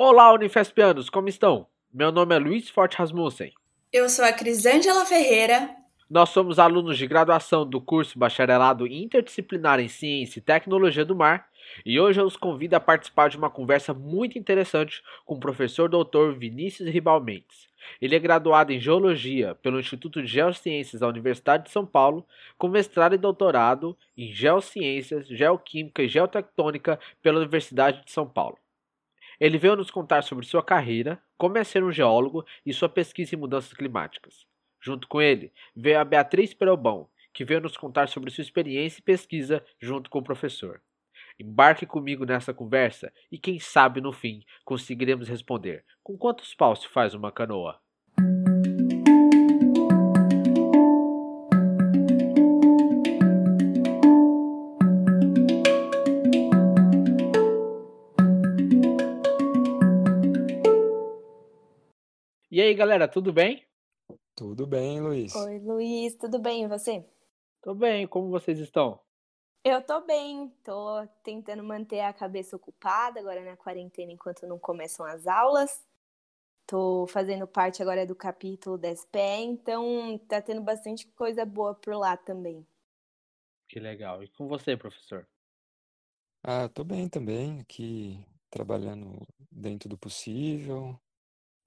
Olá, 0.00 0.32
Unifespianos, 0.32 1.10
como 1.10 1.28
estão? 1.28 1.66
Meu 1.92 2.12
nome 2.12 2.32
é 2.32 2.38
Luiz 2.38 2.70
Forte 2.70 2.96
Rasmussen. 2.96 3.52
Eu 3.92 4.08
sou 4.08 4.24
a 4.24 4.32
Crisângela 4.32 5.04
Ferreira. 5.04 5.74
Nós 6.08 6.28
somos 6.28 6.60
alunos 6.60 6.96
de 6.96 7.04
graduação 7.04 7.68
do 7.68 7.80
curso 7.80 8.16
Bacharelado 8.16 8.86
Interdisciplinar 8.86 9.80
em 9.80 9.88
Ciência 9.88 10.38
e 10.38 10.40
Tecnologia 10.40 11.04
do 11.04 11.16
Mar 11.16 11.48
e 11.84 11.98
hoje 11.98 12.20
eu 12.20 12.26
os 12.26 12.36
convido 12.36 12.76
a 12.76 12.80
participar 12.80 13.28
de 13.28 13.36
uma 13.36 13.50
conversa 13.50 13.92
muito 13.92 14.38
interessante 14.38 15.02
com 15.26 15.34
o 15.34 15.40
professor 15.40 15.88
doutor 15.88 16.32
Vinícius 16.32 16.88
Ribal 16.88 17.20
Mendes. 17.20 17.66
Ele 18.00 18.14
é 18.14 18.20
graduado 18.20 18.72
em 18.72 18.78
Geologia 18.78 19.56
pelo 19.56 19.80
Instituto 19.80 20.22
de 20.22 20.28
Geociências 20.28 21.00
da 21.00 21.08
Universidade 21.08 21.64
de 21.64 21.72
São 21.72 21.84
Paulo, 21.84 22.24
com 22.56 22.68
mestrado 22.68 23.16
e 23.16 23.18
doutorado 23.18 23.98
em 24.16 24.32
Geociências, 24.32 25.26
Geoquímica 25.26 26.04
e 26.04 26.08
Geotectônica 26.08 27.00
pela 27.20 27.40
Universidade 27.40 28.04
de 28.04 28.12
São 28.12 28.28
Paulo. 28.28 28.58
Ele 29.40 29.58
veio 29.58 29.76
nos 29.76 29.90
contar 29.90 30.22
sobre 30.22 30.44
sua 30.44 30.62
carreira, 30.62 31.22
como 31.36 31.58
é 31.58 31.64
ser 31.64 31.84
um 31.84 31.92
geólogo 31.92 32.44
e 32.66 32.72
sua 32.72 32.88
pesquisa 32.88 33.34
em 33.34 33.38
mudanças 33.38 33.72
climáticas. 33.72 34.46
Junto 34.80 35.06
com 35.06 35.20
ele, 35.20 35.52
veio 35.74 36.00
a 36.00 36.04
Beatriz 36.04 36.52
Perobão, 36.54 37.08
que 37.32 37.44
veio 37.44 37.60
nos 37.60 37.76
contar 37.76 38.08
sobre 38.08 38.30
sua 38.30 38.42
experiência 38.42 39.00
e 39.00 39.02
pesquisa 39.02 39.64
junto 39.80 40.10
com 40.10 40.18
o 40.18 40.24
professor. 40.24 40.82
Embarque 41.38 41.86
comigo 41.86 42.24
nessa 42.24 42.52
conversa 42.52 43.12
e 43.30 43.38
quem 43.38 43.60
sabe 43.60 44.00
no 44.00 44.12
fim 44.12 44.42
conseguiremos 44.64 45.28
responder 45.28 45.84
com 46.02 46.18
quantos 46.18 46.52
paus 46.54 46.80
se 46.80 46.88
faz 46.88 47.14
uma 47.14 47.30
canoa. 47.30 47.80
Aí, 62.68 62.74
galera, 62.74 63.08
tudo 63.08 63.32
bem? 63.32 63.66
Tudo 64.34 64.66
bem, 64.66 65.00
Luiz. 65.00 65.34
Oi, 65.34 65.58
Luiz, 65.58 66.14
tudo 66.16 66.38
bem? 66.38 66.64
E 66.64 66.68
você? 66.68 67.02
Tô 67.62 67.74
bem, 67.74 68.06
como 68.06 68.28
vocês 68.28 68.58
estão? 68.58 69.00
Eu 69.64 69.82
tô 69.82 70.02
bem, 70.02 70.50
tô 70.62 71.06
tentando 71.22 71.64
manter 71.64 72.00
a 72.00 72.12
cabeça 72.12 72.56
ocupada 72.56 73.20
agora 73.20 73.42
na 73.42 73.56
quarentena 73.56 74.12
enquanto 74.12 74.46
não 74.46 74.58
começam 74.58 75.06
as 75.06 75.26
aulas. 75.26 75.82
Tô 76.66 77.06
fazendo 77.08 77.46
parte 77.46 77.80
agora 77.80 78.06
do 78.06 78.14
capítulo 78.14 78.76
da 78.76 78.94
SPE, 78.94 79.44
então 79.44 80.18
tá 80.28 80.42
tendo 80.42 80.60
bastante 80.60 81.06
coisa 81.08 81.46
boa 81.46 81.74
por 81.74 81.94
lá 81.94 82.18
também. 82.18 82.66
Que 83.66 83.80
legal. 83.80 84.22
E 84.22 84.28
com 84.28 84.46
você, 84.46 84.76
professor? 84.76 85.26
Ah, 86.42 86.68
tô 86.68 86.84
bem 86.84 87.08
também, 87.08 87.60
aqui 87.60 88.22
trabalhando 88.50 89.26
dentro 89.50 89.88
do 89.88 89.96
possível. 89.96 90.98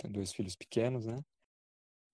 Tenho 0.02 0.14
dois 0.16 0.34
filhos 0.34 0.56
pequenos, 0.56 1.06
né? 1.06 1.24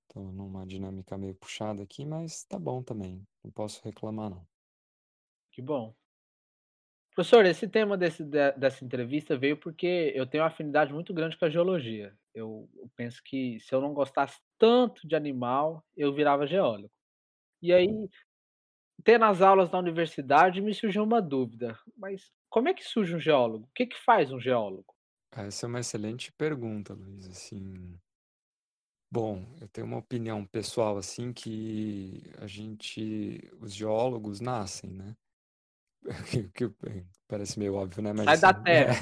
Tô 0.09 0.19
numa 0.19 0.67
dinâmica 0.67 1.17
meio 1.17 1.33
puxada 1.35 1.81
aqui, 1.81 2.05
mas 2.05 2.44
tá 2.44 2.59
bom 2.59 2.83
também. 2.83 3.25
Não 3.41 3.49
posso 3.49 3.81
reclamar, 3.81 4.29
não. 4.29 4.45
Que 5.53 5.61
bom. 5.61 5.95
Professor, 7.16 7.45
esse 7.45 7.66
tema 7.67 7.97
desse, 7.97 8.23
dessa 8.25 8.83
entrevista 8.83 9.38
veio 9.38 9.57
porque 9.57 10.11
eu 10.13 10.27
tenho 10.27 10.44
uma 10.44 10.49
afinidade 10.49 10.94
muito 10.94 11.13
grande 11.13 11.38
com 11.38 11.45
a 11.45 11.49
geologia. 11.49 12.13
Eu, 12.33 12.69
penso 12.95 13.23
que 13.23 13.57
se 13.61 13.73
eu 13.73 13.79
não 13.79 13.94
gostasse 13.94 14.39
tanto 14.59 15.07
de 15.07 15.16
animal, 15.16 15.81
eu 15.95 16.13
virava 16.13 16.45
geólogo. 16.45 16.91
E 17.61 17.73
aí, 17.73 18.09
tendo 19.03 19.23
as 19.25 19.41
aulas 19.41 19.72
na 19.72 19.79
universidade, 19.79 20.61
me 20.61 20.73
surgiu 20.73 21.03
uma 21.03 21.22
dúvida. 21.22 21.79
Mas 21.95 22.31
como 22.49 22.67
é 22.67 22.73
que 22.73 22.83
surge 22.83 23.16
um 23.16 23.19
geólogo? 23.19 23.66
O 23.66 23.73
que, 23.73 23.88
que 23.88 23.97
faz 23.97 24.31
um 24.31 24.39
geólogo? 24.39 24.97
Essa 25.31 25.66
é 25.66 25.67
uma 25.67 25.80
excelente 25.80 26.31
pergunta, 26.31 26.94
Luiz. 26.94 27.28
Assim, 27.28 28.00
bom, 29.11 29.45
eu 29.61 29.67
tenho 29.67 29.88
uma 29.88 29.97
opinião 29.97 30.45
pessoal 30.45 30.97
assim 30.97 31.31
que 31.31 32.23
a 32.38 32.47
gente, 32.47 33.39
os 33.59 33.73
geólogos 33.73 34.40
nascem, 34.40 34.91
né? 34.91 35.16
que, 36.53 36.72
parece 37.28 37.59
meio 37.59 37.75
óbvio, 37.75 38.01
né? 38.01 38.13
Mas, 38.13 38.25
Sai 38.25 38.40
da 38.40 38.50
assim, 38.50 38.63
terra. 38.63 38.94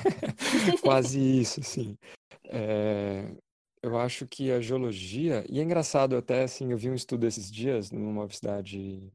É, 0.73 0.77
quase 0.81 1.19
isso, 1.19 1.59
assim. 1.59 1.97
É, 2.45 3.35
eu 3.81 3.97
acho 3.97 4.27
que 4.27 4.51
a 4.51 4.59
geologia, 4.59 5.45
e 5.47 5.59
é 5.59 5.63
engraçado 5.63 6.17
até, 6.17 6.43
assim, 6.43 6.71
eu 6.71 6.77
vi 6.77 6.89
um 6.89 6.95
estudo 6.95 7.25
esses 7.27 7.51
dias 7.51 7.91
numa 7.91 8.09
universidade 8.09 9.11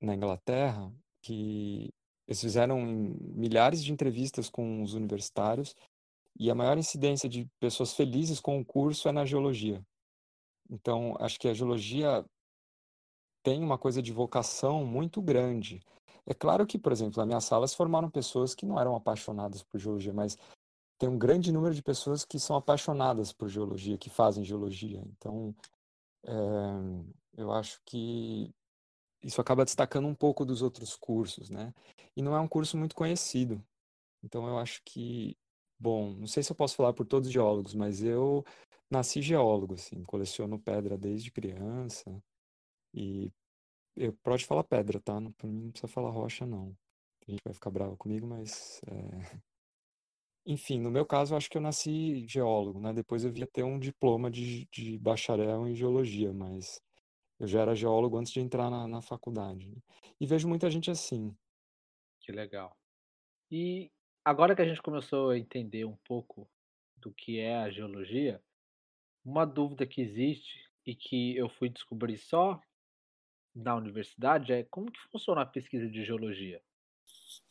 na 0.00 0.14
Inglaterra, 0.14 0.92
que 1.22 1.88
eles 2.26 2.40
fizeram 2.40 2.84
milhares 2.84 3.82
de 3.82 3.92
entrevistas 3.92 4.50
com 4.50 4.82
os 4.82 4.94
universitários 4.94 5.74
e 6.38 6.50
a 6.50 6.54
maior 6.54 6.78
incidência 6.78 7.28
de 7.28 7.48
pessoas 7.60 7.92
felizes 7.92 8.40
com 8.40 8.58
o 8.58 8.64
curso 8.64 9.08
é 9.08 9.12
na 9.12 9.24
geologia. 9.24 9.84
Então, 10.70 11.16
acho 11.20 11.38
que 11.38 11.48
a 11.48 11.54
geologia 11.54 12.24
tem 13.42 13.62
uma 13.62 13.76
coisa 13.76 14.00
de 14.00 14.12
vocação 14.12 14.84
muito 14.84 15.20
grande. 15.20 15.80
É 16.24 16.32
claro 16.32 16.66
que, 16.66 16.78
por 16.78 16.92
exemplo, 16.92 17.18
na 17.18 17.26
minha 17.26 17.40
sala 17.40 17.66
se 17.66 17.76
formaram 17.76 18.08
pessoas 18.08 18.54
que 18.54 18.64
não 18.64 18.78
eram 18.78 18.94
apaixonadas 18.94 19.62
por 19.62 19.78
geologia, 19.78 20.12
mas 20.12 20.38
tem 20.98 21.08
um 21.08 21.18
grande 21.18 21.50
número 21.50 21.74
de 21.74 21.82
pessoas 21.82 22.24
que 22.24 22.38
são 22.38 22.54
apaixonadas 22.54 23.32
por 23.32 23.48
geologia, 23.48 23.98
que 23.98 24.08
fazem 24.08 24.44
geologia. 24.44 25.02
Então, 25.06 25.54
é, 26.24 26.32
eu 27.36 27.50
acho 27.50 27.80
que 27.84 28.54
isso 29.22 29.40
acaba 29.40 29.64
destacando 29.64 30.06
um 30.06 30.14
pouco 30.14 30.44
dos 30.44 30.62
outros 30.62 30.94
cursos, 30.96 31.50
né? 31.50 31.74
E 32.16 32.22
não 32.22 32.36
é 32.36 32.40
um 32.40 32.48
curso 32.48 32.76
muito 32.76 32.94
conhecido. 32.94 33.62
Então, 34.22 34.46
eu 34.46 34.58
acho 34.58 34.80
que, 34.84 35.36
bom, 35.82 36.12
não 36.14 36.26
sei 36.26 36.42
se 36.42 36.52
eu 36.52 36.56
posso 36.56 36.76
falar 36.76 36.92
por 36.92 37.04
todos 37.06 37.28
os 37.28 37.34
geólogos, 37.34 37.74
mas 37.74 38.02
eu 38.02 38.44
nasci 38.90 39.20
geólogo, 39.20 39.74
assim, 39.74 40.04
coleciono 40.04 40.58
pedra 40.58 40.96
desde 40.96 41.30
criança 41.30 42.22
e 42.94 43.32
eu 43.96 44.12
pode 44.22 44.46
falar 44.46 44.64
pedra, 44.64 45.00
tá? 45.00 45.20
Não, 45.20 45.32
pra 45.32 45.48
mim 45.48 45.64
não 45.64 45.70
precisa 45.72 45.92
falar 45.92 46.10
rocha, 46.10 46.46
não. 46.46 46.76
A 47.26 47.30
gente 47.30 47.42
vai 47.44 47.54
ficar 47.54 47.70
bravo 47.70 47.96
comigo, 47.96 48.26
mas. 48.26 48.80
É... 48.86 48.90
Enfim, 50.44 50.80
no 50.80 50.90
meu 50.90 51.06
caso, 51.06 51.34
eu 51.34 51.38
acho 51.38 51.48
que 51.48 51.56
eu 51.56 51.62
nasci 51.62 52.26
geólogo, 52.26 52.80
né? 52.80 52.92
Depois 52.92 53.24
eu 53.24 53.32
via 53.32 53.46
ter 53.46 53.62
um 53.62 53.78
diploma 53.78 54.30
de, 54.30 54.66
de 54.72 54.98
bacharel 54.98 55.68
em 55.68 55.74
geologia, 55.74 56.32
mas 56.32 56.80
eu 57.38 57.46
já 57.46 57.60
era 57.60 57.74
geólogo 57.76 58.18
antes 58.18 58.32
de 58.32 58.40
entrar 58.40 58.68
na, 58.70 58.88
na 58.88 59.00
faculdade. 59.00 59.68
Né? 59.68 59.76
E 60.20 60.26
vejo 60.26 60.48
muita 60.48 60.68
gente 60.68 60.90
assim. 60.90 61.36
Que 62.20 62.32
legal. 62.32 62.76
E 63.50 63.90
agora 64.24 64.54
que 64.54 64.62
a 64.62 64.66
gente 64.66 64.82
começou 64.82 65.30
a 65.30 65.38
entender 65.38 65.84
um 65.84 65.96
pouco 66.04 66.48
do 66.96 67.12
que 67.12 67.38
é 67.38 67.56
a 67.56 67.70
geologia, 67.70 68.42
uma 69.24 69.44
dúvida 69.44 69.86
que 69.86 70.00
existe 70.00 70.70
e 70.86 70.94
que 70.94 71.36
eu 71.36 71.48
fui 71.48 71.68
descobrir 71.68 72.18
só 72.18 72.60
na 73.54 73.76
universidade 73.76 74.52
é 74.52 74.64
como 74.64 74.90
que 74.90 75.00
funciona 75.10 75.42
a 75.42 75.46
pesquisa 75.46 75.88
de 75.88 76.04
geologia? 76.04 76.62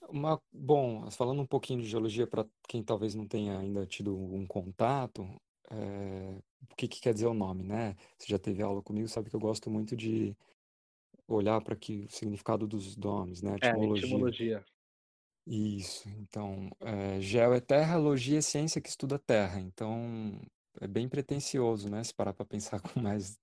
Uma, 0.10 0.42
bom, 0.52 1.10
falando 1.12 1.42
um 1.42 1.46
pouquinho 1.46 1.82
de 1.82 1.88
geologia 1.88 2.26
para 2.26 2.46
quem 2.68 2.84
talvez 2.84 3.14
não 3.14 3.28
tenha 3.28 3.58
ainda 3.58 3.86
tido 3.86 4.18
um 4.18 4.46
contato, 4.48 5.24
é, 5.70 6.42
o 6.70 6.76
que, 6.76 6.88
que 6.88 7.00
quer 7.00 7.14
dizer 7.14 7.28
o 7.28 7.34
nome, 7.34 7.64
né? 7.64 7.96
Você 8.18 8.28
já 8.28 8.40
teve 8.40 8.62
aula 8.62 8.82
comigo, 8.82 9.08
sabe 9.08 9.30
que 9.30 9.36
eu 9.36 9.40
gosto 9.40 9.70
muito 9.70 9.96
de 9.96 10.36
olhar 11.28 11.62
para 11.62 11.76
que 11.76 12.06
o 12.06 12.10
significado 12.10 12.68
dos 12.68 12.98
nomes, 12.98 13.42
né? 13.42 13.54
É, 13.62 13.68
etimologia. 13.68 14.06
etimologia. 14.06 14.66
Isso, 15.46 16.08
então, 16.10 16.70
é, 16.80 17.20
geo 17.20 17.54
é 17.54 17.60
terra, 17.60 17.98
logia 17.98 18.38
é 18.38 18.42
ciência 18.42 18.80
que 18.80 18.90
estuda 18.90 19.18
terra, 19.18 19.60
então 19.60 20.40
é 20.80 20.88
bem 20.88 21.10
pretensioso, 21.10 21.90
né? 21.90 22.04
Se 22.04 22.14
parar 22.14 22.34
para 22.34 22.46
pensar 22.46 22.80
com 22.96 23.00
mais 23.02 23.40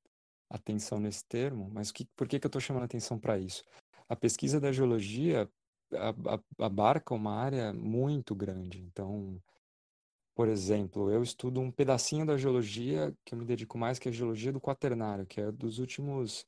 atenção 0.50 1.00
nesse 1.00 1.24
termo, 1.26 1.68
mas 1.72 1.92
que, 1.92 2.06
por 2.16 2.28
que, 2.28 2.38
que 2.40 2.46
eu 2.46 2.48
estou 2.48 2.60
chamando 2.60 2.84
atenção 2.84 3.18
para 3.18 3.38
isso? 3.38 3.64
A 4.08 4.16
pesquisa 4.16 4.60
da 4.60 4.72
geologia 4.72 5.50
abarca 6.58 7.14
uma 7.14 7.34
área 7.34 7.72
muito 7.72 8.34
grande. 8.34 8.80
Então, 8.80 9.40
por 10.34 10.48
exemplo, 10.48 11.10
eu 11.10 11.22
estudo 11.22 11.60
um 11.60 11.70
pedacinho 11.70 12.24
da 12.24 12.36
geologia 12.36 13.14
que 13.24 13.34
eu 13.34 13.38
me 13.38 13.44
dedico 13.44 13.76
mais, 13.76 13.98
que 13.98 14.08
é 14.08 14.12
a 14.12 14.14
geologia 14.14 14.52
do 14.52 14.60
quaternário, 14.60 15.26
que 15.26 15.40
é 15.40 15.50
dos 15.50 15.78
últimos 15.78 16.46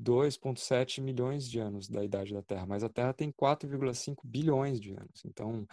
2,7 0.00 1.00
milhões 1.00 1.48
de 1.48 1.58
anos 1.58 1.88
da 1.88 2.04
idade 2.04 2.34
da 2.34 2.42
Terra, 2.42 2.66
mas 2.66 2.84
a 2.84 2.88
Terra 2.88 3.12
tem 3.12 3.30
4,5 3.32 4.16
bilhões 4.24 4.80
de 4.80 4.92
anos. 4.92 5.24
Então, 5.24 5.66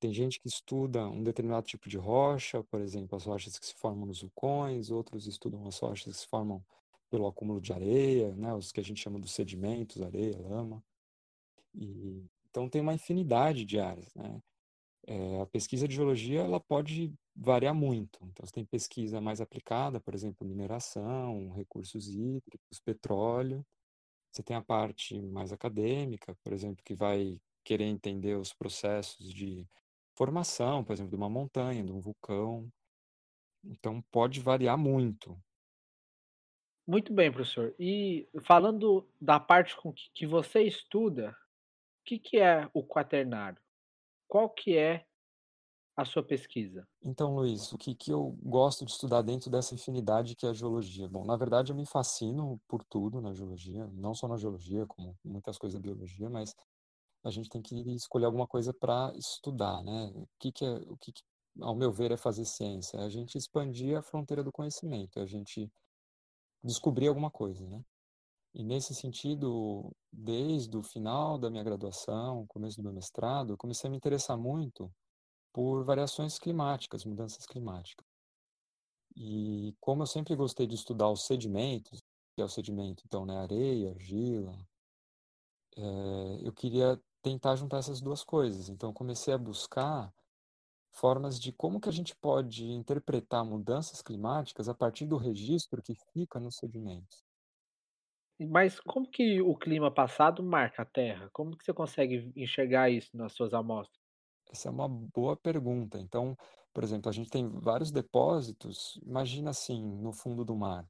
tem 0.00 0.14
gente 0.14 0.40
que 0.40 0.48
estuda 0.48 1.06
um 1.06 1.22
determinado 1.22 1.66
tipo 1.66 1.88
de 1.88 1.98
rocha, 1.98 2.64
por 2.64 2.80
exemplo, 2.80 3.16
as 3.16 3.24
rochas 3.24 3.58
que 3.58 3.66
se 3.66 3.74
formam 3.74 4.06
nos 4.06 4.22
vulcões, 4.22 4.90
outros 4.90 5.26
estudam 5.26 5.66
as 5.66 5.78
rochas 5.78 6.14
que 6.14 6.20
se 6.22 6.26
formam 6.26 6.64
pelo 7.10 7.26
acúmulo 7.26 7.60
de 7.60 7.72
areia, 7.72 8.34
né, 8.34 8.54
os 8.54 8.72
que 8.72 8.80
a 8.80 8.84
gente 8.84 9.02
chama 9.02 9.18
dos 9.18 9.32
sedimentos, 9.32 10.00
areia, 10.00 10.40
lama. 10.40 10.82
E, 11.74 12.24
então 12.48 12.68
tem 12.68 12.80
uma 12.80 12.94
infinidade 12.94 13.64
de 13.64 13.78
áreas. 13.78 14.14
Né? 14.14 14.40
É, 15.06 15.40
a 15.40 15.46
pesquisa 15.46 15.86
de 15.88 15.94
geologia 15.94 16.42
ela 16.42 16.60
pode 16.60 17.12
variar 17.40 17.74
muito. 17.74 18.18
Então 18.24 18.46
você 18.46 18.52
tem 18.52 18.64
pesquisa 18.64 19.20
mais 19.20 19.40
aplicada, 19.40 19.98
por 19.98 20.14
exemplo, 20.14 20.46
mineração, 20.46 21.50
recursos 21.52 22.08
hídricos, 22.08 22.78
petróleo. 22.84 23.64
Você 24.30 24.42
tem 24.42 24.56
a 24.56 24.62
parte 24.62 25.20
mais 25.20 25.52
acadêmica, 25.52 26.36
por 26.44 26.52
exemplo, 26.52 26.84
que 26.84 26.94
vai 26.94 27.40
querer 27.64 27.86
entender 27.86 28.36
os 28.36 28.52
processos 28.52 29.32
de 29.32 29.66
formação, 30.16 30.84
por 30.84 30.92
exemplo, 30.92 31.10
de 31.10 31.16
uma 31.16 31.30
montanha, 31.30 31.82
de 31.82 31.92
um 31.92 32.00
vulcão. 32.00 32.68
Então 33.64 34.02
pode 34.12 34.40
variar 34.40 34.76
muito. 34.76 35.36
Muito 36.86 37.12
bem, 37.12 37.32
professor. 37.32 37.74
E 37.78 38.28
falando 38.42 39.08
da 39.20 39.40
parte 39.40 39.76
com 39.76 39.92
que, 39.92 40.10
que 40.12 40.26
você 40.26 40.62
estuda, 40.62 41.30
o 41.30 42.04
que, 42.04 42.18
que 42.18 42.38
é 42.38 42.68
o 42.74 42.84
quaternário? 42.84 43.60
Qual 44.28 44.50
que 44.50 44.76
é 44.76 45.06
a 46.00 46.04
sua 46.04 46.22
pesquisa? 46.22 46.86
Então, 47.02 47.34
Luiz, 47.34 47.72
o 47.72 47.78
que, 47.78 47.94
que 47.94 48.10
eu 48.10 48.34
gosto 48.42 48.84
de 48.86 48.90
estudar 48.90 49.22
dentro 49.22 49.50
dessa 49.50 49.74
infinidade 49.74 50.34
que 50.34 50.46
é 50.46 50.48
a 50.48 50.54
geologia? 50.54 51.08
Bom, 51.08 51.24
na 51.24 51.36
verdade, 51.36 51.72
eu 51.72 51.76
me 51.76 51.84
fascino 51.84 52.58
por 52.66 52.82
tudo 52.84 53.20
na 53.20 53.34
geologia, 53.34 53.86
não 53.92 54.14
só 54.14 54.26
na 54.26 54.36
geologia, 54.36 54.86
como 54.86 55.14
muitas 55.22 55.58
coisas 55.58 55.78
da 55.78 55.82
biologia, 55.82 56.30
mas 56.30 56.54
a 57.22 57.30
gente 57.30 57.50
tem 57.50 57.60
que 57.60 57.74
escolher 57.92 58.24
alguma 58.24 58.46
coisa 58.46 58.72
para 58.72 59.12
estudar, 59.14 59.82
né? 59.82 60.10
O 60.14 60.26
que, 60.38 60.50
que 60.50 60.64
é, 60.64 60.72
o 60.72 60.96
que, 60.96 61.12
que, 61.12 61.22
ao 61.60 61.74
meu 61.74 61.92
ver, 61.92 62.12
é 62.12 62.16
fazer 62.16 62.46
ciência? 62.46 62.96
É 62.96 63.04
a 63.04 63.08
gente 63.10 63.36
expandir 63.36 63.98
a 63.98 64.02
fronteira 64.02 64.42
do 64.42 64.50
conhecimento, 64.50 65.18
é 65.18 65.22
a 65.22 65.26
gente 65.26 65.70
descobrir 66.64 67.08
alguma 67.08 67.30
coisa, 67.30 67.66
né? 67.68 67.84
E 68.54 68.64
nesse 68.64 68.94
sentido, 68.94 69.94
desde 70.10 70.76
o 70.76 70.82
final 70.82 71.38
da 71.38 71.50
minha 71.50 71.62
graduação, 71.62 72.46
começo 72.48 72.78
do 72.78 72.82
meu 72.82 72.92
mestrado, 72.92 73.52
eu 73.52 73.56
comecei 73.58 73.86
a 73.86 73.90
me 73.90 73.96
interessar 73.96 74.36
muito 74.36 74.90
por 75.52 75.84
variações 75.84 76.38
climáticas, 76.38 77.04
mudanças 77.04 77.46
climáticas. 77.46 78.06
E 79.16 79.74
como 79.80 80.02
eu 80.02 80.06
sempre 80.06 80.34
gostei 80.34 80.66
de 80.66 80.74
estudar 80.74 81.10
os 81.10 81.26
sedimentos, 81.26 82.00
que 82.34 82.42
é 82.42 82.44
o 82.44 82.48
sedimento, 82.48 83.02
então, 83.06 83.26
né, 83.26 83.36
areia, 83.38 83.90
argila, 83.90 84.56
é, 85.76 86.46
eu 86.46 86.52
queria 86.52 87.00
tentar 87.22 87.56
juntar 87.56 87.78
essas 87.78 88.00
duas 88.00 88.24
coisas. 88.24 88.68
Então, 88.68 88.92
comecei 88.92 89.32
a 89.34 89.38
buscar 89.38 90.12
formas 90.92 91.38
de 91.38 91.52
como 91.52 91.80
que 91.80 91.88
a 91.88 91.92
gente 91.92 92.14
pode 92.16 92.64
interpretar 92.64 93.44
mudanças 93.44 94.02
climáticas 94.02 94.68
a 94.68 94.74
partir 94.74 95.06
do 95.06 95.16
registro 95.16 95.82
que 95.82 95.94
fica 96.12 96.40
nos 96.40 96.56
sedimentos. 96.56 97.24
Mas 98.48 98.80
como 98.80 99.08
que 99.08 99.40
o 99.42 99.54
clima 99.54 99.92
passado 99.92 100.42
marca 100.42 100.82
a 100.82 100.86
Terra? 100.86 101.28
Como 101.32 101.56
que 101.56 101.64
você 101.64 101.74
consegue 101.74 102.32
enxergar 102.34 102.88
isso 102.90 103.14
nas 103.14 103.34
suas 103.34 103.52
amostras? 103.52 103.99
Essa 104.52 104.68
é 104.68 104.70
uma 104.70 104.88
boa 104.88 105.36
pergunta. 105.36 105.98
Então, 105.98 106.36
por 106.72 106.84
exemplo, 106.84 107.08
a 107.08 107.12
gente 107.12 107.30
tem 107.30 107.48
vários 107.48 107.90
depósitos. 107.90 108.98
Imagina 109.04 109.50
assim, 109.50 109.82
no 109.82 110.12
fundo 110.12 110.44
do 110.44 110.56
mar. 110.56 110.84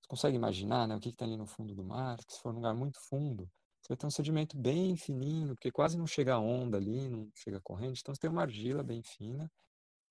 Você 0.00 0.08
consegue 0.08 0.36
imaginar, 0.36 0.86
né, 0.86 0.96
o 0.96 1.00
que 1.00 1.08
está 1.08 1.24
ali 1.24 1.36
no 1.36 1.46
fundo 1.46 1.74
do 1.74 1.84
mar? 1.84 2.18
Se 2.28 2.40
for 2.40 2.52
um 2.52 2.56
lugar 2.56 2.74
muito 2.74 2.98
fundo, 3.08 3.50
você 3.80 3.88
vai 3.88 3.96
ter 3.96 4.06
um 4.06 4.10
sedimento 4.10 4.56
bem 4.56 4.96
fininho, 4.96 5.54
porque 5.54 5.70
quase 5.70 5.98
não 5.98 6.06
chega 6.06 6.38
onda 6.38 6.76
ali, 6.76 7.08
não 7.08 7.30
chega 7.34 7.60
corrente. 7.60 8.00
Então, 8.02 8.14
você 8.14 8.20
tem 8.20 8.30
uma 8.30 8.42
argila 8.42 8.82
bem 8.82 9.02
fina 9.02 9.50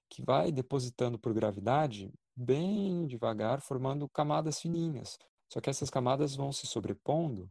que 0.10 0.24
vai 0.24 0.52
depositando 0.52 1.18
por 1.20 1.34
gravidade 1.34 2.12
bem 2.36 3.08
devagar, 3.08 3.62
formando 3.62 4.10
camadas 4.10 4.60
fininhas. 4.60 5.18
Só 5.52 5.62
que 5.62 5.70
essas 5.70 5.90
camadas 5.90 6.36
vão 6.36 6.52
se 6.52 6.68
sobrepondo 6.68 7.50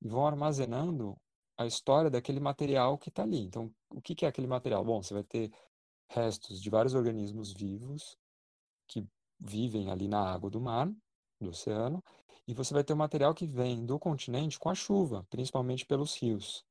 e 0.00 0.08
vão 0.08 0.26
armazenando 0.26 1.16
a 1.56 1.66
história 1.66 2.10
daquele 2.10 2.40
material 2.40 2.98
que 2.98 3.08
está 3.08 3.22
ali. 3.22 3.40
Então, 3.40 3.72
o 3.90 4.00
que, 4.00 4.14
que 4.14 4.24
é 4.24 4.28
aquele 4.28 4.46
material? 4.46 4.84
Bom, 4.84 5.02
você 5.02 5.14
vai 5.14 5.24
ter 5.24 5.52
restos 6.08 6.60
de 6.60 6.70
vários 6.70 6.94
organismos 6.94 7.52
vivos 7.52 8.16
que 8.86 9.06
vivem 9.38 9.90
ali 9.90 10.08
na 10.08 10.20
água 10.20 10.50
do 10.50 10.60
mar, 10.60 10.90
do 11.40 11.50
oceano, 11.50 12.02
e 12.46 12.54
você 12.54 12.74
vai 12.74 12.84
ter 12.84 12.92
o 12.92 12.96
material 12.96 13.34
que 13.34 13.46
vem 13.46 13.84
do 13.84 13.98
continente 13.98 14.58
com 14.58 14.68
a 14.68 14.74
chuva, 14.74 15.26
principalmente 15.30 15.86
pelos 15.86 16.16
rios. 16.16 16.64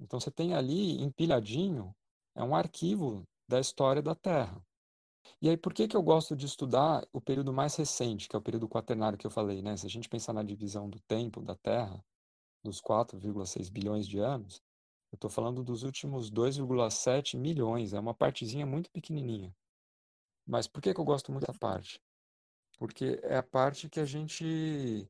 Então 0.00 0.20
você 0.20 0.30
tem 0.30 0.54
ali 0.54 1.00
empilhadinho, 1.02 1.94
é 2.34 2.42
um 2.42 2.54
arquivo 2.54 3.26
da 3.48 3.58
história 3.58 4.02
da 4.02 4.14
Terra. 4.14 4.62
E 5.40 5.48
aí 5.48 5.56
por 5.56 5.72
que, 5.72 5.88
que 5.88 5.96
eu 5.96 6.02
gosto 6.02 6.36
de 6.36 6.46
estudar 6.46 7.06
o 7.12 7.20
período 7.20 7.52
mais 7.52 7.74
recente, 7.76 8.28
que 8.28 8.36
é 8.36 8.38
o 8.38 8.42
período 8.42 8.68
quaternário 8.68 9.18
que 9.18 9.26
eu 9.26 9.30
falei, 9.30 9.62
né? 9.62 9.76
Se 9.76 9.86
a 9.86 9.90
gente 9.90 10.08
pensar 10.08 10.32
na 10.32 10.42
divisão 10.42 10.88
do 10.88 11.00
tempo 11.00 11.40
da 11.40 11.54
Terra, 11.56 12.04
dos 12.66 12.80
4,6 12.80 13.70
bilhões 13.70 14.06
de 14.06 14.18
anos, 14.18 14.60
eu 15.12 15.16
estou 15.16 15.30
falando 15.30 15.62
dos 15.62 15.84
últimos 15.84 16.30
2,7 16.30 17.38
milhões, 17.38 17.92
é 17.92 18.00
uma 18.00 18.12
partezinha 18.12 18.66
muito 18.66 18.90
pequenininha. 18.90 19.54
Mas 20.46 20.66
por 20.66 20.82
que, 20.82 20.92
que 20.92 21.00
eu 21.00 21.04
gosto 21.04 21.32
muito 21.32 21.46
dessa 21.46 21.58
parte? 21.58 22.00
Porque 22.78 23.20
é 23.22 23.36
a 23.36 23.42
parte 23.42 23.88
que 23.88 24.00
a 24.00 24.04
gente 24.04 25.08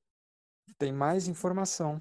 tem 0.79 0.93
mais 0.93 1.27
informação. 1.29 2.01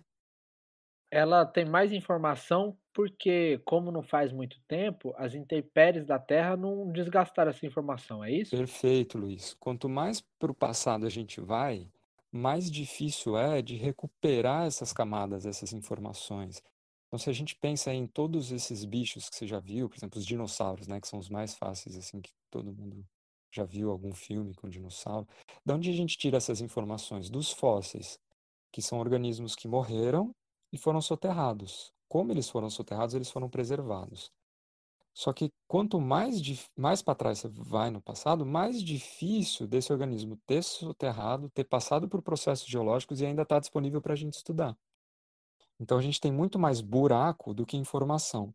Ela 1.09 1.45
tem 1.45 1.65
mais 1.65 1.91
informação 1.93 2.77
porque, 2.93 3.61
como 3.65 3.91
não 3.91 4.03
faz 4.03 4.31
muito 4.31 4.59
tempo, 4.67 5.13
as 5.17 5.33
intempéries 5.33 6.05
da 6.05 6.19
Terra 6.19 6.57
não 6.57 6.91
desgastaram 6.91 7.51
essa 7.51 7.65
informação, 7.65 8.23
é 8.23 8.31
isso? 8.31 8.55
Perfeito, 8.55 9.17
Luiz. 9.17 9.53
Quanto 9.53 9.87
mais 9.87 10.21
para 10.21 10.51
o 10.51 10.55
passado 10.55 11.05
a 11.05 11.09
gente 11.09 11.39
vai, 11.39 11.89
mais 12.35 12.69
difícil 12.69 13.37
é 13.37 13.61
de 13.61 13.75
recuperar 13.75 14.65
essas 14.65 14.91
camadas, 14.91 15.45
essas 15.45 15.73
informações. 15.73 16.61
Então, 17.07 17.17
se 17.17 17.29
a 17.29 17.33
gente 17.33 17.55
pensa 17.55 17.93
em 17.93 18.05
todos 18.07 18.51
esses 18.51 18.83
bichos 18.83 19.29
que 19.29 19.35
você 19.35 19.47
já 19.47 19.59
viu, 19.59 19.87
por 19.87 19.97
exemplo, 19.97 20.19
os 20.19 20.25
dinossauros, 20.25 20.87
né, 20.87 20.99
que 20.99 21.07
são 21.07 21.19
os 21.19 21.29
mais 21.29 21.55
fáceis, 21.55 21.95
assim, 21.95 22.21
que 22.21 22.31
todo 22.49 22.73
mundo 22.73 23.05
já 23.53 23.63
viu 23.63 23.89
algum 23.89 24.13
filme 24.13 24.53
com 24.53 24.67
dinossauro. 24.67 25.27
De 25.65 25.73
onde 25.73 25.89
a 25.89 25.93
gente 25.93 26.17
tira 26.17 26.37
essas 26.37 26.59
informações? 26.59 27.29
Dos 27.29 27.51
fósseis, 27.51 28.19
que 28.71 28.81
são 28.81 28.99
organismos 28.99 29.55
que 29.55 29.67
morreram 29.67 30.35
e 30.73 30.77
foram 30.77 30.99
soterrados. 30.99 31.93
Como 32.09 32.33
eles 32.33 32.49
foram 32.49 32.69
soterrados, 32.69 33.15
eles 33.15 33.29
foram 33.29 33.49
preservados. 33.49 34.29
Só 35.15 35.31
que 35.31 35.49
quanto 35.65 35.99
mais, 36.01 36.41
mais 36.75 37.01
para 37.01 37.15
trás 37.15 37.39
você 37.39 37.47
vai 37.47 37.89
no 37.89 38.01
passado, 38.01 38.45
mais 38.45 38.83
difícil 38.83 39.65
desse 39.65 39.93
organismo 39.93 40.35
ter 40.45 40.61
soterrado, 40.61 41.49
ter 41.51 41.63
passado 41.63 42.09
por 42.09 42.21
processos 42.21 42.67
geológicos 42.67 43.21
e 43.21 43.25
ainda 43.25 43.43
está 43.43 43.57
disponível 43.57 44.01
para 44.01 44.11
a 44.11 44.15
gente 44.17 44.33
estudar. 44.33 44.77
Então 45.79 45.97
a 45.97 46.01
gente 46.01 46.19
tem 46.19 46.33
muito 46.33 46.59
mais 46.59 46.81
buraco 46.81 47.53
do 47.53 47.65
que 47.65 47.77
informação. 47.77 48.53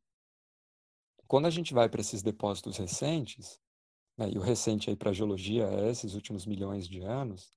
Quando 1.26 1.46
a 1.46 1.50
gente 1.50 1.72
vai 1.72 1.88
para 1.88 2.02
esses 2.02 2.22
depósitos 2.22 2.76
recentes, 2.76 3.58
né, 4.18 4.28
e 4.30 4.36
o 4.36 4.42
recente 4.42 4.90
aí 4.90 4.96
para 4.96 5.10
a 5.10 5.14
geologia 5.14 5.64
é 5.64 5.90
esses 5.90 6.14
últimos 6.14 6.44
milhões 6.44 6.86
de 6.86 7.00
anos, 7.00 7.54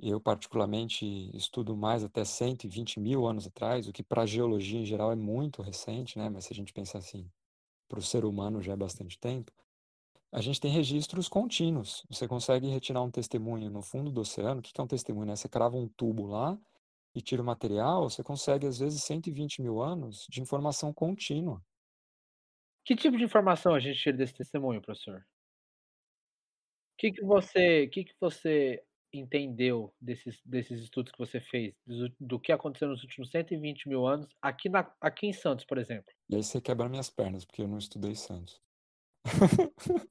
eu 0.00 0.20
particularmente 0.20 1.06
estudo 1.36 1.76
mais 1.76 2.02
até 2.02 2.24
120 2.24 2.98
mil 2.98 3.24
anos 3.24 3.46
atrás, 3.46 3.86
o 3.86 3.92
que 3.92 4.02
para 4.02 4.22
a 4.22 4.26
geologia 4.26 4.80
em 4.80 4.84
geral 4.84 5.12
é 5.12 5.16
muito 5.16 5.62
recente, 5.62 6.18
né? 6.18 6.28
mas 6.28 6.46
se 6.46 6.52
a 6.52 6.56
gente 6.56 6.72
pensar 6.72 6.98
assim, 6.98 7.30
para 7.90 7.98
o 7.98 8.02
ser 8.02 8.24
humano 8.24 8.62
já 8.62 8.72
é 8.72 8.76
bastante 8.76 9.18
tempo, 9.18 9.52
a 10.32 10.40
gente 10.40 10.60
tem 10.60 10.70
registros 10.70 11.28
contínuos. 11.28 12.06
Você 12.08 12.28
consegue 12.28 12.68
retirar 12.68 13.02
um 13.02 13.10
testemunho 13.10 13.68
no 13.68 13.82
fundo 13.82 14.12
do 14.12 14.20
oceano. 14.20 14.60
O 14.60 14.62
que 14.62 14.80
é 14.80 14.82
um 14.82 14.86
testemunho? 14.86 15.26
Né? 15.26 15.34
Você 15.34 15.48
crava 15.48 15.76
um 15.76 15.88
tubo 15.88 16.26
lá 16.26 16.56
e 17.12 17.20
tira 17.20 17.42
o 17.42 17.44
material, 17.44 18.08
você 18.08 18.22
consegue, 18.22 18.64
às 18.68 18.78
vezes, 18.78 19.02
120 19.02 19.60
mil 19.60 19.82
anos 19.82 20.24
de 20.30 20.40
informação 20.40 20.94
contínua. 20.94 21.60
Que 22.84 22.94
tipo 22.94 23.16
de 23.16 23.24
informação 23.24 23.74
a 23.74 23.80
gente 23.80 23.98
tira 23.98 24.16
desse 24.16 24.34
testemunho, 24.34 24.80
professor? 24.80 25.18
O 25.18 25.24
que, 26.96 27.10
que 27.10 27.24
você, 27.24 27.88
que, 27.88 28.04
que 28.04 28.14
você 28.20 28.80
entendeu 29.12 29.92
desses, 30.00 30.40
desses 30.44 30.80
estudos 30.80 31.12
que 31.12 31.18
você 31.18 31.40
fez, 31.40 31.74
do, 31.86 32.12
do, 32.20 32.40
que 32.40 32.52
aconteceu 32.52 32.88
nos 32.88 33.02
últimos 33.02 33.30
120 33.30 33.88
mil 33.88 34.06
anos, 34.06 34.28
aqui, 34.40 34.68
na, 34.68 34.90
aqui 35.00 35.26
em 35.26 35.32
Santos, 35.32 35.64
por 35.64 35.78
exemplo? 35.78 36.12
E 36.28 36.36
aí 36.36 36.42
você 36.42 36.60
quebra 36.60 36.88
minhas 36.88 37.10
pernas, 37.10 37.44
porque 37.44 37.62
eu 37.62 37.68
não 37.68 37.78
estudei 37.78 38.14
Santos. 38.14 38.60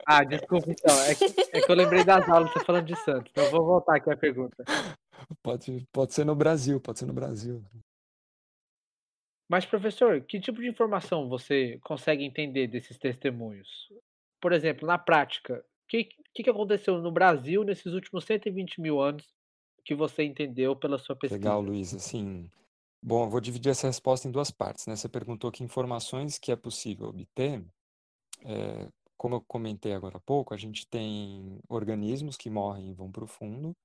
ah, 0.06 0.24
desculpa 0.24 0.70
então. 0.70 0.96
É 1.04 1.16
que, 1.16 1.26
é 1.26 1.62
que 1.62 1.72
eu 1.72 1.76
lembrei 1.76 2.04
das 2.04 2.28
aulas 2.30 2.52
você 2.52 2.64
falando 2.64 2.86
de 2.86 2.96
Santos. 2.98 3.32
Então 3.32 3.46
eu 3.46 3.52
vou 3.52 3.66
voltar 3.66 3.96
aqui 3.96 4.12
a 4.12 4.18
pergunta. 4.18 4.64
Pode, 5.44 5.86
pode 5.92 6.14
ser 6.14 6.26
no 6.26 6.36
Brasil, 6.36 6.80
pode 6.80 7.00
ser 7.00 7.06
no 7.06 7.14
Brasil. 7.14 7.64
Mas, 9.50 9.66
professor, 9.66 10.22
que 10.22 10.40
tipo 10.40 10.62
de 10.62 10.68
informação 10.68 11.28
você 11.28 11.80
consegue 11.84 12.24
entender 12.24 12.68
desses 12.68 12.98
testemunhos? 12.98 13.92
Por 14.40 14.54
exemplo, 14.54 14.88
na 14.88 14.98
prática, 14.98 15.66
que, 15.90 16.10
que, 16.34 16.44
que 16.44 16.50
aconteceu 16.50 17.02
no 17.02 17.12
Brasil 17.12 17.64
nesses 17.64 17.94
últimos 17.94 18.24
120 18.24 18.80
mil 18.80 19.02
anos 19.02 19.26
que 19.84 19.96
você 19.96 20.24
entendeu 20.24 20.76
pela 20.76 21.00
sua 21.00 21.16
pesquisa? 21.16 21.40
Legal, 21.40 21.62
Luiz. 21.62 21.94
Assim, 21.94 22.50
bom, 23.02 23.26
eu 23.26 23.30
vou 23.30 23.42
dividir 23.42 23.72
essa 23.72 23.88
resposta 23.88 24.28
em 24.28 24.32
duas 24.32 24.52
partes. 24.52 24.86
Né? 24.86 24.96
Você 24.96 25.10
perguntou 25.10 25.52
que 25.52 25.64
informações 25.64 26.38
que 26.38 26.52
é 26.52 26.56
possível 26.56 27.08
obter. 27.08 27.66
É, 28.46 28.88
como 29.18 29.36
eu 29.36 29.42
comentei 29.42 29.94
agora 29.94 30.18
há 30.18 30.22
pouco, 30.22 30.54
a 30.54 30.58
gente 30.58 30.88
tem 30.88 31.60
organismos 31.68 32.38
que 32.38 32.50
morrem 32.50 32.92
e 32.92 32.94
vão 32.94 33.12
para 33.12 33.24
o 33.24 33.28
fundo, 33.28 33.76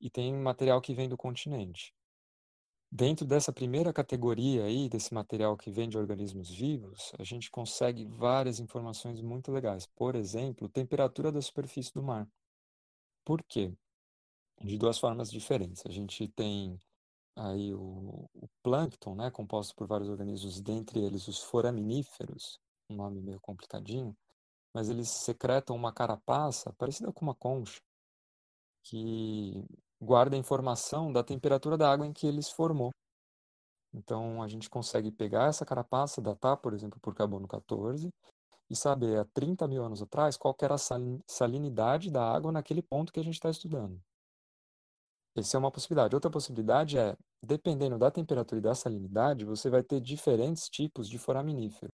e 0.00 0.10
tem 0.10 0.34
material 0.34 0.80
que 0.80 0.94
vem 0.94 1.08
do 1.08 1.16
continente. 1.16 1.94
Dentro 2.96 3.26
dessa 3.26 3.52
primeira 3.52 3.92
categoria 3.92 4.66
aí, 4.66 4.88
desse 4.88 5.12
material 5.12 5.56
que 5.56 5.68
vem 5.68 5.88
de 5.88 5.98
organismos 5.98 6.48
vivos, 6.48 7.10
a 7.18 7.24
gente 7.24 7.50
consegue 7.50 8.04
várias 8.04 8.60
informações 8.60 9.20
muito 9.20 9.50
legais. 9.50 9.84
Por 9.84 10.14
exemplo, 10.14 10.68
temperatura 10.68 11.32
da 11.32 11.42
superfície 11.42 11.92
do 11.92 12.04
mar. 12.04 12.28
Por 13.24 13.42
quê? 13.42 13.74
De 14.62 14.78
duas 14.78 14.96
formas 14.96 15.28
diferentes. 15.28 15.82
A 15.84 15.90
gente 15.90 16.28
tem 16.28 16.78
aí 17.34 17.74
o, 17.74 18.30
o 18.32 18.48
plâncton, 18.62 19.16
né, 19.16 19.28
composto 19.28 19.74
por 19.74 19.88
vários 19.88 20.08
organismos, 20.08 20.60
dentre 20.60 21.00
eles 21.00 21.26
os 21.26 21.40
foraminíferos, 21.40 22.60
um 22.88 22.94
nome 22.94 23.20
meio 23.20 23.40
complicadinho, 23.40 24.16
mas 24.72 24.88
eles 24.88 25.08
secretam 25.08 25.74
uma 25.74 25.92
carapaça 25.92 26.72
parecida 26.74 27.12
com 27.12 27.24
uma 27.24 27.34
concha, 27.34 27.82
que 28.84 29.64
guarda 30.00 30.36
a 30.36 30.38
informação 30.38 31.12
da 31.12 31.22
temperatura 31.22 31.76
da 31.76 31.90
água 31.90 32.06
em 32.06 32.12
que 32.12 32.26
ele 32.26 32.42
se 32.42 32.54
formou. 32.54 32.90
Então, 33.92 34.42
a 34.42 34.48
gente 34.48 34.68
consegue 34.68 35.10
pegar 35.10 35.48
essa 35.48 35.64
carapaça, 35.64 36.20
datar, 36.20 36.56
por 36.56 36.74
exemplo, 36.74 36.98
por 37.00 37.14
carbono 37.14 37.46
14, 37.46 38.10
e 38.68 38.76
saber 38.76 39.18
há 39.18 39.24
30 39.26 39.68
mil 39.68 39.84
anos 39.84 40.02
atrás 40.02 40.36
qual 40.36 40.56
era 40.60 40.74
a 40.74 40.78
salinidade 41.28 42.10
da 42.10 42.22
água 42.22 42.50
naquele 42.50 42.82
ponto 42.82 43.12
que 43.12 43.20
a 43.20 43.24
gente 43.24 43.34
está 43.34 43.50
estudando. 43.50 44.00
Essa 45.36 45.56
é 45.56 45.58
uma 45.58 45.70
possibilidade. 45.70 46.14
Outra 46.14 46.30
possibilidade 46.30 46.98
é, 46.98 47.16
dependendo 47.42 47.98
da 47.98 48.10
temperatura 48.10 48.58
e 48.58 48.62
da 48.62 48.74
salinidade, 48.74 49.44
você 49.44 49.68
vai 49.68 49.82
ter 49.82 50.00
diferentes 50.00 50.68
tipos 50.68 51.08
de 51.08 51.18
foraminífero. 51.18 51.92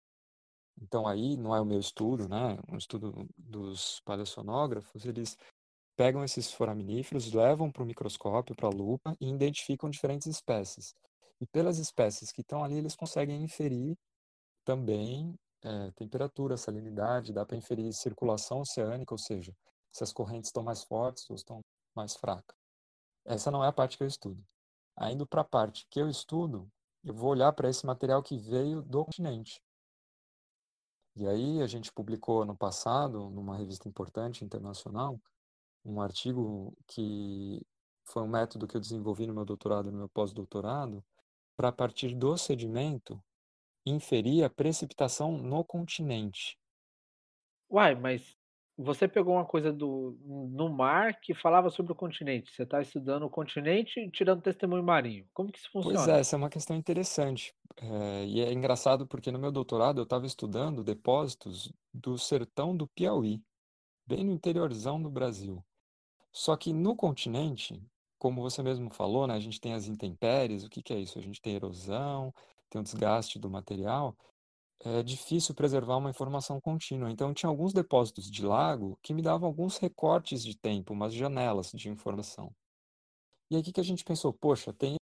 Então 0.80 1.06
aí 1.06 1.36
não 1.36 1.54
é 1.54 1.60
o 1.60 1.64
meu 1.64 1.78
estudo, 1.78 2.28
né? 2.28 2.58
Um 2.68 2.76
estudo 2.76 3.26
dos 3.36 4.00
paleossonógrafos, 4.04 5.04
eles 5.04 5.36
pegam 6.00 6.24
esses 6.24 6.50
foraminíferos, 6.50 7.30
levam 7.30 7.70
para 7.70 7.82
o 7.82 7.86
microscópio, 7.86 8.56
para 8.56 8.68
a 8.68 8.72
lupa 8.72 9.14
e 9.20 9.28
identificam 9.28 9.90
diferentes 9.90 10.26
espécies. 10.26 10.94
E 11.38 11.44
pelas 11.44 11.76
espécies 11.76 12.32
que 12.32 12.40
estão 12.40 12.64
ali, 12.64 12.78
eles 12.78 12.96
conseguem 12.96 13.42
inferir 13.42 13.98
também 14.64 15.38
é, 15.62 15.90
temperatura, 15.90 16.56
salinidade, 16.56 17.34
dá 17.34 17.44
para 17.44 17.54
inferir 17.54 17.92
circulação 17.92 18.60
oceânica, 18.60 19.12
ou 19.12 19.18
seja, 19.18 19.54
se 19.92 20.02
as 20.02 20.10
correntes 20.10 20.48
estão 20.48 20.62
mais 20.62 20.82
fortes 20.82 21.28
ou 21.28 21.36
estão 21.36 21.60
mais 21.94 22.16
fracas. 22.16 22.56
Essa 23.26 23.50
não 23.50 23.62
é 23.62 23.68
a 23.68 23.72
parte 23.72 23.98
que 23.98 24.02
eu 24.02 24.08
estudo. 24.08 24.42
Ainda 24.96 25.26
para 25.26 25.42
a 25.42 25.44
parte 25.44 25.86
que 25.90 26.00
eu 26.00 26.08
estudo, 26.08 26.66
eu 27.04 27.12
vou 27.12 27.28
olhar 27.28 27.52
para 27.52 27.68
esse 27.68 27.84
material 27.84 28.22
que 28.22 28.38
veio 28.38 28.80
do 28.80 29.04
continente. 29.04 29.60
E 31.14 31.28
aí 31.28 31.60
a 31.60 31.66
gente 31.66 31.92
publicou 31.92 32.46
no 32.46 32.56
passado, 32.56 33.28
numa 33.28 33.54
revista 33.54 33.86
importante 33.86 34.42
internacional, 34.46 35.20
um 35.84 36.00
artigo 36.00 36.76
que 36.86 37.66
foi 38.04 38.22
um 38.22 38.28
método 38.28 38.66
que 38.68 38.76
eu 38.76 38.80
desenvolvi 38.80 39.26
no 39.26 39.34
meu 39.34 39.44
doutorado 39.44 39.88
e 39.88 39.92
no 39.92 39.98
meu 39.98 40.08
pós-doutorado, 40.08 41.04
para 41.56 41.72
partir 41.72 42.14
do 42.16 42.36
sedimento 42.38 43.22
inferir 43.86 44.44
a 44.44 44.50
precipitação 44.50 45.38
no 45.38 45.64
continente. 45.64 46.58
Uai, 47.70 47.94
mas 47.94 48.36
você 48.76 49.06
pegou 49.08 49.34
uma 49.34 49.46
coisa 49.46 49.72
do 49.72 50.18
no 50.24 50.68
mar 50.68 51.20
que 51.20 51.34
falava 51.34 51.70
sobre 51.70 51.92
o 51.92 51.96
continente. 51.96 52.50
Você 52.52 52.62
está 52.64 52.80
estudando 52.80 53.24
o 53.24 53.30
continente 53.30 54.00
e 54.00 54.10
tirando 54.10 54.42
testemunho 54.42 54.82
marinho. 54.82 55.28
Como 55.32 55.52
que 55.52 55.58
isso 55.58 55.70
Pois 55.78 56.06
funciona? 56.06 56.08
é, 56.08 56.20
essa 56.20 56.36
é 56.36 56.38
uma 56.38 56.50
questão 56.50 56.76
interessante. 56.76 57.54
Eh, 57.76 58.26
e 58.26 58.40
é 58.40 58.52
engraçado 58.52 59.06
porque 59.06 59.30
no 59.32 59.38
meu 59.38 59.50
doutorado 59.52 59.98
eu 60.00 60.04
estava 60.04 60.26
estudando 60.26 60.84
depósitos 60.84 61.72
do 61.92 62.18
sertão 62.18 62.76
do 62.76 62.86
Piauí, 62.88 63.42
bem 64.06 64.24
no 64.24 64.32
interiorzão 64.32 65.02
do 65.02 65.10
Brasil. 65.10 65.64
Só 66.32 66.56
que 66.56 66.72
no 66.72 66.94
continente, 66.94 67.82
como 68.18 68.42
você 68.42 68.62
mesmo 68.62 68.90
falou, 68.90 69.26
né, 69.26 69.34
a 69.34 69.40
gente 69.40 69.60
tem 69.60 69.72
as 69.74 69.86
intempéries. 69.86 70.64
O 70.64 70.68
que 70.68 70.82
que 70.82 70.92
é 70.92 71.00
isso? 71.00 71.18
A 71.18 71.22
gente 71.22 71.40
tem 71.40 71.54
erosão, 71.54 72.32
tem 72.68 72.80
o 72.80 72.84
desgaste 72.84 73.38
do 73.38 73.50
material. 73.50 74.16
É 74.82 75.02
difícil 75.02 75.54
preservar 75.54 75.96
uma 75.96 76.10
informação 76.10 76.60
contínua. 76.60 77.10
Então, 77.10 77.34
tinha 77.34 77.50
alguns 77.50 77.72
depósitos 77.72 78.30
de 78.30 78.44
lago 78.44 78.98
que 79.02 79.12
me 79.12 79.22
davam 79.22 79.46
alguns 79.46 79.76
recortes 79.76 80.42
de 80.42 80.56
tempo, 80.56 80.92
umas 80.92 81.12
janelas 81.12 81.70
de 81.72 81.88
informação. 81.88 82.54
E 83.50 83.56
aí, 83.56 83.62
o 83.62 83.64
que 83.64 83.72
que 83.72 83.80
a 83.80 83.84
gente 83.84 84.04
pensou? 84.04 84.32
Poxa, 84.32 84.72
tem 84.72 84.96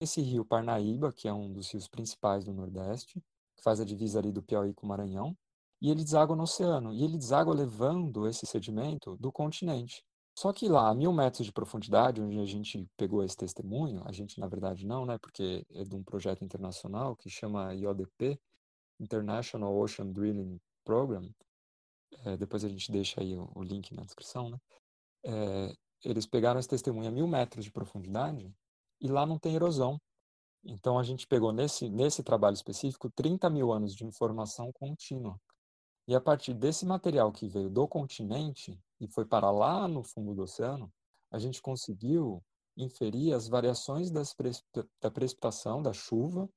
esse 0.00 0.20
rio 0.20 0.44
Parnaíba, 0.44 1.12
que 1.12 1.26
é 1.26 1.32
um 1.32 1.52
dos 1.52 1.70
rios 1.70 1.88
principais 1.88 2.44
do 2.44 2.52
Nordeste, 2.52 3.20
que 3.56 3.62
faz 3.62 3.80
a 3.80 3.84
divisa 3.84 4.18
ali 4.18 4.30
do 4.30 4.42
Piauí 4.42 4.74
com 4.74 4.86
o 4.86 4.88
Maranhão, 4.88 5.36
e 5.80 5.90
ele 5.90 6.04
deságua 6.04 6.36
no 6.36 6.42
oceano. 6.42 6.92
E 6.92 7.02
ele 7.02 7.16
deságua 7.16 7.54
levando 7.54 8.28
esse 8.28 8.46
sedimento 8.46 9.16
do 9.16 9.32
continente. 9.32 10.04
Só 10.36 10.52
que 10.52 10.68
lá, 10.68 10.88
a 10.88 10.94
mil 10.94 11.12
metros 11.12 11.46
de 11.46 11.52
profundidade, 11.52 12.20
onde 12.20 12.40
a 12.40 12.44
gente 12.44 12.88
pegou 12.96 13.22
esse 13.22 13.36
testemunho, 13.36 14.02
a 14.04 14.12
gente 14.12 14.40
na 14.40 14.48
verdade 14.48 14.84
não, 14.84 15.06
né, 15.06 15.16
porque 15.18 15.64
é 15.70 15.84
de 15.84 15.94
um 15.94 16.02
projeto 16.02 16.44
internacional 16.44 17.14
que 17.14 17.30
chama 17.30 17.72
IODP, 17.74 18.40
International 18.98 19.74
Ocean 19.76 20.10
Drilling 20.10 20.60
Program, 20.84 21.30
é, 22.24 22.36
depois 22.36 22.64
a 22.64 22.68
gente 22.68 22.90
deixa 22.90 23.20
aí 23.20 23.36
o, 23.36 23.48
o 23.54 23.62
link 23.62 23.94
na 23.94 24.02
descrição, 24.02 24.50
né, 24.50 24.58
é, 25.24 25.76
eles 26.04 26.26
pegaram 26.26 26.58
esse 26.60 26.68
testemunho 26.68 27.08
a 27.08 27.12
mil 27.12 27.26
metros 27.26 27.64
de 27.64 27.70
profundidade 27.70 28.52
e 29.00 29.08
lá 29.08 29.24
não 29.24 29.38
tem 29.38 29.54
erosão. 29.54 30.00
Então 30.64 30.98
a 30.98 31.02
gente 31.02 31.26
pegou 31.26 31.52
nesse, 31.52 31.88
nesse 31.88 32.22
trabalho 32.22 32.54
específico 32.54 33.10
30 33.10 33.48
mil 33.50 33.72
anos 33.72 33.94
de 33.94 34.04
informação 34.04 34.72
contínua. 34.72 35.38
E 36.06 36.14
a 36.14 36.20
partir 36.20 36.52
desse 36.52 36.84
material 36.84 37.32
que 37.32 37.48
veio 37.48 37.70
do 37.70 37.88
continente 37.88 38.78
e 39.00 39.08
foi 39.08 39.24
para 39.24 39.50
lá 39.50 39.86
no 39.88 40.02
fundo 40.02 40.34
do 40.34 40.42
oceano, 40.42 40.92
a 41.30 41.38
gente 41.38 41.60
conseguiu 41.60 42.42
inferir 42.76 43.34
as 43.34 43.48
variações 43.48 44.10
das 44.10 44.34
precipita 44.34 44.88
da 45.00 45.10
precipitação, 45.10 45.82
da 45.82 45.92
chuva, 45.92 46.48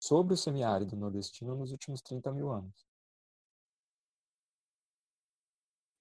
sobre 0.00 0.34
o 0.34 0.36
semiárido 0.36 0.96
nordestino 0.96 1.54
nos 1.54 1.70
últimos 1.70 2.02
30 2.02 2.32
mil 2.32 2.50
anos. 2.50 2.74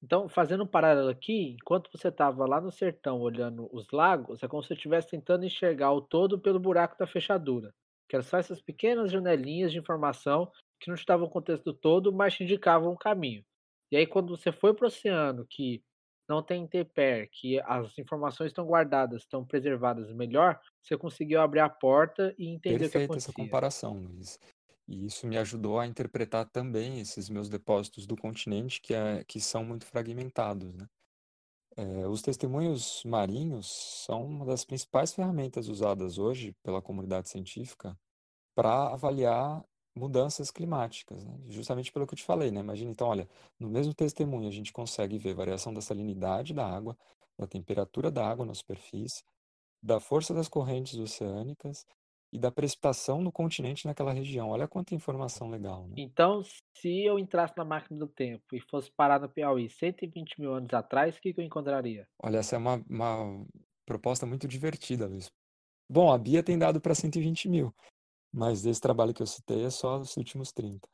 Então, 0.04 0.28
fazendo 0.28 0.64
um 0.64 0.68
paralelo 0.68 1.10
aqui, 1.10 1.52
enquanto 1.62 1.92
você 1.92 2.08
estava 2.08 2.48
lá 2.48 2.60
no 2.60 2.72
sertão 2.72 3.22
olhando 3.22 3.70
os 3.72 3.88
lagos, 3.92 4.42
é 4.42 4.48
como 4.48 4.64
se 4.64 4.70
você 4.70 4.74
estivesse 4.74 5.10
tentando 5.10 5.46
enxergar 5.46 5.92
o 5.92 6.02
todo 6.02 6.40
pelo 6.40 6.60
buraco 6.60 6.98
da 6.98 7.06
fechadura, 7.06 7.72
que 8.10 8.16
eram 8.16 8.24
só 8.24 8.40
essas 8.40 8.60
pequenas 8.60 9.12
janelinhas 9.12 9.72
de 9.72 9.78
informação 9.78 10.52
que 10.80 10.90
não 10.90 10.98
te 10.98 11.06
davam 11.06 11.28
o 11.28 11.30
contexto 11.30 11.72
todo, 11.72 12.12
mas 12.12 12.34
te 12.34 12.44
indicavam 12.44 12.92
um 12.92 12.98
caminho. 12.98 13.46
E 13.92 13.98
aí, 13.98 14.08
quando 14.08 14.36
você 14.36 14.52
foi 14.52 14.74
para 14.74 14.86
o 14.86 14.88
oceano, 14.88 15.46
que 15.46 15.84
não 16.30 16.42
tem 16.42 16.64
intempérie, 16.64 17.28
que 17.28 17.60
as 17.62 17.98
informações 18.00 18.48
estão 18.48 18.66
guardadas, 18.66 19.24
estão 19.24 19.46
preservadas 19.46 20.12
melhor, 20.14 20.60
você 20.82 20.98
conseguiu 20.98 21.42
abrir 21.42 21.60
a 21.60 21.70
porta 21.70 22.34
e 22.38 22.48
entender 22.48 22.76
o 22.76 22.78
que 22.88 22.90
Perfeita 22.90 23.18
essa 23.18 23.34
comparação, 23.34 23.94
Luiz. 23.94 24.40
E 24.88 25.06
isso 25.06 25.28
me 25.28 25.38
ajudou 25.38 25.80
a 25.80 25.86
interpretar 25.86 26.50
também 26.50 27.00
esses 27.00 27.30
meus 27.30 27.50
depósitos 27.50 28.08
do 28.08 28.16
continente, 28.16 28.82
que, 28.82 28.94
é, 28.94 29.24
que 29.26 29.40
são 29.40 29.64
muito 29.64 29.86
fragmentados, 29.86 30.74
né? 30.74 30.88
É, 31.78 32.08
os 32.08 32.22
testemunhos 32.22 33.02
marinhos 33.06 33.72
são 34.06 34.26
uma 34.26 34.46
das 34.46 34.66
principais 34.66 35.14
ferramentas 35.14 35.70
usadas 35.70 36.18
hoje 36.18 36.54
pela 36.62 36.82
comunidade 36.82 37.30
científica 37.30 37.98
para 38.54 38.94
avaliar 38.94 39.64
mudanças 39.96 40.50
climáticas, 40.50 41.24
né? 41.24 41.38
Justamente 41.50 41.92
pelo 41.92 42.08
que 42.08 42.14
eu 42.14 42.18
te 42.18 42.24
falei, 42.24 42.52
né? 42.52 42.60
Imagina 42.60 42.92
então, 42.92 43.08
olha, 43.08 43.28
no 43.60 43.70
mesmo 43.70 43.94
testemunho 43.94 44.48
a 44.48 44.52
gente 44.52 44.72
consegue 44.72 45.18
ver 45.18 45.34
variação 45.34 45.74
da 45.74 45.82
salinidade 45.82 46.54
da 46.54 46.66
água, 46.66 46.98
da 47.38 47.46
temperatura 47.46 48.10
da 48.10 48.26
água 48.26 48.46
na 48.46 48.54
superfície, 48.54 49.24
da 49.84 50.00
força 50.00 50.34
das 50.34 50.48
correntes 50.48 50.98
oceânicas 50.98 51.86
e 52.32 52.40
da 52.40 52.50
precipitação 52.50 53.22
no 53.22 53.32
continente 53.32 53.86
naquela 53.86 54.14
região. 54.14 54.50
Olha 54.50 54.68
quanta 54.68 54.96
informação 54.96 55.50
legal, 55.50 55.86
né? 55.88 55.96
Então, 55.98 56.42
se 56.78 57.04
eu 57.04 57.20
entrasse 57.20 57.54
na 57.58 57.66
máquina 57.66 58.00
do 58.00 58.08
tempo 58.08 58.56
e 58.56 58.62
fosse 58.62 58.90
parar 58.92 59.20
no 59.20 59.28
Piauí 59.28 59.70
120 59.70 60.40
mil 60.40 60.54
anos 60.54 60.74
atrás, 60.74 61.18
o 61.18 61.22
que, 61.22 61.34
que 61.34 61.42
eu 61.42 61.46
encontraria? 61.46 62.08
Olha, 62.24 62.38
essa 62.38 62.56
é 62.56 62.60
uma, 62.60 62.82
uma 62.90 63.46
proposta 63.86 64.26
muito 64.26 64.48
divertida, 64.48 65.08
Luiz. 65.08 65.30
Bom, 65.90 66.10
a 66.10 66.18
Bia 66.18 66.42
tem 66.42 66.58
dado 66.58 66.80
para 66.80 66.96
120 66.96 67.50
mil, 67.50 67.74
mas 68.32 68.62
desse 68.62 68.82
trabalho 68.82 69.14
que 69.14 69.22
eu 69.22 69.28
citei 69.28 69.66
é 69.66 69.70
só 69.70 70.00
os 70.00 70.16
últimos 70.18 70.52
30. 70.52 70.88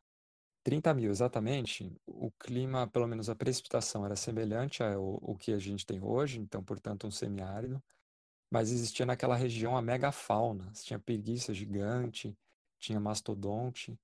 30 0.64 0.94
mil, 0.94 1.12
exatamente. 1.12 1.96
O 2.06 2.32
clima, 2.32 2.88
pelo 2.88 3.08
menos 3.08 3.30
a 3.30 3.36
precipitação, 3.36 4.06
era 4.06 4.16
semelhante 4.16 4.84
ao, 4.84 5.22
ao 5.24 5.38
que 5.38 5.54
a 5.54 5.60
gente 5.60 5.86
tem 5.86 6.04
hoje, 6.04 6.40
então, 6.40 6.64
portanto, 6.64 7.08
um 7.08 7.12
semiárido. 7.12 7.82
Mas 8.52 8.72
existia 8.72 9.06
naquela 9.06 9.36
região 9.36 9.78
a 9.78 9.82
megafauna. 9.82 10.72
Tinha 10.74 11.00
preguiça 11.00 11.54
gigante, 11.54 12.36
tinha 12.80 13.00
mastodonte. 13.00 13.98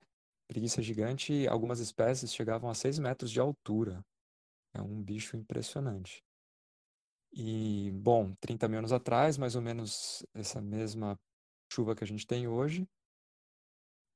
Preguiça 0.48 0.82
gigante, 0.82 1.48
algumas 1.48 1.80
espécies 1.80 2.34
chegavam 2.34 2.70
a 2.70 2.74
6 2.74 3.00
metros 3.00 3.32
de 3.32 3.40
altura. 3.40 4.06
É 4.74 4.82
um 4.82 5.02
bicho 5.02 5.36
impressionante. 5.38 6.24
E, 7.34 7.92
bom, 7.92 8.34
30 8.40 8.68
mil 8.68 8.80
anos 8.80 8.94
atrás, 8.94 9.38
mais 9.38 9.56
ou 9.56 9.62
menos 9.62 10.26
essa 10.34 10.62
mesma 10.62 11.20
chuva 11.72 11.96
que 11.96 12.04
a 12.04 12.08
gente 12.08 12.28
tem 12.28 12.48
hoje. 12.48 12.88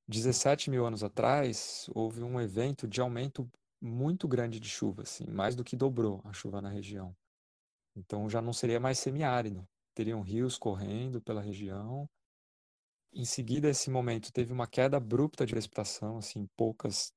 17 0.08 0.70
mil 0.70 0.86
anos 0.86 1.04
atrás, 1.04 1.90
houve 1.94 2.24
um 2.24 2.40
evento 2.40 2.88
de 2.88 3.02
aumento 3.02 3.50
muito 3.82 4.28
grande 4.28 4.60
de 4.60 4.70
chuva, 4.70 5.04
assim, 5.04 5.26
mais 5.28 5.56
do 5.56 5.64
que 5.64 5.76
dobrou 5.76 6.22
a 6.24 6.34
chuva 6.34 6.62
na 6.62 6.70
região. 6.70 7.16
Então 7.96 8.30
já 8.30 8.42
não 8.42 8.54
seria 8.54 8.80
mais 8.80 9.00
semiárido, 9.00 9.68
teriam 9.94 10.22
rios 10.22 10.58
correndo 10.58 11.22
pela 11.22 11.42
região. 11.42 12.10
Em 13.12 13.26
seguida, 13.26 13.70
esse 13.70 13.90
momento 13.90 14.32
teve 14.32 14.54
uma 14.54 14.68
queda 14.68 14.98
abrupta 14.98 15.46
de 15.46 15.54
precipitação, 15.54 16.18
assim, 16.18 16.48
poucas 16.56 17.12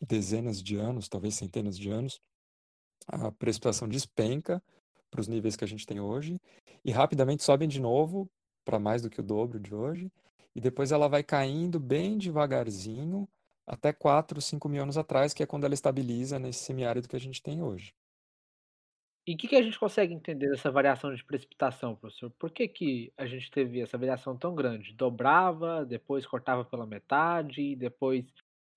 dezenas 0.00 0.62
de 0.62 0.76
anos, 0.76 1.08
talvez 1.08 1.34
centenas 1.34 1.76
de 1.76 1.90
anos. 1.90 2.20
A 3.06 3.30
precipitação 3.32 3.88
despenca 3.88 4.62
para 5.10 5.20
os 5.20 5.28
níveis 5.28 5.56
que 5.56 5.64
a 5.64 5.68
gente 5.68 5.86
tem 5.86 6.00
hoje 6.00 6.40
e 6.84 6.92
rapidamente 6.92 7.42
sobem 7.42 7.68
de 7.68 7.80
novo 7.80 8.30
para 8.64 8.78
mais 8.78 9.02
do 9.02 9.10
que 9.10 9.20
o 9.20 9.24
dobro 9.24 9.58
de 9.58 9.74
hoje. 9.74 10.10
E 10.54 10.60
depois 10.60 10.92
ela 10.92 11.08
vai 11.08 11.22
caindo 11.22 11.78
bem 11.78 12.18
devagarzinho 12.18 13.28
até 13.66 13.92
4, 13.92 14.40
5 14.40 14.68
mil 14.68 14.82
anos 14.82 14.98
atrás, 14.98 15.32
que 15.32 15.42
é 15.42 15.46
quando 15.46 15.64
ela 15.64 15.74
estabiliza 15.74 16.38
nesse 16.38 16.64
semiárido 16.64 17.08
que 17.08 17.16
a 17.16 17.20
gente 17.20 17.42
tem 17.42 17.62
hoje. 17.62 17.94
E 19.26 19.34
o 19.34 19.36
que, 19.36 19.46
que 19.46 19.56
a 19.56 19.62
gente 19.62 19.78
consegue 19.78 20.12
entender 20.12 20.48
dessa 20.50 20.70
variação 20.72 21.14
de 21.14 21.24
precipitação, 21.24 21.94
professor? 21.94 22.30
Por 22.38 22.50
que, 22.50 22.66
que 22.66 23.12
a 23.16 23.26
gente 23.26 23.50
teve 23.50 23.80
essa 23.80 23.96
variação 23.96 24.36
tão 24.36 24.54
grande? 24.54 24.92
Dobrava, 24.94 25.84
depois 25.84 26.26
cortava 26.26 26.64
pela 26.64 26.86
metade, 26.86 27.76
depois 27.76 28.24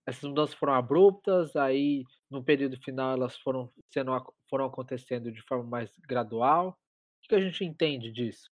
essas 0.06 0.24
mudanças 0.24 0.54
foram 0.54 0.74
abruptas, 0.74 1.56
aí 1.56 2.04
no 2.30 2.44
período 2.44 2.78
final 2.78 3.14
elas 3.14 3.38
foram, 3.38 3.72
sendo, 3.90 4.12
foram 4.50 4.66
acontecendo 4.66 5.32
de 5.32 5.42
forma 5.42 5.64
mais 5.64 5.98
gradual. 6.08 6.70
O 6.70 7.22
que, 7.22 7.30
que 7.30 7.36
a 7.36 7.42
gente 7.42 7.64
entende 7.64 8.12
disso? 8.12 8.52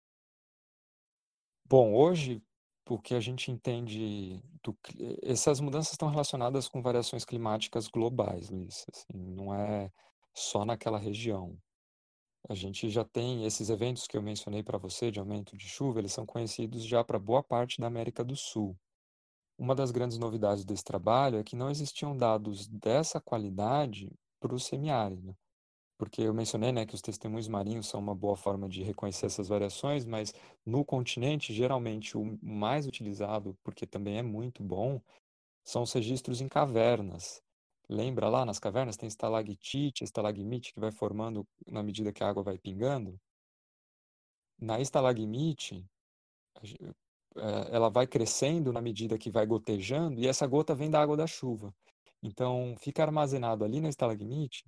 Bom, 1.68 1.94
hoje, 1.94 2.42
o 2.94 3.00
que 3.00 3.16
a 3.16 3.20
gente 3.20 3.50
entende, 3.52 4.42
do, 4.62 4.78
essas 5.24 5.60
mudanças 5.60 5.94
estão 5.94 6.10
relacionadas 6.10 6.68
com 6.68 6.82
variações 6.82 7.24
climáticas 7.24 7.88
globais, 7.88 8.50
Luiz. 8.50 8.86
Assim, 8.92 9.18
não 9.18 9.54
é 9.54 9.92
só 10.34 10.66
naquela 10.66 10.98
região. 10.98 11.58
A 12.50 12.56
gente 12.56 12.90
já 12.90 13.06
tem 13.06 13.46
esses 13.46 13.70
eventos 13.70 14.08
que 14.08 14.18
eu 14.18 14.22
mencionei 14.22 14.62
para 14.62 14.78
você 14.78 15.10
de 15.10 15.20
aumento 15.20 15.56
de 15.56 15.68
chuva, 15.70 16.00
eles 16.00 16.12
são 16.12 16.26
conhecidos 16.26 16.84
já 16.84 17.04
para 17.04 17.20
boa 17.20 17.44
parte 17.44 17.80
da 17.80 17.88
América 17.88 18.24
do 18.24 18.36
Sul. 18.36 18.78
Uma 19.58 19.76
das 19.76 19.92
grandes 19.92 20.18
novidades 20.18 20.66
desse 20.66 20.84
trabalho 20.84 21.38
é 21.38 21.44
que 21.44 21.56
não 21.56 21.70
existiam 21.70 22.18
dados 22.18 22.68
dessa 22.68 23.22
qualidade 23.22 24.12
para 24.40 24.56
o 24.56 24.60
semiárido, 24.60 25.38
porque 26.02 26.24
eu 26.24 26.34
mencionei 26.34 26.72
né, 26.72 26.84
que 26.84 26.96
os 26.96 27.02
testemunhos 27.02 27.48
marinhos 27.48 27.86
são 27.86 28.00
uma 28.00 28.16
boa 28.16 28.36
forma 28.36 28.68
de 28.68 28.82
reconhecer 28.82 29.28
essas 29.28 29.48
variações, 29.48 30.04
mas 30.04 30.34
no 30.66 30.84
continente, 30.84 31.54
geralmente, 31.54 32.18
o 32.18 32.40
mais 32.42 32.88
utilizado, 32.88 33.56
porque 33.64 33.86
também 33.86 34.18
é 34.18 34.24
muito 34.24 34.64
bom, 34.64 35.00
são 35.64 35.84
os 35.84 35.94
registros 35.94 36.42
em 36.42 36.48
cavernas. 36.48 37.44
Lembra 37.88 38.30
lá 38.30 38.44
nas 38.44 38.58
cavernas 38.58 38.98
tem 38.98 39.06
estalactite, 39.06 40.04
estalagmite 40.04 40.74
que 40.74 40.80
vai 40.80 40.92
formando 40.92 41.48
na 41.68 41.84
medida 41.84 42.12
que 42.12 42.24
a 42.24 42.30
água 42.30 42.42
vai 42.42 42.58
pingando? 42.58 43.22
Na 44.60 44.80
estalagmite, 44.80 45.86
eh, 46.64 47.70
ela 47.72 47.90
vai 47.90 48.08
crescendo 48.08 48.74
na 48.74 48.82
medida 48.82 49.20
que 49.20 49.30
vai 49.30 49.46
gotejando 49.46 50.20
e 50.20 50.28
essa 50.28 50.48
gota 50.48 50.74
vem 50.74 50.90
da 50.90 51.00
água 51.00 51.16
da 51.16 51.28
chuva. 51.28 51.72
Então, 52.24 52.76
fica 52.80 53.04
armazenado 53.04 53.64
ali 53.64 53.80
na 53.80 53.90
estalagmite 53.90 54.66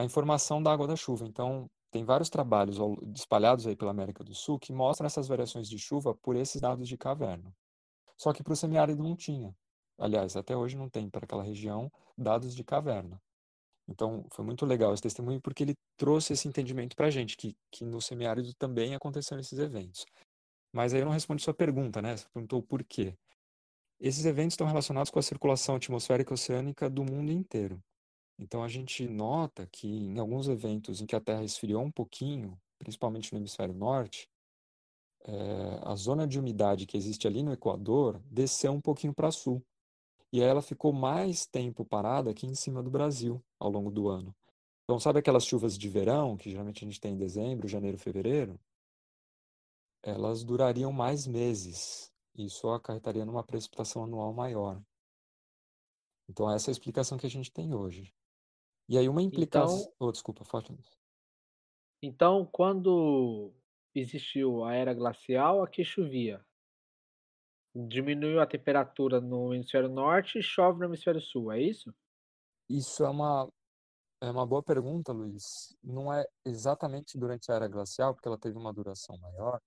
a 0.00 0.04
informação 0.04 0.62
da 0.62 0.72
água 0.72 0.86
da 0.86 0.96
chuva. 0.96 1.26
Então, 1.26 1.68
tem 1.90 2.04
vários 2.04 2.30
trabalhos 2.30 2.78
espalhados 3.14 3.66
aí 3.66 3.76
pela 3.76 3.90
América 3.90 4.24
do 4.24 4.34
Sul 4.34 4.58
que 4.58 4.72
mostram 4.72 5.06
essas 5.06 5.28
variações 5.28 5.68
de 5.68 5.78
chuva 5.78 6.14
por 6.14 6.36
esses 6.36 6.60
dados 6.60 6.88
de 6.88 6.96
caverna. 6.96 7.54
Só 8.16 8.32
que 8.32 8.42
para 8.42 8.52
o 8.54 8.56
semiárido 8.56 9.02
não 9.02 9.14
tinha. 9.14 9.54
Aliás, 9.98 10.36
até 10.36 10.56
hoje 10.56 10.76
não 10.76 10.88
tem 10.88 11.10
para 11.10 11.26
aquela 11.26 11.42
região 11.42 11.92
dados 12.16 12.54
de 12.54 12.64
caverna. 12.64 13.20
Então, 13.86 14.24
foi 14.32 14.44
muito 14.44 14.64
legal 14.64 14.94
esse 14.94 15.02
testemunho 15.02 15.40
porque 15.40 15.64
ele 15.64 15.74
trouxe 15.98 16.32
esse 16.32 16.48
entendimento 16.48 16.96
para 16.96 17.08
a 17.08 17.10
gente, 17.10 17.36
que, 17.36 17.54
que 17.70 17.84
no 17.84 18.00
semiárido 18.00 18.54
também 18.54 18.94
aconteceram 18.94 19.40
esses 19.40 19.58
eventos. 19.58 20.06
Mas 20.72 20.94
aí 20.94 21.00
eu 21.00 21.04
não 21.04 21.12
respondi 21.12 21.42
sua 21.42 21.52
pergunta, 21.52 22.00
né? 22.00 22.16
Você 22.16 22.26
perguntou 22.32 22.62
por 22.62 22.82
quê. 22.84 23.14
Esses 24.00 24.24
eventos 24.24 24.54
estão 24.54 24.66
relacionados 24.66 25.10
com 25.10 25.18
a 25.18 25.22
circulação 25.22 25.74
atmosférica 25.74 26.32
oceânica 26.32 26.88
do 26.88 27.04
mundo 27.04 27.30
inteiro. 27.30 27.82
Então, 28.40 28.64
a 28.64 28.68
gente 28.68 29.06
nota 29.06 29.66
que 29.66 29.86
em 29.86 30.18
alguns 30.18 30.48
eventos 30.48 31.02
em 31.02 31.06
que 31.06 31.14
a 31.14 31.20
Terra 31.20 31.44
esfriou 31.44 31.82
um 31.82 31.90
pouquinho, 31.90 32.58
principalmente 32.78 33.30
no 33.34 33.38
hemisfério 33.38 33.74
norte, 33.74 34.30
é, 35.26 35.32
a 35.82 35.94
zona 35.94 36.26
de 36.26 36.38
umidade 36.38 36.86
que 36.86 36.96
existe 36.96 37.26
ali 37.26 37.42
no 37.42 37.52
Equador 37.52 38.18
desceu 38.24 38.72
um 38.72 38.80
pouquinho 38.80 39.12
para 39.12 39.30
sul. 39.30 39.62
E 40.32 40.40
ela 40.40 40.62
ficou 40.62 40.90
mais 40.90 41.44
tempo 41.44 41.84
parada 41.84 42.30
aqui 42.30 42.46
em 42.46 42.54
cima 42.54 42.82
do 42.82 42.90
Brasil 42.90 43.44
ao 43.58 43.70
longo 43.70 43.90
do 43.90 44.08
ano. 44.08 44.34
Então, 44.84 44.98
sabe 44.98 45.18
aquelas 45.18 45.44
chuvas 45.44 45.76
de 45.76 45.88
verão, 45.90 46.38
que 46.38 46.50
geralmente 46.50 46.82
a 46.82 46.88
gente 46.88 46.98
tem 46.98 47.12
em 47.12 47.18
dezembro, 47.18 47.68
janeiro, 47.68 47.98
fevereiro? 47.98 48.58
Elas 50.02 50.42
durariam 50.44 50.90
mais 50.90 51.26
meses. 51.26 52.10
Isso 52.34 52.70
acarretaria 52.70 53.26
numa 53.26 53.44
precipitação 53.44 54.04
anual 54.04 54.32
maior. 54.32 54.82
Então, 56.26 56.50
essa 56.50 56.70
é 56.70 56.72
a 56.72 56.72
explicação 56.72 57.18
que 57.18 57.26
a 57.26 57.30
gente 57.30 57.52
tem 57.52 57.74
hoje. 57.74 58.14
E 58.90 58.98
aí, 58.98 59.08
uma 59.08 59.22
implicação. 59.22 59.78
Então, 59.78 59.92
oh, 60.00 60.10
desculpa, 60.10 60.44
forte. 60.44 60.76
Então, 62.02 62.44
quando 62.44 63.52
existiu 63.94 64.64
a 64.64 64.74
era 64.74 64.92
glacial, 64.92 65.62
aqui 65.62 65.84
chovia. 65.84 66.44
Diminuiu 67.72 68.40
a 68.40 68.46
temperatura 68.48 69.20
no 69.20 69.54
hemisfério 69.54 69.88
norte 69.88 70.40
e 70.40 70.42
chove 70.42 70.80
no 70.80 70.86
hemisfério 70.86 71.20
sul, 71.20 71.52
é 71.52 71.62
isso? 71.62 71.94
Isso 72.68 73.04
é 73.04 73.08
uma, 73.08 73.48
é 74.20 74.28
uma 74.28 74.44
boa 74.44 74.62
pergunta, 74.62 75.12
Luiz. 75.12 75.72
Não 75.84 76.12
é 76.12 76.26
exatamente 76.44 77.16
durante 77.16 77.52
a 77.52 77.54
era 77.54 77.68
glacial, 77.68 78.12
porque 78.12 78.26
ela 78.26 78.38
teve 78.38 78.58
uma 78.58 78.72
duração 78.72 79.16
maior, 79.18 79.60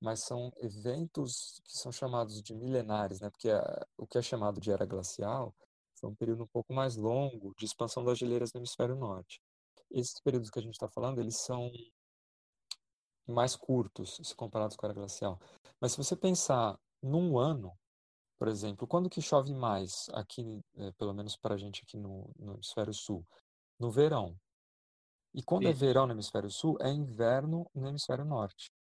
mas 0.00 0.20
são 0.20 0.52
eventos 0.58 1.60
que 1.64 1.76
são 1.76 1.90
chamados 1.90 2.40
de 2.40 2.54
milenares, 2.54 3.20
né? 3.20 3.30
Porque 3.30 3.50
a, 3.50 3.86
o 3.96 4.06
que 4.06 4.16
é 4.16 4.22
chamado 4.22 4.60
de 4.60 4.70
era 4.70 4.86
glacial 4.86 5.52
foi 6.00 6.10
um 6.10 6.14
período 6.14 6.44
um 6.44 6.48
pouco 6.48 6.72
mais 6.72 6.96
longo 6.96 7.54
de 7.58 7.64
expansão 7.64 8.04
das 8.04 8.18
geleiras 8.18 8.52
no 8.52 8.60
hemisfério 8.60 8.96
norte. 8.96 9.40
Esses 9.90 10.20
períodos 10.20 10.50
que 10.50 10.58
a 10.58 10.62
gente 10.62 10.74
está 10.74 10.88
falando, 10.88 11.20
eles 11.20 11.36
são 11.36 11.70
mais 13.26 13.54
curtos 13.54 14.18
se 14.22 14.34
comparados 14.34 14.76
com 14.76 14.86
a 14.86 14.88
era 14.88 14.94
glacial. 14.94 15.38
Mas 15.80 15.92
se 15.92 15.98
você 15.98 16.16
pensar 16.16 16.78
num 17.02 17.38
ano, 17.38 17.76
por 18.38 18.48
exemplo, 18.48 18.86
quando 18.86 19.10
que 19.10 19.20
chove 19.20 19.54
mais 19.54 20.08
aqui, 20.12 20.60
é, 20.76 20.90
pelo 20.92 21.12
menos 21.12 21.36
para 21.36 21.54
a 21.54 21.58
gente 21.58 21.82
aqui 21.82 21.98
no, 21.98 22.30
no 22.38 22.54
hemisfério 22.54 22.94
sul? 22.94 23.24
No 23.78 23.90
verão. 23.90 24.36
E 25.34 25.42
quando 25.42 25.68
é 25.68 25.72
verão 25.72 26.06
no 26.06 26.12
hemisfério 26.12 26.50
sul, 26.50 26.76
é 26.80 26.90
inverno 26.90 27.70
no 27.74 27.88
hemisfério 27.88 28.24
norte. 28.24 28.72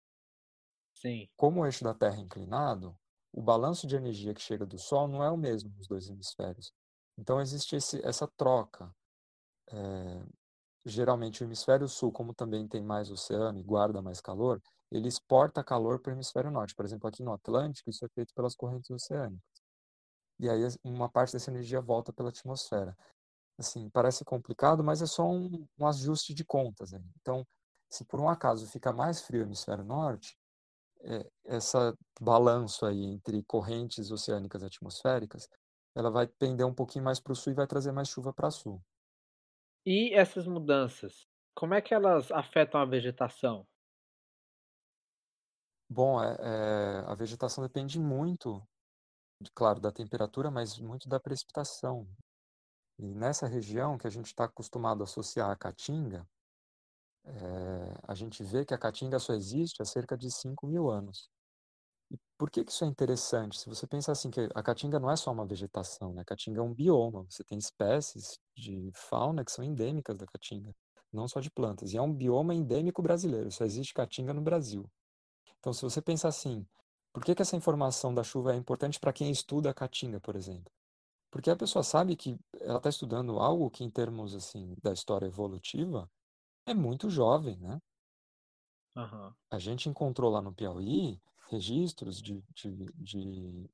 Sim. 0.95 1.29
Como 1.37 1.61
o 1.61 1.67
eixo 1.67 1.85
da 1.85 1.95
Terra 1.95 2.17
é 2.17 2.21
inclinado, 2.21 2.97
o 3.33 3.43
balanço 3.43 3.87
de 3.87 3.95
energia 3.95 4.35
que 4.35 4.41
chega 4.41 4.65
do 4.65 4.79
Sol 4.79 5.07
não 5.07 5.23
é 5.23 5.31
o 5.31 5.37
mesmo 5.37 5.71
nos 5.77 5.87
dois 5.87 6.09
hemisférios. 6.09 6.73
Então 7.19 7.41
existe 7.41 7.77
esse, 7.77 8.01
essa 8.07 8.27
troca. 8.29 8.95
É, 9.71 10.23
geralmente 10.87 11.43
o 11.43 11.45
hemisfério 11.45 11.89
sul, 11.89 12.13
como 12.13 12.33
também 12.33 12.67
tem 12.67 12.83
mais 12.83 13.11
oceano 13.11 13.59
e 13.59 13.63
guarda 13.63 14.01
mais 14.01 14.21
calor, 14.21 14.63
ele 14.91 15.09
exporta 15.09 15.63
calor 15.63 16.01
para 16.01 16.11
o 16.11 16.15
hemisfério 16.15 16.51
norte. 16.51 16.75
Por 16.75 16.85
exemplo, 16.85 17.09
aqui 17.09 17.23
no 17.23 17.33
Atlântico, 17.33 17.91
isso 17.91 18.05
é 18.05 18.09
feito 18.09 18.33
pelas 18.35 18.55
correntes 18.55 18.89
oceânicas. 18.91 19.43
E 20.39 20.49
aí 20.49 20.63
uma 20.85 21.09
parte 21.09 21.33
dessa 21.33 21.51
energia 21.51 21.81
volta 21.81 22.13
pela 22.13 22.31
atmosfera. 22.31 22.97
Assim, 23.59 23.91
parece 23.91 24.25
complicado, 24.25 24.85
mas 24.85 25.03
é 25.03 25.07
só 25.07 25.29
um, 25.29 25.67
um 25.79 25.87
ajuste 25.87 26.33
de 26.33 26.45
contas. 26.45 26.93
Né? 26.93 27.03
Então, 27.21 27.45
se 27.91 28.05
por 28.05 28.21
um 28.21 28.29
acaso 28.29 28.67
fica 28.69 28.93
mais 28.93 29.21
frio 29.21 29.43
o 29.43 29.47
hemisfério 29.47 29.85
norte, 29.85 30.39
é, 31.01 31.29
essa 31.45 31.93
balanço 32.21 32.87
aí 32.87 33.05
entre 33.05 33.43
correntes 33.45 34.11
oceânicas 34.11 34.63
e 34.63 34.67
atmosféricas, 34.67 35.49
ela 35.95 36.11
vai 36.11 36.27
pender 36.27 36.67
um 36.67 36.75
pouquinho 36.75 37.05
mais 37.05 37.21
para 37.21 37.33
o 37.33 37.37
sul 37.37 37.53
e 37.53 37.57
vai 37.57 37.67
trazer 37.67 37.93
mais 37.93 38.09
chuva 38.09 38.33
para 38.33 38.51
sul. 38.51 38.81
E 39.85 40.13
essas 40.15 40.47
mudanças, 40.47 41.27
como 41.55 41.75
é 41.75 41.81
que 41.81 41.95
elas 41.95 42.31
afetam 42.31 42.81
a 42.81 42.85
vegetação? 42.85 43.67
Bom, 45.91 46.23
é, 46.23 46.37
é, 46.39 46.99
a 47.07 47.15
vegetação 47.15 47.65
depende 47.65 47.99
muito, 47.99 48.63
claro, 49.55 49.81
da 49.81 49.91
temperatura, 49.91 50.51
mas 50.51 50.79
muito 50.79 51.09
da 51.09 51.19
precipitação. 51.19 52.07
E 52.99 53.15
nessa 53.15 53.47
região 53.47 53.97
que 53.97 54.07
a 54.07 54.11
gente 54.11 54.27
está 54.27 54.45
acostumado 54.45 55.01
a 55.03 55.05
associar 55.05 55.51
a 55.51 55.57
caatinga, 55.57 56.27
é, 57.25 57.95
a 58.07 58.15
gente 58.15 58.43
vê 58.43 58.65
que 58.65 58.75
a 58.75 58.79
caatinga 58.79 59.19
só 59.19 59.35
existe 59.35 59.81
há 59.81 59.85
cerca 59.85 60.17
de 60.17 60.31
5 60.31 60.67
mil 60.67 60.91
anos. 60.91 61.31
Por 62.39 62.51
que, 62.51 62.65
que 62.65 62.71
isso 62.71 62.85
é 62.85 62.87
interessante? 62.87 63.59
Se 63.59 63.69
você 63.69 63.85
pensar 63.85 64.13
assim, 64.13 64.31
que 64.31 64.49
a 64.55 64.63
caatinga 64.63 65.01
não 65.01 65.11
é 65.11 65.17
só 65.17 65.33
uma 65.33 65.45
vegetação, 65.45 66.15
né? 66.15 66.23
A 66.23 66.25
caatinga 66.25 66.61
é 66.61 66.63
um 66.63 66.73
bioma. 66.73 67.27
Você 67.29 67.43
tem 67.43 67.59
espécies 67.59 68.39
de 68.57 68.93
fauna 68.95 69.45
que 69.45 69.51
são 69.51 69.65
endêmicas 69.65 70.17
da 70.17 70.25
caatinga, 70.25 70.73
não 71.13 71.27
só 71.27 71.41
de 71.41 71.51
plantas. 71.51 71.93
E 71.93 71.97
é 71.97 72.03
um 72.03 72.15
bioma 72.15 72.55
endêmico 72.55 73.03
brasileiro, 73.03 73.51
só 73.51 73.65
existe 73.65 73.93
caatinga 73.93 74.33
no 74.33 74.41
Brasil. 74.41 74.89
Então, 75.59 75.73
se 75.73 75.83
você 75.83 76.01
pensar 76.01 76.29
assim, 76.29 76.65
por 77.13 77.25
que, 77.25 77.35
que 77.35 77.43
essa 77.43 77.57
informação 77.57 78.15
da 78.15 78.23
chuva 78.23 78.55
é 78.55 78.57
importante 78.57 79.01
para 79.01 79.13
quem 79.13 79.31
estuda 79.33 79.71
a 79.71 79.75
caatinga, 79.75 80.21
por 80.21 80.37
exemplo? 80.37 80.73
Porque 81.33 81.51
a 81.51 81.57
pessoa 81.57 81.83
sabe 81.83 82.15
que 82.15 82.39
ela 82.61 82.79
está 82.79 82.89
estudando 82.89 83.41
algo 83.41 83.69
que, 83.69 83.83
em 83.83 83.91
termos 83.91 84.35
assim 84.35 84.77
da 84.81 84.93
história 84.93 85.27
evolutiva, 85.27 86.09
é 86.65 86.73
muito 86.73 87.11
jovem, 87.11 87.59
né? 87.59 87.81
Uhum. 88.97 89.33
A 89.51 89.59
gente 89.59 89.89
encontrou 89.89 90.31
lá 90.31 90.41
no 90.41 90.55
Piauí 90.55 91.21
registros 91.49 92.21
de, 92.21 92.43
de, 92.55 92.71
de, 92.95 93.71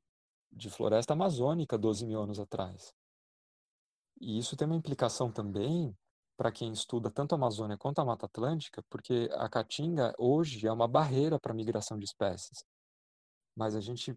de 0.52 0.70
floresta 0.70 1.12
amazônica 1.12 1.76
12 1.76 2.06
mil 2.06 2.20
anos 2.20 2.38
atrás. 2.38 2.92
E 4.20 4.38
isso 4.38 4.56
tem 4.56 4.66
uma 4.66 4.76
implicação 4.76 5.30
também 5.30 5.94
para 6.36 6.50
quem 6.50 6.72
estuda 6.72 7.10
tanto 7.10 7.32
a 7.32 7.36
Amazônia 7.36 7.76
quanto 7.76 8.00
a 8.00 8.04
Mata 8.04 8.26
Atlântica, 8.26 8.82
porque 8.90 9.28
a 9.32 9.48
caatinga 9.48 10.12
hoje 10.18 10.66
é 10.66 10.72
uma 10.72 10.88
barreira 10.88 11.38
para 11.38 11.52
a 11.52 11.54
migração 11.54 11.98
de 11.98 12.04
espécies. 12.04 12.64
Mas 13.56 13.74
a 13.74 13.80
gente 13.80 14.16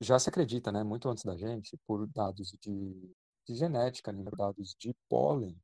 já 0.00 0.18
se 0.18 0.28
acredita, 0.28 0.72
né, 0.72 0.82
muito 0.82 1.08
antes 1.08 1.24
da 1.24 1.36
gente, 1.36 1.78
por 1.86 2.06
dados 2.06 2.56
de, 2.60 3.14
de 3.46 3.54
genética, 3.54 4.12
né, 4.12 4.24
dados 4.36 4.74
de 4.78 4.94
pólen, 5.08 5.56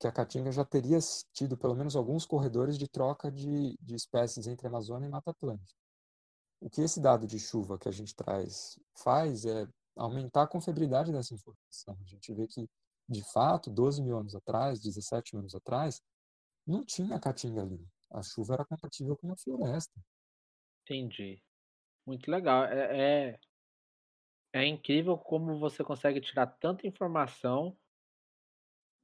que 0.00 0.06
a 0.06 0.12
caatinga 0.12 0.50
já 0.50 0.64
teria 0.64 0.98
tido 1.32 1.56
pelo 1.56 1.74
menos 1.74 1.94
alguns 1.96 2.24
corredores 2.26 2.78
de 2.78 2.88
troca 2.88 3.30
de, 3.30 3.76
de 3.80 3.94
espécies 3.94 4.46
entre 4.46 4.66
Amazônia 4.66 5.06
e 5.06 5.10
Mata 5.10 5.30
Atlântica. 5.30 5.81
O 6.62 6.70
que 6.70 6.80
esse 6.80 7.00
dado 7.00 7.26
de 7.26 7.40
chuva 7.40 7.76
que 7.76 7.88
a 7.88 7.92
gente 7.92 8.14
traz 8.14 8.78
faz 9.02 9.44
é 9.44 9.66
aumentar 9.96 10.44
a 10.44 10.46
confiabilidade 10.46 11.10
dessa 11.10 11.34
informação. 11.34 11.98
A 12.00 12.04
gente 12.04 12.32
vê 12.32 12.46
que, 12.46 12.70
de 13.08 13.20
fato, 13.32 13.68
12 13.68 14.00
mil 14.00 14.16
anos 14.16 14.36
atrás, 14.36 14.80
17 14.80 15.34
mil 15.34 15.40
anos 15.40 15.56
atrás, 15.56 16.00
não 16.64 16.84
tinha 16.84 17.18
caatinga 17.18 17.62
ali. 17.62 17.84
A 18.12 18.22
chuva 18.22 18.54
era 18.54 18.64
compatível 18.64 19.16
com 19.16 19.32
a 19.32 19.36
floresta. 19.36 20.00
Entendi. 20.84 21.42
Muito 22.06 22.30
legal. 22.30 22.64
É, 22.66 23.32
é, 23.32 23.40
é 24.52 24.64
incrível 24.64 25.18
como 25.18 25.58
você 25.58 25.82
consegue 25.82 26.20
tirar 26.20 26.46
tanta 26.46 26.86
informação 26.86 27.76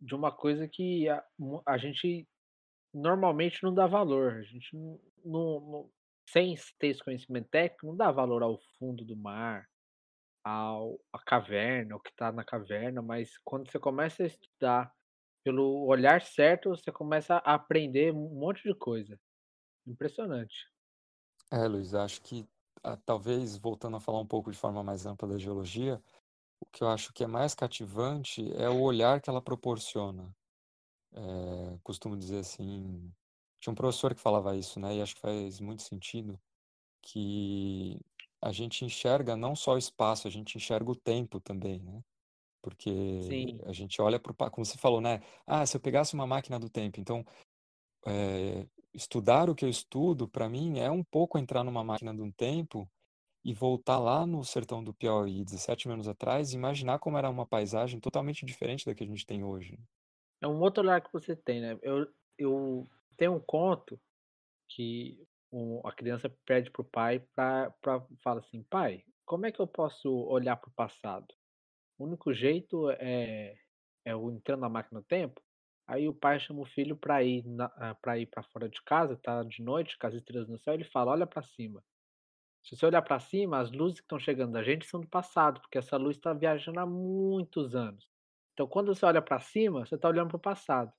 de 0.01 0.15
uma 0.15 0.31
coisa 0.31 0.69
que 0.69 1.09
a, 1.09 1.27
a 1.67 1.77
gente 1.77 2.29
normalmente 2.95 3.65
não 3.65 3.75
dá 3.75 3.89
valor. 3.89 4.35
A 4.35 4.43
gente 4.43 4.77
não, 4.77 5.01
não, 5.25 5.61
não, 5.61 5.91
sem 6.33 6.55
ter 6.79 6.89
esse 6.89 7.03
conhecimento 7.03 7.49
técnico, 7.49 7.87
não 7.87 7.97
dá 7.97 8.11
valor 8.11 8.43
ao 8.43 8.59
fundo 8.79 9.05
do 9.05 9.17
mar, 9.17 9.67
ao 10.45 10.99
a 11.13 11.19
caverna, 11.19 11.97
o 11.97 12.01
que 12.01 12.11
está 12.11 12.33
na 12.33 12.45
caverna, 12.45 13.03
mas 13.03 13.39
quando 13.45 13.71
você 13.71 13.79
começa 13.79 14.23
a 14.23 14.27
estudar 14.27 14.93
pelo 15.45 15.87
olhar 15.87 16.21
certo, 16.21 16.71
você 16.71 16.93
começa 16.93 17.37
a 17.37 17.55
aprender 17.55 18.13
um 18.13 18.29
monte 18.35 18.63
de 18.63 18.75
coisa. 18.75 19.19
Impressionante. 19.87 20.67
É, 21.51 21.67
Luiz, 21.67 21.95
acho 21.95 22.21
que 22.21 22.47
ah, 22.83 22.97
talvez 22.97 23.57
voltando 23.57 23.97
a 23.97 24.01
falar 24.01 24.21
um 24.21 24.27
pouco 24.27 24.51
de 24.51 24.59
forma 24.59 24.83
mais 24.83 25.07
ampla 25.07 25.29
da 25.29 25.39
geologia, 25.39 26.03
o 26.61 26.67
que 26.67 26.83
eu 26.83 26.89
acho 26.89 27.13
que 27.13 27.25
é 27.25 27.27
mais 27.27 27.55
cativante 27.55 28.53
é 28.55 28.69
o 28.69 28.81
olhar 28.81 29.21
que 29.21 29.31
ela 29.31 29.41
proporciona. 29.41 30.35
É, 31.13 31.79
costumo 31.83 32.17
dizer 32.17 32.41
assim, 32.41 33.11
tinha 33.61 33.73
um 33.73 33.77
professor 33.77 34.15
que 34.15 34.21
falava 34.21 34.57
isso, 34.57 34.81
né? 34.81 34.97
E 34.97 35.03
acho 35.03 35.15
que 35.15 35.21
faz 35.21 35.61
muito 35.61 35.83
sentido 35.83 36.39
que 37.03 38.01
a 38.41 38.53
gente 38.53 38.85
enxerga 38.85 39.37
não 39.37 39.57
só 39.57 39.75
o 39.75 39.79
espaço, 39.79 40.29
a 40.29 40.31
gente 40.31 40.57
enxerga 40.57 40.91
o 40.91 40.97
tempo 40.97 41.41
também, 41.41 41.81
né? 41.81 42.03
Porque 42.63 42.91
Sim. 43.23 43.61
a 43.65 43.73
gente 43.73 44.01
olha 44.03 44.19
para 44.19 44.51
como 44.51 44.65
você 44.65 44.79
falou, 44.79 45.01
né? 45.01 45.21
Ah, 45.47 45.65
se 45.67 45.77
eu 45.77 45.81
pegasse 45.81 46.15
uma 46.15 46.27
máquina 46.27 46.59
do 46.59 46.69
tempo, 46.69 47.01
então 47.01 47.25
é, 48.07 48.67
estudar 48.95 49.49
o 49.51 49.55
que 49.55 49.65
eu 49.65 49.69
estudo, 49.69 50.29
para 50.29 50.49
mim, 50.49 50.79
é 50.79 50.91
um 50.91 51.05
pouco 51.05 51.39
entrar 51.39 51.65
numa 51.65 51.85
máquina 51.85 52.15
do 52.15 52.33
tempo 52.33 52.89
e 53.45 53.55
voltar 53.55 53.99
lá 53.99 54.27
no 54.27 54.45
sertão 54.45 54.83
do 54.83 54.93
Piauí, 54.93 55.45
17 55.45 55.89
anos 55.89 56.09
atrás, 56.09 56.53
e 56.53 56.57
imaginar 56.57 56.99
como 56.99 57.17
era 57.17 57.31
uma 57.31 57.47
paisagem 57.47 58.01
totalmente 58.01 58.45
diferente 58.45 58.85
da 58.85 58.95
que 58.95 59.05
a 59.05 59.07
gente 59.07 59.25
tem 59.25 59.45
hoje. 59.45 59.79
É 60.41 60.47
um 60.47 60.61
outro 60.61 60.83
olhar 60.83 61.01
que 61.01 61.13
você 61.13 61.35
tem, 61.35 61.61
né? 61.61 61.79
Eu, 61.83 62.07
eu 62.37 62.89
tenho 63.19 63.35
um 63.35 63.41
conto 63.41 64.01
que 64.71 65.23
um, 65.53 65.87
a 65.87 65.93
criança 65.93 66.35
pede 66.47 66.71
pro 66.71 66.85
pai 66.85 67.21
para 67.35 67.75
fala 68.23 68.41
assim, 68.41 68.63
pai, 68.63 69.05
como 69.27 69.45
é 69.45 69.53
que 69.53 69.61
eu 69.61 69.67
posso 69.67 70.11
olhar 70.27 70.57
para 70.57 70.71
o 70.71 70.75
passado? 70.75 71.27
O 71.99 72.05
único 72.05 72.33
jeito 72.33 72.91
é, 72.93 73.55
é 74.05 74.13
eu 74.13 74.31
entrando 74.31 74.61
na 74.61 74.69
máquina 74.69 75.01
do 75.01 75.07
tempo. 75.07 75.43
Aí 75.87 76.09
o 76.09 76.15
pai 76.15 76.39
chama 76.39 76.61
o 76.61 76.67
filho 76.67 76.97
para 76.97 77.23
ir 77.23 77.45
para 78.01 78.19
ir 78.19 78.27
para 78.27 78.43
fora 78.43 78.69
de 78.69 78.81
casa, 78.83 79.17
tá 79.17 79.43
de 79.43 79.63
noite, 79.63 79.99
com 79.99 80.07
as 80.07 80.15
estrelas 80.15 80.49
no 80.49 80.59
céu, 80.59 80.75
ele 80.75 80.85
fala, 80.85 81.13
olha 81.13 81.27
para 81.27 81.43
cima. 81.43 81.83
Se 82.63 82.77
você 82.77 82.85
olhar 82.87 83.03
para 83.03 83.19
cima, 83.19 83.59
as 83.59 83.71
luzes 83.73 84.01
que 84.01 84.05
estão 84.05 84.19
chegando 84.19 84.53
da 84.53 84.63
gente 84.63 84.87
são 84.87 85.01
do 85.01 85.09
passado, 85.09 85.61
porque 85.61 85.79
essa 85.79 85.97
luz 85.97 86.17
está 86.17 86.35
viajando 86.35 86.79
há 86.79 86.87
muitos 86.87 87.75
anos. 87.75 88.07
Então, 88.53 88.67
quando 88.67 88.95
você 88.95 89.07
olha 89.07 89.23
para 89.23 89.41
cima, 89.41 89.87
você 89.87 89.95
está 89.95 90.09
olhando 90.09 90.29
para 90.29 90.37
o 90.37 90.41
passado. 90.41 90.93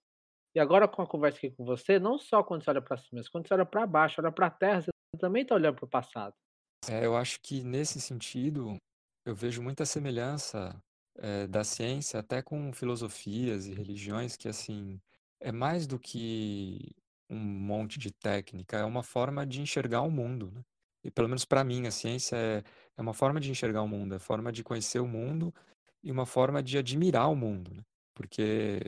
E 0.56 0.60
agora, 0.60 0.88
com 0.88 1.02
a 1.02 1.08
conversa 1.08 1.38
aqui 1.38 1.52
com 1.52 1.64
você, 1.64 2.00
não 2.00 2.18
só 2.18 2.44
quando 2.44 2.64
você 2.64 2.70
olha 2.72 2.82
para 2.82 2.98
cima, 2.98 3.20
mas 3.20 3.30
quando 3.30 3.48
você 3.48 3.54
olha 3.54 3.66
para 3.66 3.86
baixo, 3.86 4.20
olha 4.20 4.32
para 4.32 4.48
a 4.48 4.52
terra, 4.52 4.82
você 4.82 4.90
também 5.20 5.44
está 5.44 5.56
olhando 5.56 5.76
para 5.76 5.86
o 5.86 5.90
passado. 5.90 6.34
É, 6.88 7.06
eu 7.06 7.16
acho 7.16 7.40
que 7.42 7.64
nesse 7.64 8.00
sentido, 8.02 8.78
eu 9.26 9.36
vejo 9.36 9.62
muita 9.62 9.86
semelhança 9.86 10.82
é, 11.18 11.46
da 11.48 11.64
ciência 11.64 12.20
até 12.20 12.42
com 12.42 12.72
filosofias 12.74 13.68
e 13.68 13.74
religiões 13.74 14.36
que, 14.36 14.48
assim, 14.48 15.00
é 15.40 15.52
mais 15.52 15.86
do 15.86 16.00
que 16.00 16.96
um 17.30 17.38
monte 17.38 18.00
de 18.00 18.12
técnica, 18.12 18.78
é 18.78 18.84
uma 18.86 19.04
forma 19.04 19.46
de 19.46 19.62
enxergar 19.62 20.02
o 20.02 20.10
mundo, 20.12 20.52
né? 20.52 20.64
E 21.04 21.12
pelo 21.12 21.30
menos 21.30 21.46
para 21.46 21.64
mim, 21.64 21.88
a 21.88 21.92
ciência 21.92 22.36
é, 22.36 22.64
é 22.98 23.02
uma 23.02 23.14
forma 23.14 23.40
de 23.40 23.52
enxergar 23.52 23.82
o 23.82 23.88
mundo, 23.88 24.16
é 24.16 24.20
forma 24.20 24.52
de 24.52 24.64
conhecer 24.64 25.00
o 25.00 25.08
mundo 25.08 25.54
e 26.04 26.12
uma 26.12 26.26
forma 26.26 26.62
de 26.64 26.78
admirar 26.78 27.30
o 27.30 27.36
mundo, 27.36 27.74
né? 27.74 27.84
Porque 28.14 28.82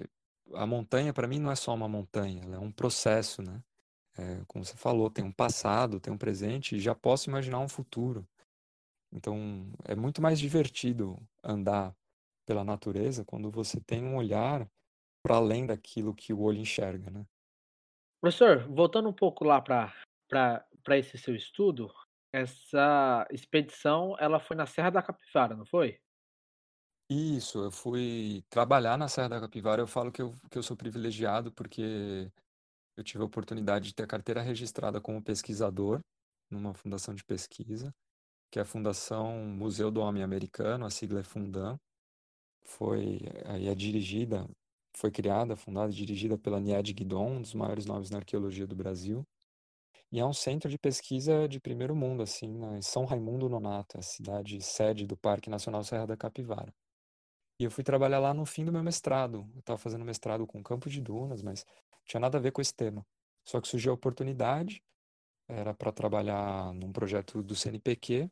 a 0.55 0.65
montanha, 0.65 1.13
para 1.13 1.27
mim, 1.27 1.39
não 1.39 1.51
é 1.51 1.55
só 1.55 1.73
uma 1.73 1.87
montanha, 1.87 2.43
ela 2.43 2.55
é 2.55 2.59
um 2.59 2.71
processo, 2.71 3.41
né? 3.41 3.63
É, 4.17 4.43
como 4.47 4.65
você 4.65 4.75
falou, 4.75 5.09
tem 5.09 5.23
um 5.23 5.31
passado, 5.31 5.99
tem 5.99 6.11
um 6.11 6.17
presente 6.17 6.75
e 6.75 6.79
já 6.79 6.93
posso 6.93 7.29
imaginar 7.29 7.59
um 7.59 7.69
futuro. 7.69 8.27
Então, 9.11 9.71
é 9.85 9.95
muito 9.95 10.21
mais 10.21 10.39
divertido 10.39 11.17
andar 11.43 11.95
pela 12.45 12.63
natureza 12.63 13.23
quando 13.25 13.49
você 13.49 13.79
tem 13.79 14.03
um 14.03 14.15
olhar 14.15 14.69
para 15.23 15.35
além 15.35 15.65
daquilo 15.65 16.13
que 16.13 16.33
o 16.33 16.41
olho 16.41 16.59
enxerga, 16.59 17.09
né? 17.09 17.25
Professor, 18.19 18.67
voltando 18.67 19.09
um 19.09 19.13
pouco 19.13 19.43
lá 19.43 19.61
para 19.61 20.97
esse 20.97 21.17
seu 21.17 21.35
estudo, 21.35 21.91
essa 22.33 23.27
expedição 23.31 24.15
ela 24.19 24.39
foi 24.39 24.55
na 24.55 24.65
Serra 24.65 24.89
da 24.89 25.01
Capivara, 25.01 25.55
não 25.55 25.65
foi? 25.65 25.99
Isso, 27.13 27.59
eu 27.65 27.71
fui 27.71 28.41
trabalhar 28.49 28.97
na 28.97 29.09
Serra 29.09 29.27
da 29.27 29.41
Capivara. 29.41 29.81
Eu 29.81 29.87
falo 29.87 30.13
que 30.13 30.21
eu, 30.21 30.33
que 30.49 30.57
eu 30.57 30.63
sou 30.63 30.77
privilegiado 30.77 31.51
porque 31.51 32.31
eu 32.97 33.03
tive 33.03 33.21
a 33.23 33.25
oportunidade 33.25 33.89
de 33.89 33.95
ter 33.95 34.03
a 34.03 34.07
carteira 34.07 34.41
registrada 34.41 35.01
como 35.01 35.21
pesquisador 35.21 36.01
numa 36.49 36.73
fundação 36.73 37.13
de 37.13 37.23
pesquisa, 37.25 37.93
que 38.51 38.59
é 38.59 38.61
a 38.63 38.65
Fundação 38.65 39.45
Museu 39.45 39.91
do 39.91 40.01
Homem 40.01 40.23
Americano, 40.23 40.85
a 40.85 40.89
sigla 40.89 41.21
é 41.21 41.23
Fundam. 41.23 41.77
Foi 42.65 43.19
aí 43.45 43.67
é 43.67 43.75
dirigida, 43.75 44.47
foi 44.95 45.11
criada, 45.11 45.57
fundada 45.57 45.91
e 45.91 45.95
dirigida 45.95 46.37
pela 46.37 46.61
Nied 46.61 46.93
Guidon, 46.93 47.37
um 47.37 47.41
dos 47.41 47.53
maiores 47.53 47.85
nomes 47.85 48.09
na 48.09 48.19
arqueologia 48.19 48.67
do 48.67 48.75
Brasil. 48.75 49.25
E 50.11 50.19
é 50.19 50.25
um 50.25 50.33
centro 50.33 50.69
de 50.69 50.77
pesquisa 50.79 51.47
de 51.47 51.59
primeiro 51.59 51.95
mundo, 51.95 52.23
assim, 52.23 52.47
em 52.77 52.81
São 52.81 53.05
Raimundo 53.05 53.49
Nonato, 53.49 53.99
a 53.99 54.01
cidade 54.01 54.61
sede 54.61 55.05
do 55.07 55.17
Parque 55.17 55.49
Nacional 55.49 55.83
Serra 55.83 56.07
da 56.07 56.17
Capivara. 56.17 56.73
E 57.61 57.63
eu 57.63 57.69
fui 57.69 57.83
trabalhar 57.83 58.17
lá 58.17 58.33
no 58.33 58.43
fim 58.43 58.65
do 58.65 58.71
meu 58.71 58.81
mestrado. 58.81 59.47
Eu 59.53 59.59
estava 59.59 59.77
fazendo 59.77 60.03
mestrado 60.03 60.47
com 60.47 60.63
campo 60.63 60.89
de 60.89 60.99
dunas, 60.99 61.43
mas 61.43 61.63
não 61.91 61.99
tinha 62.05 62.19
nada 62.19 62.39
a 62.39 62.41
ver 62.41 62.51
com 62.51 62.59
esse 62.59 62.73
tema. 62.73 63.05
Só 63.47 63.61
que 63.61 63.67
surgiu 63.67 63.91
a 63.91 63.93
oportunidade, 63.93 64.83
era 65.47 65.71
para 65.71 65.91
trabalhar 65.91 66.73
num 66.73 66.91
projeto 66.91 67.43
do 67.43 67.55
CNPq, 67.55 68.23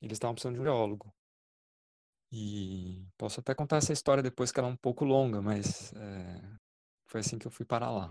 e 0.00 0.06
eles 0.06 0.16
estavam 0.16 0.32
precisando 0.32 0.54
de 0.54 0.62
um 0.62 0.64
geólogo. 0.64 1.12
E 2.32 3.06
posso 3.18 3.40
até 3.40 3.54
contar 3.54 3.76
essa 3.76 3.92
história 3.92 4.22
depois, 4.22 4.50
que 4.50 4.58
ela 4.58 4.70
é 4.70 4.72
um 4.72 4.76
pouco 4.76 5.04
longa, 5.04 5.42
mas 5.42 5.92
é, 5.92 6.40
foi 7.08 7.20
assim 7.20 7.38
que 7.38 7.46
eu 7.46 7.50
fui 7.50 7.66
parar 7.66 7.90
lá. 7.90 8.10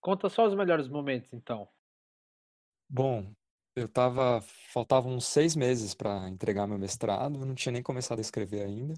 Conta 0.00 0.28
só 0.28 0.44
os 0.44 0.56
melhores 0.56 0.88
momentos, 0.88 1.32
então. 1.32 1.68
Bom, 2.88 3.32
eu 3.76 3.88
tava, 3.88 4.40
faltavam 4.72 5.14
uns 5.14 5.26
seis 5.26 5.54
meses 5.54 5.94
para 5.94 6.28
entregar 6.28 6.66
meu 6.66 6.80
mestrado, 6.80 7.38
eu 7.38 7.46
não 7.46 7.54
tinha 7.54 7.72
nem 7.72 7.80
começado 7.80 8.18
a 8.18 8.22
escrever 8.22 8.64
ainda. 8.64 8.94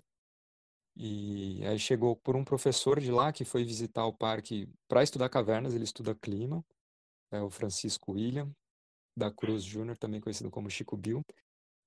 E 0.96 1.64
aí 1.66 1.78
chegou 1.78 2.16
por 2.16 2.37
um 2.37 2.44
professor 2.44 3.00
de 3.00 3.11
lá 3.11 3.33
que 3.33 3.44
foi 3.44 3.64
visitar 3.64 4.07
o 4.07 4.12
parque 4.12 4.68
para 4.88 5.02
estudar 5.02 5.28
cavernas, 5.28 5.74
ele 5.74 5.85
estuda 5.85 6.14
clima, 6.14 6.64
é 7.31 7.40
o 7.40 7.50
Francisco 7.50 8.12
William 8.12 8.50
da 9.16 9.31
Cruz 9.31 9.64
Júnior, 9.64 9.96
também 9.98 10.20
conhecido 10.20 10.50
como 10.50 10.70
Chico 10.70 10.96
Bill. 10.96 11.22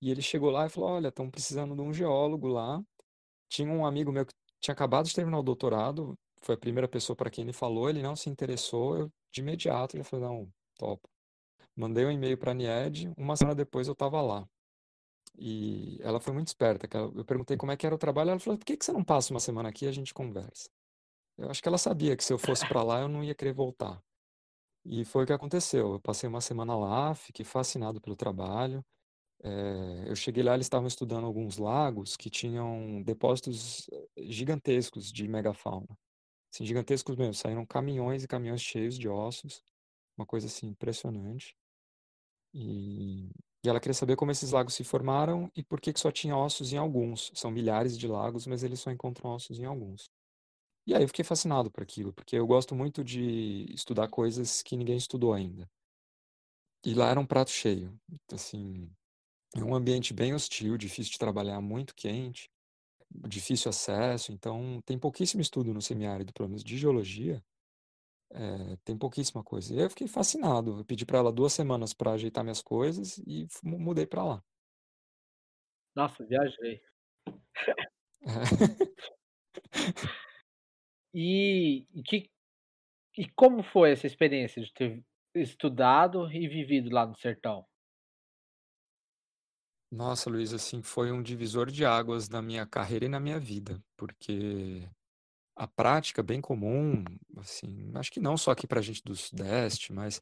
E 0.01 0.11
ele 0.11 0.21
chegou 0.21 0.51
lá 0.51 0.65
e 0.65 0.69
falou: 0.69 0.91
Olha, 0.91 1.09
estão 1.09 1.29
precisando 1.29 1.75
de 1.75 1.81
um 1.81 1.93
geólogo 1.93 2.47
lá. 2.47 2.83
Tinha 3.49 3.71
um 3.71 3.85
amigo 3.85 4.11
meu 4.11 4.25
que 4.25 4.33
tinha 4.61 4.73
acabado 4.73 5.05
de 5.07 5.15
terminar 5.15 5.39
o 5.39 5.43
doutorado, 5.43 6.15
foi 6.41 6.55
a 6.55 6.57
primeira 6.57 6.87
pessoa 6.87 7.15
para 7.15 7.29
quem 7.29 7.43
ele 7.43 7.53
falou, 7.53 7.89
ele 7.89 8.01
não 8.01 8.15
se 8.15 8.29
interessou, 8.29 8.97
eu 8.97 9.11
de 9.31 9.41
imediato 9.41 9.95
ele 9.95 10.03
falou: 10.03 10.29
Não, 10.29 10.53
top. 10.77 11.01
Mandei 11.75 12.05
um 12.05 12.11
e-mail 12.11 12.37
para 12.37 12.51
a 12.51 12.53
Nied, 12.53 13.11
uma 13.17 13.35
semana 13.35 13.55
depois 13.55 13.87
eu 13.87 13.93
estava 13.93 14.21
lá. 14.21 14.47
E 15.37 15.99
ela 16.01 16.19
foi 16.19 16.33
muito 16.33 16.47
esperta. 16.47 16.87
Eu 16.97 17.25
perguntei 17.25 17.57
como 17.57 17.71
é 17.71 17.77
que 17.77 17.85
era 17.85 17.95
o 17.95 17.97
trabalho, 17.97 18.31
ela 18.31 18.39
falou: 18.39 18.57
por 18.57 18.65
que, 18.65 18.77
que 18.77 18.85
você 18.85 18.91
não 18.91 19.03
passa 19.03 19.33
uma 19.33 19.39
semana 19.39 19.69
aqui 19.69 19.85
e 19.85 19.87
a 19.87 19.91
gente 19.91 20.13
conversa? 20.13 20.69
Eu 21.37 21.49
acho 21.49 21.61
que 21.61 21.67
ela 21.67 21.77
sabia 21.77 22.15
que 22.17 22.23
se 22.23 22.33
eu 22.33 22.37
fosse 22.39 22.67
para 22.67 22.83
lá 22.83 23.01
eu 23.01 23.09
não 23.09 23.23
ia 23.23 23.35
querer 23.35 23.53
voltar. 23.53 24.01
E 24.85 25.03
foi 25.05 25.23
o 25.23 25.27
que 25.27 25.33
aconteceu. 25.33 25.93
Eu 25.93 25.99
passei 26.01 26.29
uma 26.29 26.41
semana 26.41 26.77
lá, 26.77 27.15
fiquei 27.15 27.45
fascinado 27.45 28.01
pelo 28.01 28.15
trabalho. 28.15 28.85
É, 29.43 30.09
eu 30.09 30.15
cheguei 30.15 30.43
lá, 30.43 30.55
eles 30.55 30.65
estavam 30.67 30.87
estudando 30.87 31.25
alguns 31.25 31.57
lagos 31.57 32.17
que 32.17 32.29
tinham 32.29 33.03
depósitos 33.03 33.87
eh, 33.91 34.23
gigantescos 34.27 35.11
de 35.11 35.27
megafauna. 35.27 35.97
Assim, 36.53 36.65
gigantescos 36.65 37.15
mesmo, 37.17 37.33
saíram 37.35 37.65
caminhões 37.65 38.23
e 38.23 38.27
caminhões 38.27 38.61
cheios 38.61 38.97
de 38.97 39.09
ossos, 39.09 39.63
uma 40.17 40.25
coisa 40.25 40.47
assim 40.47 40.67
impressionante. 40.67 41.55
E 42.53 43.29
E 43.65 43.69
ela 43.69 43.79
queria 43.79 43.93
saber 43.93 44.15
como 44.15 44.31
esses 44.31 44.51
lagos 44.51 44.75
se 44.75 44.83
formaram 44.83 45.51
e 45.55 45.63
por 45.63 45.81
que, 45.81 45.91
que 45.91 45.99
só 45.99 46.11
tinha 46.11 46.37
ossos 46.37 46.71
em 46.71 46.77
alguns. 46.77 47.31
São 47.33 47.49
milhares 47.49 47.97
de 47.97 48.07
lagos, 48.07 48.45
mas 48.45 48.63
eles 48.63 48.79
só 48.79 48.91
encontram 48.91 49.31
ossos 49.31 49.59
em 49.59 49.65
alguns. 49.65 50.09
E 50.87 50.93
aí 50.95 51.03
eu 51.03 51.07
fiquei 51.07 51.25
fascinado 51.25 51.71
por 51.71 51.83
aquilo, 51.83 52.13
porque 52.13 52.35
eu 52.35 52.47
gosto 52.47 52.75
muito 52.75 53.03
de 53.03 53.65
estudar 53.73 54.07
coisas 54.09 54.61
que 54.61 54.77
ninguém 54.77 54.97
estudou 54.97 55.33
ainda. 55.33 55.67
E 56.85 56.93
lá 56.93 57.09
era 57.09 57.19
um 57.19 57.25
prato 57.25 57.49
cheio. 57.49 57.99
Assim, 58.31 58.89
é 59.55 59.63
um 59.63 59.75
ambiente 59.75 60.13
bem 60.13 60.33
hostil, 60.33 60.77
difícil 60.77 61.13
de 61.13 61.19
trabalhar, 61.19 61.61
muito 61.61 61.95
quente, 61.95 62.49
difícil 63.11 63.69
acesso. 63.69 64.31
Então, 64.31 64.81
tem 64.85 64.99
pouquíssimo 64.99 65.41
estudo 65.41 65.73
no 65.73 65.81
semiárido, 65.81 66.33
pelo 66.33 66.49
menos 66.49 66.63
de 66.63 66.77
geologia. 66.77 67.43
É, 68.31 68.75
tem 68.83 68.97
pouquíssima 68.97 69.43
coisa. 69.43 69.73
E 69.73 69.79
eu 69.79 69.89
fiquei 69.89 70.07
fascinado. 70.07 70.79
Eu 70.79 70.85
pedi 70.85 71.05
para 71.05 71.19
ela 71.19 71.31
duas 71.31 71.53
semanas 71.53 71.93
para 71.93 72.11
ajeitar 72.11 72.43
minhas 72.43 72.61
coisas 72.61 73.17
e 73.19 73.47
mudei 73.63 74.05
para 74.05 74.23
lá. 74.23 74.43
Nossa, 75.95 76.25
viajei. 76.25 76.81
É. 77.27 77.95
e, 81.13 81.87
e, 81.93 82.03
que, 82.03 82.29
e 83.17 83.29
como 83.29 83.63
foi 83.63 83.91
essa 83.91 84.07
experiência 84.07 84.61
de 84.61 84.73
ter 84.73 85.05
estudado 85.33 86.29
e 86.31 86.47
vivido 86.47 86.89
lá 86.89 87.05
no 87.05 87.15
sertão? 87.15 87.65
Nossa, 89.91 90.29
Luiz, 90.29 90.51
assim, 90.51 90.81
foi 90.81 91.11
um 91.11 91.23
divisor 91.23 91.71
de 91.71 91.85
águas 91.85 92.27
na 92.27 92.41
minha 92.41 92.65
carreira 92.65 93.05
e 93.05 93.09
na 93.09 93.19
minha 93.19 93.39
vida, 93.39 93.81
porque 93.95 94.89
a 95.55 95.67
prática 95.67 96.21
bem 96.21 96.41
comum, 96.41 97.03
assim, 97.37 97.91
acho 97.95 98.11
que 98.11 98.19
não 98.19 98.37
só 98.37 98.51
aqui 98.51 98.67
para 98.67 98.79
a 98.79 98.83
gente 98.83 99.03
do 99.03 99.15
Sudeste, 99.15 99.93
mas 99.93 100.21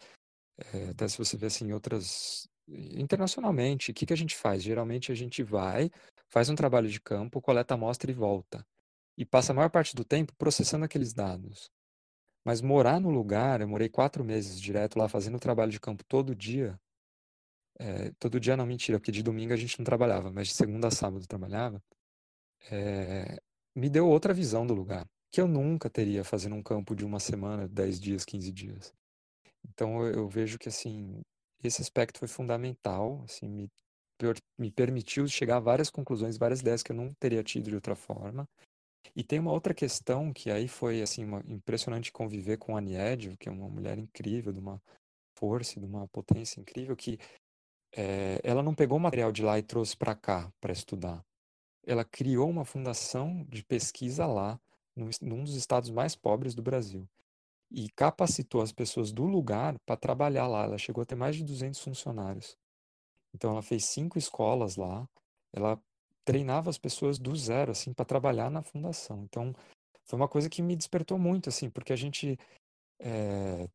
é, 0.73 0.89
até 0.89 1.07
se 1.07 1.17
você 1.17 1.35
vê 1.35 1.47
assim 1.47 1.71
outras 1.71 2.47
internacionalmente, 2.67 3.91
o 3.91 3.93
que 3.93 4.05
que 4.05 4.13
a 4.13 4.17
gente 4.17 4.35
faz? 4.35 4.63
Geralmente 4.63 5.11
a 5.11 5.15
gente 5.15 5.43
vai, 5.43 5.91
faz 6.29 6.49
um 6.49 6.55
trabalho 6.55 6.87
de 6.89 7.01
campo, 7.01 7.41
coleta 7.41 7.73
amostra 7.73 8.09
e 8.09 8.13
volta. 8.13 8.65
E 9.17 9.25
passa 9.25 9.51
a 9.51 9.55
maior 9.55 9.69
parte 9.69 9.95
do 9.95 10.05
tempo 10.05 10.33
processando 10.37 10.85
aqueles 10.85 11.13
dados. 11.13 11.69
Mas 12.45 12.61
morar 12.61 12.99
no 12.99 13.09
lugar, 13.09 13.61
eu 13.61 13.67
morei 13.67 13.89
quatro 13.89 14.23
meses 14.23 14.59
direto 14.59 14.97
lá 14.97 15.07
fazendo 15.07 15.39
trabalho 15.39 15.71
de 15.71 15.79
campo 15.79 16.03
todo 16.05 16.35
dia. 16.35 16.79
É, 17.79 18.11
todo 18.19 18.39
dia 18.39 18.55
não, 18.55 18.65
mentira, 18.65 18.99
porque 18.99 19.11
de 19.11 19.23
domingo 19.23 19.53
a 19.53 19.57
gente 19.57 19.77
não 19.79 19.85
trabalhava, 19.85 20.31
mas 20.31 20.47
de 20.49 20.53
segunda 20.53 20.87
a 20.87 20.91
sábado 20.91 21.25
trabalhava. 21.27 21.81
É, 22.71 23.41
me 23.75 23.89
deu 23.89 24.07
outra 24.07 24.33
visão 24.33 24.65
do 24.65 24.73
lugar, 24.73 25.07
que 25.33 25.41
eu 25.41 25.47
nunca 25.47 25.89
teria 25.89 26.23
fazendo 26.23 26.55
um 26.55 26.61
campo 26.61 26.95
de 26.95 27.03
uma 27.03 27.19
semana, 27.19 27.67
dez 27.67 27.99
dias, 27.99 28.23
quinze 28.23 28.51
dias. 28.51 28.93
Então 29.67 30.05
eu, 30.05 30.29
vejo 30.29 30.59
que 30.59 30.69
assim 30.69 31.21
esse 31.63 31.81
aspecto 31.81 32.19
foi 32.19 32.27
fundamental, 32.27 33.23
assim 33.23 33.49
me, 33.49 33.71
me 34.59 34.69
permitiu 34.69 35.27
chegar 35.27 35.57
a 35.57 35.59
várias 35.59 35.89
conclusões, 35.89 36.37
várias 36.37 36.59
ideias 36.59 36.83
que 36.83 36.91
eu 36.91 36.95
não 36.95 37.11
teria 37.15 37.43
tido 37.43 37.69
de 37.69 37.75
outra 37.75 37.95
forma. 37.95 38.47
E 39.15 39.23
tem 39.23 39.39
uma 39.39 39.51
outra 39.51 39.73
questão 39.73 40.31
que 40.31 40.51
aí 40.51 40.67
foi 40.67 41.01
assim 41.01 41.25
uma, 41.25 41.43
impressionante 41.47 42.11
conviver 42.11 42.57
com 42.57 42.77
a 42.77 42.81
Nied, 42.81 43.35
que 43.37 43.49
é 43.49 43.51
uma 43.51 43.67
mulher 43.67 43.97
incrível, 43.97 44.53
de 44.53 44.59
uma 44.59 44.79
força, 45.35 45.79
de 45.79 45.85
uma 45.85 46.07
potência 46.09 46.61
incrível, 46.61 46.95
que 46.95 47.17
é, 47.95 48.39
ela 48.43 48.61
não 48.61 48.75
pegou 48.75 48.99
material 48.99 49.31
de 49.31 49.41
lá 49.41 49.57
e 49.57 49.63
trouxe 49.63 49.97
para 49.97 50.13
cá 50.13 50.51
para 50.61 50.71
estudar. 50.71 51.25
Ela 51.87 52.05
criou 52.05 52.47
uma 52.49 52.65
fundação 52.65 53.43
de 53.49 53.63
pesquisa 53.63 54.27
lá, 54.27 54.59
num, 54.95 55.43
dos 55.43 55.55
estados 55.55 55.89
mais 55.89 56.15
pobres 56.15 56.53
do 56.53 56.61
Brasil. 56.61 57.07
E 57.71 57.89
capacitou 57.89 58.61
as 58.61 58.71
pessoas 58.71 59.11
do 59.11 59.25
lugar 59.25 59.75
para 59.85 59.97
trabalhar 59.97 60.47
lá. 60.47 60.63
Ela 60.63 60.77
chegou 60.77 61.01
a 61.01 61.05
ter 61.05 61.15
mais 61.15 61.35
de 61.35 61.43
200 61.43 61.79
funcionários. 61.79 62.55
Então, 63.33 63.51
ela 63.51 63.63
fez 63.63 63.85
cinco 63.85 64.17
escolas 64.17 64.75
lá. 64.75 65.07
Ela 65.51 65.81
treinava 66.23 66.69
as 66.69 66.77
pessoas 66.77 67.17
do 67.17 67.35
zero, 67.35 67.71
assim, 67.71 67.93
para 67.93 68.05
trabalhar 68.05 68.49
na 68.49 68.61
fundação. 68.61 69.23
Então, 69.23 69.53
foi 70.05 70.17
uma 70.17 70.27
coisa 70.27 70.49
que 70.49 70.61
me 70.61 70.75
despertou 70.75 71.17
muito, 71.17 71.49
assim, 71.49 71.69
porque 71.69 71.91
a 71.91 71.95
gente 71.95 72.37
é, 72.99 73.67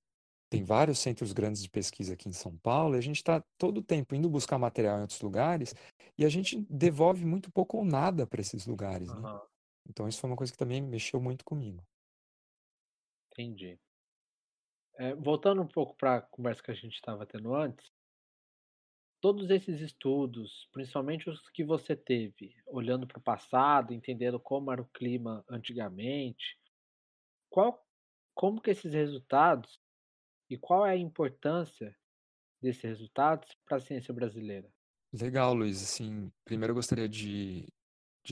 tem 0.49 0.65
vários 0.65 0.99
centros 0.99 1.33
grandes 1.33 1.63
de 1.63 1.69
pesquisa 1.69 2.15
aqui 2.15 2.29
em 2.29 2.33
São 2.33 2.57
Paulo, 2.59 2.95
e 2.95 2.99
a 2.99 3.03
gente 3.03 3.17
está 3.17 3.43
todo 3.59 3.79
o 3.79 3.83
tempo 3.83 4.15
indo 4.15 4.31
buscar 4.31 4.59
material 4.59 4.99
em 4.99 5.03
outros 5.03 5.21
lugares, 5.21 5.75
e 6.17 6.25
a 6.25 6.29
gente 6.29 6.67
devolve 6.71 7.25
muito 7.25 7.51
pouco 7.51 7.79
ou 7.79 7.85
nada 7.85 8.27
para 8.27 8.41
esses 8.41 8.67
lugares, 8.67 9.09
né? 9.09 9.41
Então, 9.89 10.07
isso 10.07 10.21
foi 10.21 10.29
uma 10.31 10.37
coisa 10.37 10.53
que 10.53 10.59
também 10.59 10.83
mexeu 10.83 11.21
muito 11.21 11.45
comigo. 11.45 11.83
Entendi. 13.33 13.79
É, 14.97 15.15
voltando 15.15 15.63
um 15.63 15.69
pouco 15.69 15.97
para 15.97 16.17
a 16.17 16.23
conversa 16.23 16.63
que 16.63 16.71
a 16.71 16.75
gente 16.75 16.95
estava 16.95 17.25
tendo 17.25 17.55
antes, 17.55 17.89
todos 19.21 19.51
esses 19.51 19.81
estudos, 19.81 20.69
principalmente 20.73 21.29
os 21.29 21.49
que 21.51 21.65
você 21.65 21.97
teve, 21.97 22.55
olhando 22.67 23.07
para 23.07 23.19
o 23.19 23.23
passado, 23.23 23.93
entendendo 23.93 24.39
como 24.39 24.73
era 24.73 24.83
o 24.83 24.89
clima 24.89 25.45
antigamente, 25.49 26.59
qual, 27.49 27.85
como 28.35 28.61
que 28.61 28.71
esses 28.71 28.93
resultados 28.93 29.81
e 30.51 30.57
qual 30.57 30.87
é 30.87 30.93
a 30.93 30.97
importância 30.97 31.97
desses 32.61 32.83
resultados 32.83 33.57
para 33.65 33.77
a 33.77 33.81
ciência 33.81 34.13
brasileira? 34.13 34.69
Legal, 35.13 35.55
Luiz. 35.55 35.83
Assim, 35.83 36.31
primeiro 36.45 36.73
eu 36.73 36.77
gostaria 36.77 37.09
de 37.09 37.67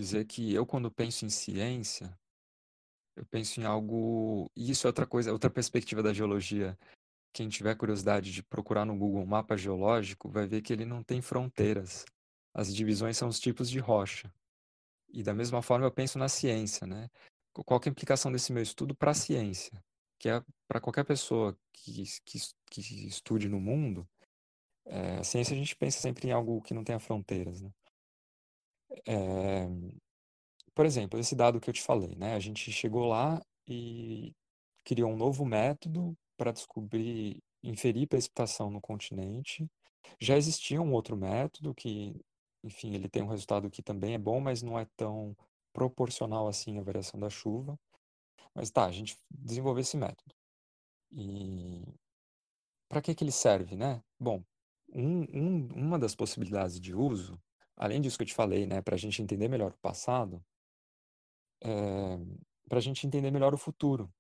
dizer 0.00 0.26
que 0.26 0.52
eu, 0.54 0.64
quando 0.66 0.90
penso 0.90 1.24
em 1.24 1.30
ciência, 1.30 2.16
eu 3.16 3.24
penso 3.26 3.60
em 3.60 3.64
algo. 3.64 4.50
E 4.54 4.70
isso 4.70 4.86
é 4.86 4.88
outra 4.88 5.06
coisa, 5.06 5.32
outra 5.32 5.50
perspectiva 5.50 6.02
da 6.02 6.12
geologia 6.12 6.78
quem 7.36 7.50
tiver 7.50 7.74
curiosidade 7.74 8.32
de 8.32 8.42
procurar 8.42 8.86
no 8.86 8.96
Google 8.96 9.20
um 9.20 9.26
mapa 9.26 9.58
geológico, 9.58 10.26
vai 10.26 10.46
ver 10.46 10.62
que 10.62 10.72
ele 10.72 10.86
não 10.86 11.02
tem 11.02 11.20
fronteiras. 11.20 12.06
As 12.54 12.74
divisões 12.74 13.18
são 13.18 13.28
os 13.28 13.38
tipos 13.38 13.68
de 13.68 13.78
rocha. 13.78 14.32
E 15.12 15.22
da 15.22 15.34
mesma 15.34 15.60
forma 15.60 15.84
eu 15.84 15.92
penso 15.92 16.18
na 16.18 16.30
ciência, 16.30 16.86
né? 16.86 17.10
Qual 17.52 17.78
é 17.84 17.88
a 17.88 17.90
implicação 17.90 18.32
desse 18.32 18.54
meu 18.54 18.62
estudo 18.62 18.94
para 18.94 19.10
a 19.10 19.14
ciência? 19.14 19.84
Que 20.18 20.30
é 20.30 20.42
para 20.66 20.80
qualquer 20.80 21.04
pessoa 21.04 21.54
que, 21.74 22.04
que, 22.24 22.38
que 22.70 23.06
estude 23.06 23.50
no 23.50 23.60
mundo, 23.60 24.08
é, 24.86 25.18
a 25.18 25.22
ciência 25.22 25.54
a 25.54 25.58
gente 25.58 25.76
pensa 25.76 26.00
sempre 26.00 26.28
em 26.28 26.32
algo 26.32 26.62
que 26.62 26.72
não 26.72 26.84
tenha 26.84 26.98
fronteiras, 26.98 27.60
né? 27.60 27.70
É, 29.06 29.66
por 30.74 30.86
exemplo, 30.86 31.18
esse 31.18 31.34
dado 31.34 31.60
que 31.60 31.70
eu 31.70 31.74
te 31.74 31.82
falei, 31.82 32.14
né? 32.16 32.34
A 32.34 32.38
gente 32.38 32.70
chegou 32.70 33.06
lá 33.06 33.42
e 33.66 34.34
criou 34.84 35.10
um 35.10 35.16
novo 35.16 35.44
método 35.44 36.16
para 36.36 36.52
descobrir, 36.52 37.42
inferir 37.62 38.06
precipitação 38.06 38.70
no 38.70 38.80
continente. 38.80 39.68
Já 40.20 40.36
existia 40.36 40.80
um 40.80 40.92
outro 40.92 41.16
método 41.16 41.74
que, 41.74 42.14
enfim, 42.62 42.94
ele 42.94 43.08
tem 43.08 43.22
um 43.22 43.28
resultado 43.28 43.70
que 43.70 43.82
também 43.82 44.14
é 44.14 44.18
bom, 44.18 44.40
mas 44.40 44.62
não 44.62 44.78
é 44.78 44.86
tão 44.96 45.36
proporcional 45.72 46.46
assim 46.46 46.78
à 46.78 46.82
variação 46.82 47.18
da 47.18 47.30
chuva. 47.30 47.78
Mas 48.54 48.70
tá, 48.70 48.86
a 48.86 48.92
gente 48.92 49.18
desenvolveu 49.30 49.80
esse 49.80 49.96
método. 49.96 50.34
E 51.12 51.82
para 52.88 53.02
que, 53.02 53.14
que 53.14 53.24
ele 53.24 53.32
serve, 53.32 53.76
né? 53.76 54.02
Bom, 54.18 54.42
um, 54.94 55.22
um, 55.34 55.68
uma 55.74 55.98
das 55.98 56.14
possibilidades 56.14 56.80
de 56.80 56.94
uso, 56.94 57.40
além 57.76 58.00
disso 58.00 58.16
que 58.16 58.22
eu 58.22 58.26
te 58.26 58.34
falei, 58.34 58.66
né, 58.66 58.80
para 58.80 58.94
a 58.94 58.98
gente 58.98 59.22
entender 59.22 59.48
melhor 59.48 59.72
o 59.72 59.78
passado, 59.78 60.42
é, 61.62 62.18
para 62.68 62.78
a 62.78 62.82
gente 62.82 63.06
entender 63.06 63.30
melhor 63.30 63.54
o 63.54 63.58
futuro. 63.58 64.12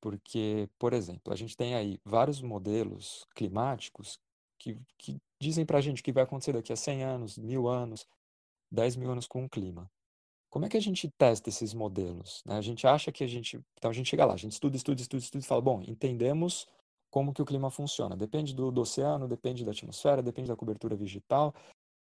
Porque, 0.00 0.68
por 0.78 0.92
exemplo, 0.92 1.32
a 1.32 1.36
gente 1.36 1.56
tem 1.56 1.74
aí 1.74 1.98
vários 2.04 2.40
modelos 2.40 3.26
climáticos 3.34 4.18
que, 4.58 4.78
que 4.96 5.20
dizem 5.40 5.66
para 5.66 5.78
a 5.78 5.80
gente 5.80 6.02
que 6.02 6.12
vai 6.12 6.22
acontecer 6.22 6.52
daqui 6.52 6.72
a 6.72 6.76
100 6.76 7.02
anos, 7.02 7.38
mil 7.38 7.68
anos, 7.68 8.06
10 8.70 8.96
mil 8.96 9.10
anos 9.10 9.26
com 9.26 9.44
o 9.44 9.48
clima. 9.48 9.90
Como 10.50 10.64
é 10.64 10.68
que 10.68 10.76
a 10.76 10.80
gente 10.80 11.10
testa 11.10 11.48
esses 11.48 11.74
modelos? 11.74 12.42
Né? 12.46 12.56
A 12.56 12.60
gente 12.60 12.86
acha 12.86 13.12
que 13.12 13.22
a 13.22 13.26
gente. 13.26 13.60
Então 13.76 13.90
a 13.90 13.94
gente 13.94 14.08
chega 14.08 14.24
lá, 14.24 14.34
a 14.34 14.36
gente 14.36 14.52
estuda, 14.52 14.76
estuda, 14.76 15.00
estuda, 15.00 15.22
estuda 15.22 15.44
e 15.44 15.46
fala: 15.46 15.60
bom, 15.60 15.82
entendemos 15.82 16.66
como 17.10 17.32
que 17.32 17.42
o 17.42 17.44
clima 17.44 17.70
funciona. 17.70 18.16
Depende 18.16 18.54
do, 18.54 18.70
do 18.70 18.80
oceano, 18.80 19.28
depende 19.28 19.64
da 19.64 19.72
atmosfera, 19.72 20.22
depende 20.22 20.48
da 20.48 20.56
cobertura 20.56 20.96
vegetal, 20.96 21.54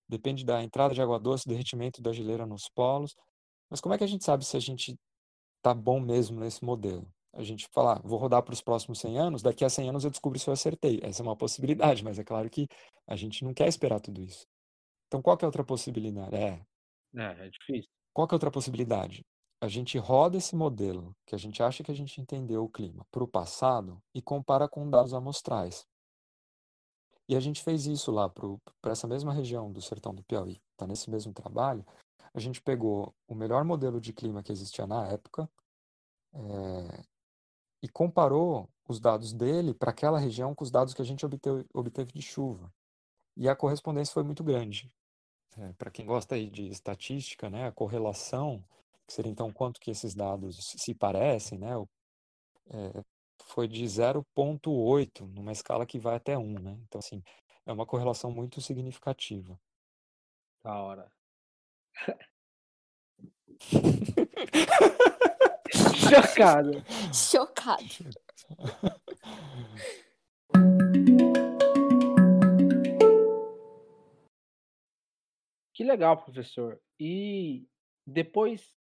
depende 0.08 0.46
da 0.46 0.64
entrada 0.64 0.94
de 0.94 1.02
água 1.02 1.20
doce, 1.20 1.48
derretimento 1.48 2.02
da 2.02 2.12
geleira 2.12 2.46
nos 2.46 2.70
polos. 2.70 3.16
Mas 3.70 3.82
como 3.82 3.94
é 3.96 3.98
que 3.98 4.04
a 4.04 4.08
gente 4.08 4.24
sabe 4.24 4.46
se 4.46 4.58
a 4.58 4.60
gente 4.60 4.98
está 5.58 5.74
bom 5.74 6.00
mesmo 6.00 6.40
nesse 6.40 6.64
modelo? 6.64 7.08
a 7.38 7.44
gente 7.44 7.68
falar, 7.72 8.02
vou 8.04 8.18
rodar 8.18 8.42
para 8.42 8.54
os 8.54 8.62
próximos 8.62 9.00
100 9.00 9.20
anos, 9.20 9.42
daqui 9.44 9.64
a 9.64 9.70
100 9.70 9.90
anos 9.90 10.04
eu 10.04 10.10
descubro 10.10 10.40
se 10.40 10.50
eu 10.50 10.54
acertei. 10.54 11.00
Essa 11.04 11.22
é 11.22 11.24
uma 11.24 11.36
possibilidade, 11.36 12.04
mas 12.04 12.18
é 12.18 12.24
claro 12.24 12.50
que 12.50 12.68
a 13.06 13.16
gente 13.16 13.44
não 13.44 13.54
quer 13.54 13.68
esperar 13.68 14.00
tudo 14.00 14.22
isso. 14.22 14.48
Então, 15.08 15.22
qual 15.22 15.38
que 15.38 15.46
é 15.46 15.48
a 15.48 15.50
outra 15.50 15.64
possibilidade? 15.64 16.36
É, 16.36 16.60
é, 17.16 17.46
é 17.46 17.50
difícil. 17.50 17.90
Qual 18.12 18.28
que 18.28 18.34
é 18.34 18.36
a 18.36 18.38
outra 18.38 18.50
possibilidade? 18.50 19.24
A 19.62 19.68
gente 19.68 19.98
roda 20.00 20.38
esse 20.38 20.56
modelo, 20.56 21.16
que 21.26 21.36
a 21.36 21.38
gente 21.38 21.62
acha 21.62 21.84
que 21.84 21.92
a 21.92 21.96
gente 21.96 22.20
entendeu 22.20 22.64
o 22.64 22.70
clima, 22.70 23.06
para 23.12 23.24
o 23.24 23.28
passado 23.28 24.00
e 24.14 24.22
compara 24.22 24.68
com 24.68 24.90
dados 24.90 25.14
amostrais. 25.14 25.86
E 27.28 27.36
a 27.36 27.40
gente 27.40 27.62
fez 27.62 27.86
isso 27.86 28.12
lá 28.12 28.30
para 28.30 28.92
essa 28.92 29.08
mesma 29.08 29.34
região 29.34 29.72
do 29.72 29.82
sertão 29.82 30.14
do 30.14 30.24
Piauí. 30.24 30.62
Está 30.72 30.88
nesse 30.88 31.10
mesmo 31.10 31.34
trabalho. 31.34 31.86
A 32.34 32.40
gente 32.40 32.62
pegou 32.62 33.14
o 33.28 33.36
melhor 33.36 33.64
modelo 33.64 34.00
de 34.00 34.14
clima 34.14 34.42
que 34.42 34.52
existia 34.52 34.88
na 34.88 35.08
época, 35.08 35.50
é, 36.34 37.04
e 37.82 37.90
comparou 37.90 38.70
os 38.88 39.00
dados 39.00 39.34
dele 39.34 39.74
para 39.74 39.92
aquela 39.92 40.20
região 40.20 40.56
com 40.56 40.64
os 40.64 40.72
dados 40.72 40.94
que 40.94 41.02
a 41.02 41.06
gente 41.06 41.26
obteve, 41.26 41.66
obteve 41.74 42.12
de 42.12 42.22
chuva. 42.22 42.72
E 43.36 43.48
a 43.48 43.56
correspondência 43.56 44.14
foi 44.14 44.24
muito 44.24 44.44
grande. 44.44 44.92
É, 45.58 45.74
Para 45.74 45.92
quem 45.92 46.06
gosta 46.06 46.40
de 46.50 46.68
estatística, 46.68 47.50
né, 47.50 47.68
a 47.68 47.72
correlação, 47.72 48.64
que 49.06 49.14
seria 49.14 49.32
então 49.32 49.52
quanto 49.52 49.80
que 49.80 49.92
esses 49.92 50.14
dados 50.16 50.74
se 50.78 50.94
parecem, 50.94 51.60
né, 51.60 51.74
é, 52.70 53.04
foi 53.46 53.68
de 53.68 53.84
0,8, 53.84 55.28
numa 55.34 55.52
escala 55.52 55.86
que 55.86 56.00
vai 56.00 56.16
até 56.16 56.38
1, 56.38 56.60
né? 56.60 56.78
Então, 56.88 57.00
assim, 57.00 57.24
é 57.66 57.72
uma 57.72 57.86
correlação 57.86 58.32
muito 58.32 58.62
significativa. 58.62 59.60
Da 60.64 60.76
hora. 60.82 61.12
Chocado. 65.96 66.84
Chocado. 67.14 67.84
Que 75.74 75.84
legal, 75.84 76.18
professor. 76.18 76.80
E 77.00 77.68
depois 78.06 78.77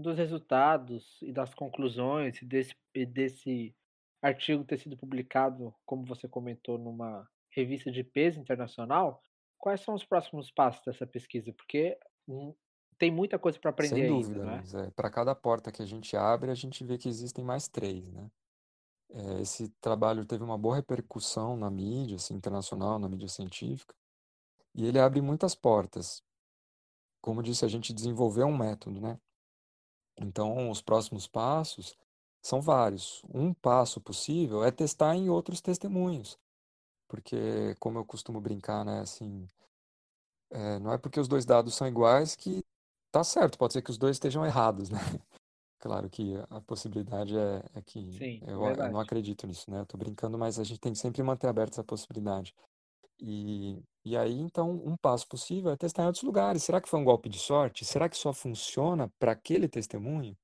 dos 0.00 0.16
resultados 0.16 1.18
e 1.22 1.32
das 1.32 1.54
conclusões 1.54 2.40
e 2.42 2.44
desse, 2.44 2.74
e 2.94 3.06
desse 3.06 3.74
artigo 4.22 4.64
ter 4.64 4.78
sido 4.78 4.96
publicado, 4.96 5.74
como 5.84 6.04
você 6.04 6.28
comentou, 6.28 6.78
numa 6.78 7.28
revista 7.50 7.90
de 7.90 8.04
peso 8.04 8.40
internacional, 8.40 9.22
quais 9.58 9.80
são 9.80 9.94
os 9.94 10.04
próximos 10.04 10.50
passos 10.50 10.84
dessa 10.84 11.06
pesquisa? 11.06 11.52
Porque 11.52 11.98
tem 12.98 13.10
muita 13.10 13.38
coisa 13.38 13.58
para 13.58 13.70
aprender 13.70 13.94
Sem 13.94 14.02
ainda, 14.04 14.14
dúvida, 14.14 14.44
não 14.44 14.52
é? 14.52 14.56
Luiz. 14.56 14.74
É, 14.74 14.90
Para 14.90 15.10
cada 15.10 15.34
porta 15.34 15.72
que 15.72 15.82
a 15.82 15.86
gente 15.86 16.16
abre, 16.16 16.50
a 16.50 16.54
gente 16.54 16.84
vê 16.84 16.98
que 16.98 17.08
existem 17.08 17.44
mais 17.44 17.66
três, 17.68 18.10
né? 18.12 18.30
É, 19.12 19.40
esse 19.40 19.68
trabalho 19.80 20.24
teve 20.24 20.44
uma 20.44 20.56
boa 20.56 20.76
repercussão 20.76 21.56
na 21.56 21.68
mídia 21.68 22.16
assim, 22.16 22.34
internacional, 22.34 22.98
na 22.98 23.08
mídia 23.08 23.26
científica, 23.26 23.94
e 24.74 24.86
ele 24.86 25.00
abre 25.00 25.20
muitas 25.20 25.54
portas. 25.54 26.22
Como 27.20 27.42
disse, 27.42 27.64
a 27.64 27.68
gente 27.68 27.92
desenvolveu 27.92 28.46
um 28.46 28.56
método, 28.56 29.00
né? 29.00 29.18
Então, 30.20 30.70
os 30.70 30.82
próximos 30.82 31.26
passos 31.26 31.96
são 32.42 32.60
vários. 32.60 33.22
Um 33.32 33.54
passo 33.54 34.00
possível 34.00 34.62
é 34.62 34.70
testar 34.70 35.16
em 35.16 35.30
outros 35.30 35.60
testemunhos, 35.60 36.38
porque, 37.08 37.74
como 37.80 37.98
eu 37.98 38.04
costumo 38.04 38.40
brincar, 38.40 38.84
né, 38.84 39.00
assim, 39.00 39.48
é, 40.50 40.78
não 40.78 40.92
é 40.92 40.98
porque 40.98 41.18
os 41.18 41.28
dois 41.28 41.44
dados 41.44 41.74
são 41.74 41.88
iguais 41.88 42.36
que 42.36 42.62
tá 43.10 43.24
certo, 43.24 43.58
pode 43.58 43.72
ser 43.72 43.82
que 43.82 43.90
os 43.90 43.98
dois 43.98 44.16
estejam 44.16 44.44
errados, 44.44 44.90
né? 44.90 44.98
Claro 45.82 46.10
que 46.10 46.34
a 46.50 46.60
possibilidade 46.60 47.34
é, 47.38 47.64
é 47.74 47.80
que 47.80 48.12
Sim, 48.12 48.42
eu, 48.46 48.62
eu 48.62 48.76
não 48.90 49.00
acredito 49.00 49.46
nisso, 49.46 49.70
né? 49.70 49.80
Eu 49.80 49.86
tô 49.86 49.96
brincando, 49.96 50.36
mas 50.36 50.58
a 50.58 50.62
gente 50.62 50.78
tem 50.78 50.92
que 50.92 50.98
sempre 50.98 51.22
manter 51.22 51.46
aberta 51.46 51.76
essa 51.76 51.84
possibilidade. 51.84 52.54
E, 53.20 53.82
e 54.04 54.16
aí, 54.16 54.38
então, 54.38 54.70
um 54.70 54.96
passo 54.96 55.26
possível 55.28 55.70
é 55.70 55.76
testar 55.76 56.04
em 56.04 56.06
outros 56.06 56.24
lugares. 56.24 56.62
Será 56.62 56.80
que 56.80 56.88
foi 56.88 56.98
um 56.98 57.04
golpe 57.04 57.28
de 57.28 57.38
sorte? 57.38 57.84
Será 57.84 58.08
que 58.08 58.16
só 58.16 58.32
funciona 58.32 59.12
para 59.18 59.32
aquele 59.32 59.68
testemunho? 59.68 60.36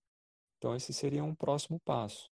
Então, 0.59 0.75
esse 0.75 0.93
seria 0.93 1.25
um 1.25 1.35
próximo 1.35 1.81
passo. 1.81 2.31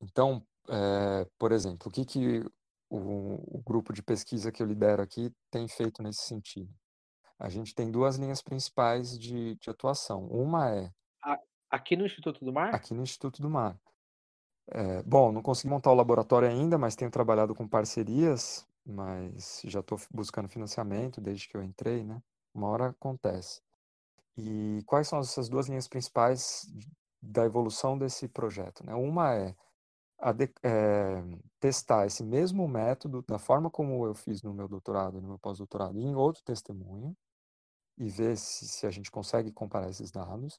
Então, 0.00 0.42
eh, 0.68 1.26
por 1.38 1.52
exemplo, 1.52 1.88
o 1.88 1.90
que, 1.90 2.04
que 2.04 2.44
o, 2.88 3.58
o 3.58 3.62
grupo 3.62 3.92
de 3.92 4.02
pesquisa 4.02 4.50
que 4.50 4.62
eu 4.62 4.66
lidero 4.66 5.02
aqui 5.02 5.30
tem 5.50 5.68
feito 5.68 6.02
nesse 6.02 6.22
sentido? 6.22 6.72
A 7.38 7.48
gente 7.48 7.74
tem 7.74 7.90
duas 7.90 8.16
linhas 8.16 8.42
principais 8.42 9.18
de, 9.18 9.56
de 9.56 9.70
atuação. 9.70 10.26
Uma 10.26 10.70
é 10.70 10.90
Aqui 11.70 11.96
no 11.96 12.04
Instituto 12.04 12.44
do 12.44 12.52
Mar? 12.52 12.74
aqui 12.74 12.92
no 12.92 13.02
Instituto 13.02 13.40
do 13.40 13.48
Mar. 13.48 13.78
É, 14.72 15.02
bom, 15.04 15.30
não 15.30 15.40
consegui 15.40 15.68
montar 15.68 15.92
o 15.92 15.94
laboratório 15.94 16.48
ainda, 16.48 16.76
mas 16.76 16.96
tenho 16.96 17.10
trabalhado 17.10 17.54
com 17.54 17.66
parcerias, 17.66 18.66
mas 18.84 19.62
já 19.64 19.80
estou 19.80 19.98
buscando 20.10 20.48
financiamento 20.48 21.20
desde 21.20 21.48
que 21.48 21.56
eu 21.56 21.62
entrei, 21.62 22.04
né? 22.04 22.22
Uma 22.54 22.68
hora 22.68 22.88
acontece. 22.88 23.60
E 24.36 24.82
quais 24.86 25.08
são 25.08 25.20
essas 25.20 25.48
duas 25.48 25.68
linhas 25.68 25.88
principais 25.88 26.66
da 27.22 27.44
evolução 27.44 27.98
desse 27.98 28.28
projeto? 28.28 28.84
Né? 28.84 28.94
Uma 28.94 29.34
é, 29.34 29.54
ade- 30.18 30.54
é, 30.62 31.22
testar 31.60 32.06
esse 32.06 32.22
mesmo 32.24 32.66
método 32.68 33.22
da 33.22 33.38
forma 33.38 33.70
como 33.70 34.06
eu 34.06 34.14
fiz 34.14 34.42
no 34.42 34.54
meu 34.54 34.68
doutorado, 34.68 35.20
no 35.20 35.28
meu 35.28 35.38
pós-doutorado, 35.38 35.98
em 35.98 36.14
outro 36.14 36.42
testemunho 36.44 37.16
e 37.98 38.08
ver 38.08 38.36
se, 38.36 38.66
se 38.68 38.86
a 38.86 38.90
gente 38.90 39.10
consegue 39.10 39.52
comparar 39.52 39.90
esses 39.90 40.10
dados. 40.10 40.58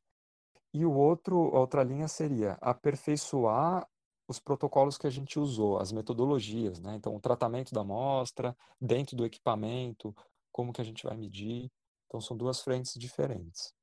E 0.74 0.86
o 0.86 0.94
outro, 0.94 1.38
outra 1.38 1.84
linha 1.84 2.08
seria 2.08 2.54
aperfeiçoar 2.62 3.88
os 4.32 4.39
protocolos 4.39 4.98
que 4.98 5.06
a 5.06 5.10
gente 5.10 5.39
usou, 5.39 5.78
as 5.78 5.91
metodologias, 5.91 6.80
né? 6.80 6.96
Então, 6.96 7.15
o 7.15 7.20
tratamento 7.20 7.74
da 7.74 7.82
amostra, 7.82 8.56
dentro 8.80 9.15
do 9.15 9.26
equipamento, 9.26 10.15
como 10.52 10.74
que 10.74 10.82
a 10.82 10.84
gente 10.84 11.04
vai 11.04 11.15
medir. 11.15 11.72
Então, 12.08 12.20
são 12.20 12.36
duas 12.36 12.62
frentes 12.62 12.94
diferentes. 13.00 13.74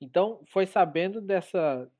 Então, 0.00 0.42
foi 0.48 0.66
sabendo 0.66 1.20
dessa, 1.20 1.90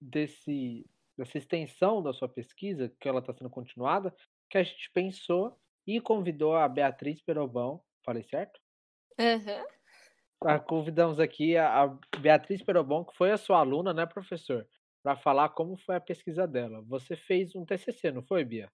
desse, 0.00 0.86
dessa 1.16 1.38
extensão 1.38 2.02
da 2.02 2.12
sua 2.12 2.28
pesquisa, 2.28 2.92
que 3.00 3.08
ela 3.08 3.20
está 3.20 3.32
sendo 3.32 3.50
continuada, 3.50 4.14
que 4.48 4.58
a 4.58 4.62
gente 4.62 4.90
pensou 4.92 5.58
e 5.86 6.00
convidou 6.00 6.56
a 6.56 6.68
Beatriz 6.68 7.20
Perobão, 7.22 7.82
falei 8.04 8.22
certo? 8.24 8.60
Ah, 10.44 10.58
convidamos 10.58 11.20
aqui 11.20 11.56
a, 11.56 11.84
a 11.84 11.98
Beatriz 12.18 12.62
Perobon, 12.62 13.04
que 13.04 13.16
foi 13.16 13.30
a 13.30 13.36
sua 13.36 13.58
aluna, 13.58 13.92
né, 13.92 14.06
professor? 14.06 14.66
Para 15.02 15.16
falar 15.16 15.48
como 15.50 15.76
foi 15.76 15.96
a 15.96 16.00
pesquisa 16.00 16.46
dela. 16.46 16.82
Você 16.82 17.16
fez 17.16 17.54
um 17.56 17.64
TCC, 17.64 18.12
não 18.12 18.22
foi, 18.22 18.44
Bia? 18.44 18.70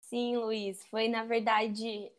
Sim, 0.00 0.36
Luiz, 0.36 0.86
foi 0.86 1.08
na 1.08 1.24
verdade 1.24 2.12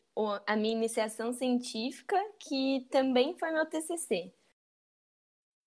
a 0.46 0.56
minha 0.56 0.74
iniciação 0.74 1.32
científica 1.32 2.18
que 2.40 2.86
também 2.92 3.38
foi 3.38 3.52
meu 3.52 3.66
TCC. 3.66 4.34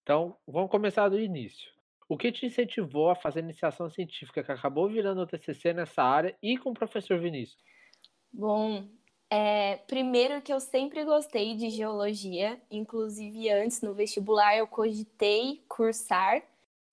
Então, 0.03 0.37
vamos 0.47 0.71
começar 0.71 1.09
do 1.09 1.19
início. 1.19 1.71
O 2.09 2.17
que 2.17 2.31
te 2.31 2.47
incentivou 2.47 3.11
a 3.11 3.17
fazer 3.17 3.41
iniciação 3.41 3.91
científica, 3.91 4.45
que 4.45 4.53
acabou 4.53 4.89
virando 4.89 5.21
o 5.23 5.27
TCC 5.27 5.73
nessa 5.73 6.03
área 6.03 6.37
e 6.41 6.57
com 6.57 6.71
o 6.71 6.75
professor 6.75 7.19
Vinícius? 7.19 7.61
Bom, 8.33 8.89
é, 9.29 9.79
primeiro 9.89 10.41
que 10.41 10.53
eu 10.53 10.61
sempre 10.61 11.05
gostei 11.05 11.57
de 11.57 11.71
geologia, 11.71 12.61
inclusive 12.71 13.51
antes 13.51 13.83
no 13.83 13.93
vestibular 13.93 14.57
eu 14.57 14.69
cogitei 14.69 15.65
cursar. 15.69 16.43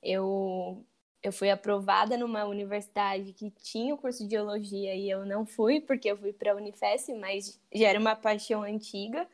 Eu, 0.04 0.86
eu 1.24 1.32
fui 1.32 1.50
aprovada 1.50 2.18
numa 2.18 2.46
universidade 2.46 3.34
que 3.34 3.50
tinha 3.50 3.96
o 3.96 3.98
curso 3.98 4.24
de 4.24 4.32
geologia 4.32 4.94
e 4.94 5.10
eu 5.10 5.26
não 5.26 5.46
fui, 5.46 5.80
porque 5.80 6.12
eu 6.12 6.18
fui 6.18 6.34
para 6.34 6.52
a 6.52 6.56
Unifesp, 6.56 7.14
mas 7.16 7.60
já 7.74 7.88
era 7.88 8.00
uma 8.00 8.16
paixão 8.16 8.64
antiga. 8.64 9.28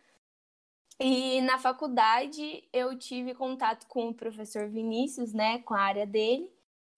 E 1.00 1.42
na 1.42 1.58
faculdade 1.58 2.64
eu 2.74 2.98
tive 2.98 3.34
contato 3.34 3.88
com 3.88 4.10
o 4.10 4.14
professor 4.14 4.70
Vinícius, 4.70 5.34
né, 5.34 5.60
com 5.60 5.74
a 5.74 5.80
área 5.80 6.06
dele, 6.06 6.52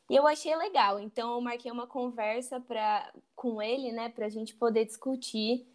e 0.10 0.16
eu 0.16 0.28
achei 0.28 0.56
legal. 0.56 1.00
Então 1.00 1.34
eu 1.34 1.42
marquei 1.42 1.72
uma 1.72 1.88
conversa 1.88 2.60
pra, 2.60 3.14
com 3.36 3.62
ele, 3.62 3.92
né, 3.92 4.10
para 4.10 4.26
a 4.26 4.30
gente 4.30 4.56
poder 4.56 4.86
discutir 4.86 5.66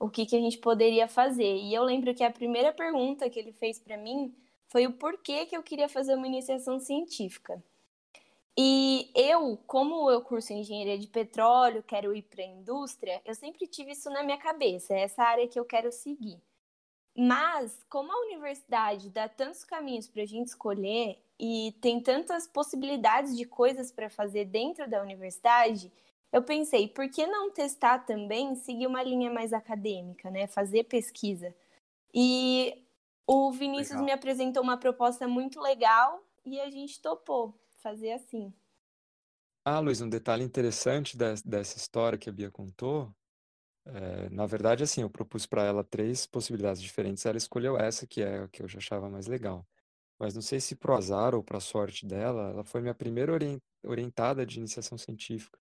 o 0.00 0.10
que, 0.10 0.26
que 0.26 0.34
a 0.36 0.40
gente 0.40 0.58
poderia 0.58 1.06
fazer. 1.06 1.56
E 1.56 1.72
eu 1.72 1.84
lembro 1.84 2.14
que 2.14 2.24
a 2.24 2.30
primeira 2.30 2.72
pergunta 2.72 3.30
que 3.30 3.38
ele 3.38 3.52
fez 3.52 3.78
para 3.78 3.96
mim 3.96 4.34
foi 4.74 4.88
o 4.88 4.92
porquê 4.92 5.46
que 5.46 5.56
eu 5.56 5.62
queria 5.62 5.88
fazer 5.88 6.16
uma 6.16 6.26
iniciação 6.26 6.80
científica. 6.80 7.62
E 8.58 9.08
eu, 9.14 9.56
como 9.68 10.10
eu 10.10 10.20
curso 10.20 10.52
engenharia 10.52 10.98
de 10.98 11.06
petróleo, 11.06 11.80
quero 11.84 12.12
ir 12.12 12.22
para 12.22 12.42
a 12.42 12.48
indústria, 12.48 13.22
eu 13.24 13.36
sempre 13.36 13.68
tive 13.68 13.92
isso 13.92 14.10
na 14.10 14.24
minha 14.24 14.36
cabeça, 14.36 14.92
é 14.92 15.02
essa 15.02 15.22
área 15.22 15.46
que 15.46 15.60
eu 15.60 15.64
quero 15.64 15.92
seguir. 15.92 16.42
Mas, 17.16 17.84
como 17.88 18.10
a 18.10 18.26
universidade 18.26 19.10
dá 19.10 19.28
tantos 19.28 19.62
caminhos 19.62 20.08
para 20.08 20.22
a 20.22 20.26
gente 20.26 20.48
escolher 20.48 21.22
e 21.38 21.72
tem 21.80 22.00
tantas 22.00 22.48
possibilidades 22.48 23.36
de 23.36 23.44
coisas 23.44 23.92
para 23.92 24.10
fazer 24.10 24.44
dentro 24.46 24.90
da 24.90 25.00
universidade, 25.00 25.92
eu 26.32 26.42
pensei, 26.42 26.88
por 26.88 27.08
que 27.08 27.24
não 27.28 27.48
testar 27.48 28.00
também, 28.00 28.56
seguir 28.56 28.88
uma 28.88 29.04
linha 29.04 29.30
mais 29.30 29.52
acadêmica, 29.52 30.32
né? 30.32 30.48
Fazer 30.48 30.82
pesquisa. 30.82 31.54
E 32.12 32.83
o 33.26 33.50
Vinícius 33.52 33.90
Legal. 33.90 34.04
me 34.04 34.12
apresentou 34.12 34.62
uma 34.62 34.76
proposta 34.78 35.26
muito 35.28 35.60
legal 35.60 36.22
e 36.44 36.60
a 36.60 36.70
gente 36.70 37.00
topou 37.00 37.58
fazer 37.78 38.12
assim. 38.12 38.52
Ah, 39.64 39.78
Luiz, 39.80 40.00
um 40.00 40.08
detalhe 40.08 40.44
interessante 40.44 41.16
des- 41.16 41.42
dessa 41.42 41.78
história 41.78 42.18
que 42.18 42.28
a 42.28 42.32
Bia 42.32 42.50
contou, 42.50 43.14
é, 43.86 44.28
na 44.30 44.46
verdade, 44.46 44.82
assim, 44.82 45.02
eu 45.02 45.10
propus 45.10 45.46
para 45.46 45.62
ela 45.64 45.84
três 45.84 46.26
possibilidades 46.26 46.82
diferentes, 46.82 47.24
ela 47.26 47.36
escolheu 47.38 47.76
essa, 47.78 48.06
que 48.06 48.22
é 48.22 48.40
a 48.44 48.48
que 48.48 48.62
eu 48.62 48.68
já 48.68 48.78
achava 48.78 49.10
mais 49.10 49.26
legal. 49.26 49.66
Mas 50.18 50.34
não 50.34 50.42
sei 50.42 50.60
se 50.60 50.76
pro 50.76 50.94
azar 50.96 51.34
ou 51.34 51.42
para 51.44 51.60
sorte 51.60 52.06
dela, 52.06 52.50
ela 52.50 52.64
foi 52.64 52.80
minha 52.82 52.94
primeira 52.94 53.32
orien- 53.32 53.60
orientada 53.84 54.46
de 54.46 54.58
iniciação 54.58 54.98
científica. 54.98 55.58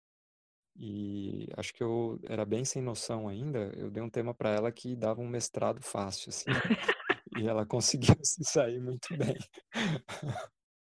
E 0.75 1.47
acho 1.57 1.73
que 1.73 1.83
eu 1.83 2.19
era 2.25 2.45
bem 2.45 2.65
sem 2.65 2.81
noção 2.81 3.27
ainda, 3.27 3.71
eu 3.77 3.91
dei 3.91 4.03
um 4.03 4.09
tema 4.09 4.33
para 4.33 4.49
ela 4.51 4.71
que 4.71 4.95
dava 4.95 5.21
um 5.21 5.27
mestrado 5.27 5.81
fácil, 5.83 6.29
assim, 6.29 6.51
e 7.37 7.47
ela 7.47 7.65
conseguiu 8.13 8.15
se 8.23 8.43
sair 8.43 8.79
muito 8.79 9.07
bem. 9.17 9.37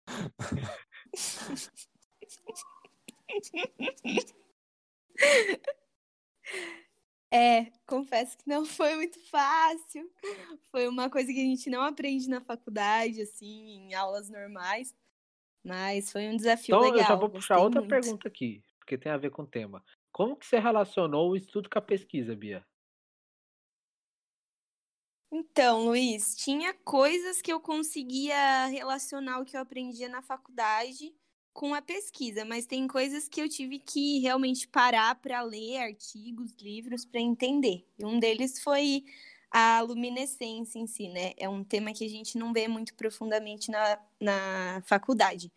É, 7.31 7.71
confesso 7.85 8.35
que 8.35 8.49
não 8.49 8.65
foi 8.65 8.95
muito 8.95 9.19
fácil. 9.29 10.09
Foi 10.71 10.87
uma 10.87 11.11
coisa 11.11 11.31
que 11.31 11.39
a 11.39 11.43
gente 11.43 11.69
não 11.69 11.83
aprende 11.83 12.27
na 12.27 12.41
faculdade, 12.41 13.21
assim, 13.21 13.85
em 13.85 13.93
aulas 13.93 14.29
normais. 14.29 14.95
Mas 15.63 16.11
foi 16.11 16.27
um 16.27 16.35
desafio 16.35 16.75
então, 16.75 16.81
legal. 16.81 17.01
eu 17.01 17.07
já 17.07 17.15
vou 17.15 17.29
puxar 17.29 17.59
outra 17.59 17.81
muito. 17.81 17.91
pergunta 17.91 18.27
aqui, 18.27 18.63
porque 18.79 18.97
tem 18.97 19.11
a 19.11 19.17
ver 19.17 19.29
com 19.29 19.43
o 19.43 19.47
tema. 19.47 19.83
Como 20.11 20.35
que 20.35 20.45
você 20.45 20.57
relacionou 20.57 21.29
o 21.29 21.35
estudo 21.35 21.69
com 21.69 21.77
a 21.77 21.81
pesquisa, 21.81 22.35
Bia? 22.35 22.65
Então, 25.31 25.85
Luiz, 25.85 26.35
tinha 26.35 26.73
coisas 26.73 27.41
que 27.41 27.53
eu 27.53 27.59
conseguia 27.59 28.65
relacionar 28.65 29.39
o 29.39 29.45
que 29.45 29.55
eu 29.55 29.61
aprendia 29.61 30.09
na 30.09 30.21
faculdade 30.23 31.13
com 31.53 31.73
a 31.73 31.81
pesquisa, 31.81 32.43
mas 32.45 32.65
tem 32.65 32.87
coisas 32.87 33.27
que 33.27 33.41
eu 33.41 33.47
tive 33.47 33.79
que 33.79 34.19
realmente 34.19 34.67
parar 34.67 35.13
para 35.15 35.41
ler 35.41 35.77
artigos, 35.77 36.55
livros 36.59 37.05
para 37.05 37.19
entender. 37.19 37.85
E 37.99 38.05
um 38.05 38.19
deles 38.19 38.61
foi 38.63 39.03
a 39.51 39.81
luminescência 39.81 40.79
em 40.79 40.87
si, 40.87 41.09
né? 41.09 41.33
É 41.37 41.47
um 41.47 41.63
tema 41.63 41.93
que 41.93 42.05
a 42.05 42.09
gente 42.09 42.37
não 42.37 42.53
vê 42.53 42.67
muito 42.67 42.95
profundamente 42.95 43.69
na, 43.69 43.99
na 44.19 44.81
faculdade. 44.85 45.51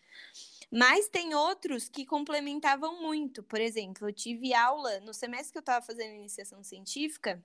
Mas 0.71 1.09
tem 1.09 1.35
outros 1.35 1.89
que 1.89 2.07
complementavam 2.07 3.01
muito. 3.03 3.43
Por 3.43 3.61
exemplo, 3.61 4.09
eu 4.09 4.13
tive 4.13 4.55
aula, 4.55 5.01
no 5.01 5.13
semestre 5.15 5.53
que 5.53 5.59
eu 5.59 5.61
estava 5.61 5.85
fazendo 5.85 6.15
iniciação 6.15 6.63
científica, 6.63 7.43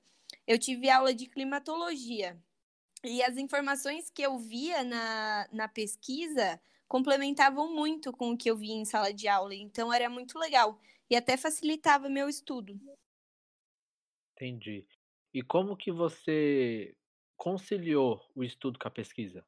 eu 0.47 0.57
tive 0.57 0.89
aula 0.89 1.13
de 1.13 1.27
climatologia. 1.27 2.41
E 3.03 3.21
as 3.23 3.37
informações 3.37 4.09
que 4.09 4.21
eu 4.21 4.39
via 4.39 4.83
na, 4.83 5.47
na 5.51 5.67
pesquisa 5.67 6.59
complementavam 6.87 7.73
muito 7.75 8.11
com 8.11 8.31
o 8.31 8.37
que 8.37 8.49
eu 8.49 8.57
via 8.57 8.73
em 8.73 8.85
sala 8.85 9.13
de 9.13 9.27
aula, 9.27 9.53
então 9.53 9.93
era 9.93 10.09
muito 10.09 10.39
legal 10.39 10.79
e 11.09 11.15
até 11.15 11.37
facilitava 11.37 12.09
meu 12.09 12.29
estudo. 12.29 12.79
Entendi. 14.35 14.87
E 15.33 15.41
como 15.41 15.75
que 15.75 15.91
você 15.91 16.95
conciliou 17.35 18.21
o 18.35 18.43
estudo 18.43 18.79
com 18.79 18.87
a 18.87 18.91
pesquisa? 18.91 19.45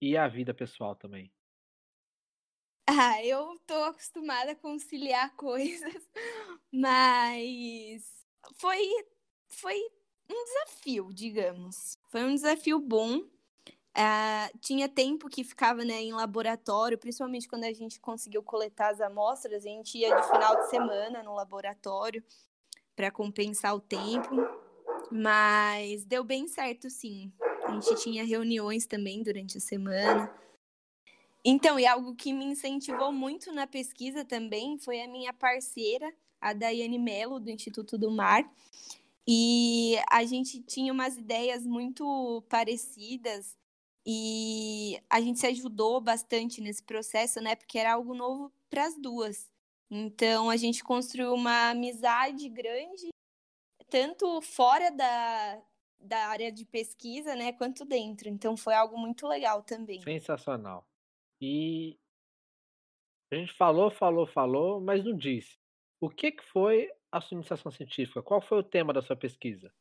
E 0.00 0.16
a 0.16 0.28
vida 0.28 0.52
pessoal 0.52 0.94
também? 0.94 1.32
Ah, 2.88 3.24
eu 3.24 3.58
tô 3.66 3.74
acostumada 3.84 4.52
a 4.52 4.56
conciliar 4.56 5.34
coisas, 5.36 6.10
mas 6.70 8.26
foi 8.56 8.86
foi 9.52 9.80
um 10.30 10.44
desafio, 10.44 11.12
digamos. 11.12 11.98
Foi 12.08 12.24
um 12.24 12.34
desafio 12.34 12.78
bom, 12.78 13.22
Uh, 13.92 14.58
tinha 14.58 14.88
tempo 14.88 15.28
que 15.28 15.44
ficava 15.44 15.84
né, 15.84 16.00
em 16.00 16.14
laboratório, 16.14 16.96
principalmente 16.96 17.46
quando 17.46 17.64
a 17.64 17.72
gente 17.74 18.00
conseguiu 18.00 18.42
coletar 18.42 18.90
as 18.90 19.02
amostras, 19.02 19.66
a 19.66 19.68
gente 19.68 19.98
ia 19.98 20.16
de 20.16 20.28
final 20.28 20.56
de 20.56 20.70
semana 20.70 21.22
no 21.22 21.34
laboratório 21.34 22.24
para 22.96 23.10
compensar 23.10 23.74
o 23.74 23.80
tempo, 23.80 24.30
mas 25.10 26.06
deu 26.06 26.24
bem 26.24 26.48
certo 26.48 26.88
sim. 26.88 27.30
A 27.66 27.72
gente 27.72 27.94
tinha 28.02 28.24
reuniões 28.24 28.86
também 28.86 29.22
durante 29.22 29.58
a 29.58 29.60
semana. 29.60 30.32
Então, 31.44 31.78
e 31.78 31.86
algo 31.86 32.14
que 32.14 32.32
me 32.32 32.46
incentivou 32.46 33.12
muito 33.12 33.52
na 33.52 33.66
pesquisa 33.66 34.24
também 34.24 34.78
foi 34.78 35.02
a 35.02 35.08
minha 35.08 35.34
parceira, 35.34 36.10
a 36.40 36.54
Daiane 36.54 36.98
Mello, 36.98 37.38
do 37.38 37.50
Instituto 37.50 37.98
do 37.98 38.10
Mar. 38.10 38.50
E 39.26 39.96
a 40.10 40.24
gente 40.24 40.60
tinha 40.62 40.92
umas 40.92 41.16
ideias 41.16 41.64
muito 41.64 42.42
parecidas 42.48 43.56
e 44.04 45.00
a 45.08 45.20
gente 45.20 45.38
se 45.38 45.46
ajudou 45.46 46.00
bastante 46.00 46.60
nesse 46.60 46.82
processo, 46.82 47.40
né? 47.40 47.54
Porque 47.54 47.78
era 47.78 47.92
algo 47.92 48.14
novo 48.14 48.52
para 48.68 48.86
as 48.86 48.98
duas. 48.98 49.50
Então 49.90 50.50
a 50.50 50.56
gente 50.56 50.82
construiu 50.82 51.34
uma 51.34 51.70
amizade 51.70 52.48
grande, 52.48 53.10
tanto 53.88 54.40
fora 54.40 54.90
da, 54.90 55.62
da 56.00 56.26
área 56.28 56.50
de 56.50 56.64
pesquisa, 56.64 57.36
né, 57.36 57.52
quanto 57.52 57.84
dentro. 57.84 58.28
Então 58.28 58.56
foi 58.56 58.74
algo 58.74 58.98
muito 58.98 59.28
legal 59.28 59.62
também. 59.62 60.00
Sensacional. 60.02 60.86
E 61.40 61.98
a 63.30 63.36
gente 63.36 63.52
falou, 63.52 63.90
falou, 63.90 64.26
falou, 64.26 64.80
mas 64.80 65.04
não 65.04 65.16
disse. 65.16 65.58
O 66.00 66.08
que, 66.08 66.32
que 66.32 66.42
foi 66.44 66.90
a 67.12 67.20
sua 67.20 67.36
iniciação 67.36 67.70
científica? 67.70 68.22
Qual 68.22 68.40
foi 68.40 68.58
o 68.58 68.62
tema 68.64 68.92
da 68.92 69.02
sua 69.02 69.14
pesquisa? 69.14 69.72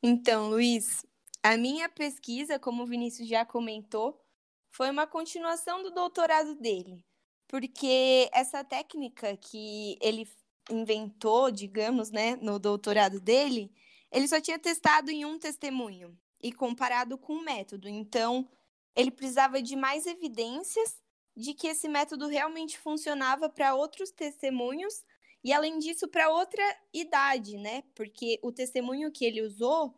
Então, 0.00 0.48
Luiz, 0.48 1.04
a 1.42 1.56
minha 1.56 1.88
pesquisa, 1.88 2.58
como 2.58 2.84
o 2.84 2.86
Vinícius 2.86 3.28
já 3.28 3.44
comentou, 3.44 4.24
foi 4.70 4.88
uma 4.90 5.08
continuação 5.08 5.82
do 5.82 5.90
doutorado 5.90 6.54
dele, 6.54 7.04
porque 7.48 8.30
essa 8.32 8.62
técnica 8.62 9.36
que 9.36 9.98
ele 10.00 10.28
inventou, 10.70 11.50
digamos, 11.50 12.10
né, 12.12 12.36
no 12.36 12.60
doutorado 12.60 13.20
dele, 13.20 13.72
ele 14.12 14.28
só 14.28 14.40
tinha 14.40 14.58
testado 14.58 15.10
em 15.10 15.24
um 15.24 15.38
testemunho 15.38 16.16
e 16.40 16.52
comparado 16.52 17.18
com 17.18 17.34
o 17.34 17.44
método. 17.44 17.88
Então, 17.88 18.48
ele 18.94 19.10
precisava 19.10 19.60
de 19.60 19.74
mais 19.74 20.06
evidências 20.06 21.00
de 21.38 21.54
que 21.54 21.68
esse 21.68 21.88
método 21.88 22.26
realmente 22.26 22.76
funcionava 22.78 23.48
para 23.48 23.74
outros 23.74 24.10
testemunhos 24.10 25.04
e 25.42 25.52
além 25.52 25.78
disso, 25.78 26.08
para 26.08 26.30
outra 26.30 26.62
idade, 26.92 27.56
né? 27.56 27.84
Porque 27.94 28.40
o 28.42 28.50
testemunho 28.50 29.12
que 29.12 29.24
ele 29.24 29.40
usou 29.42 29.94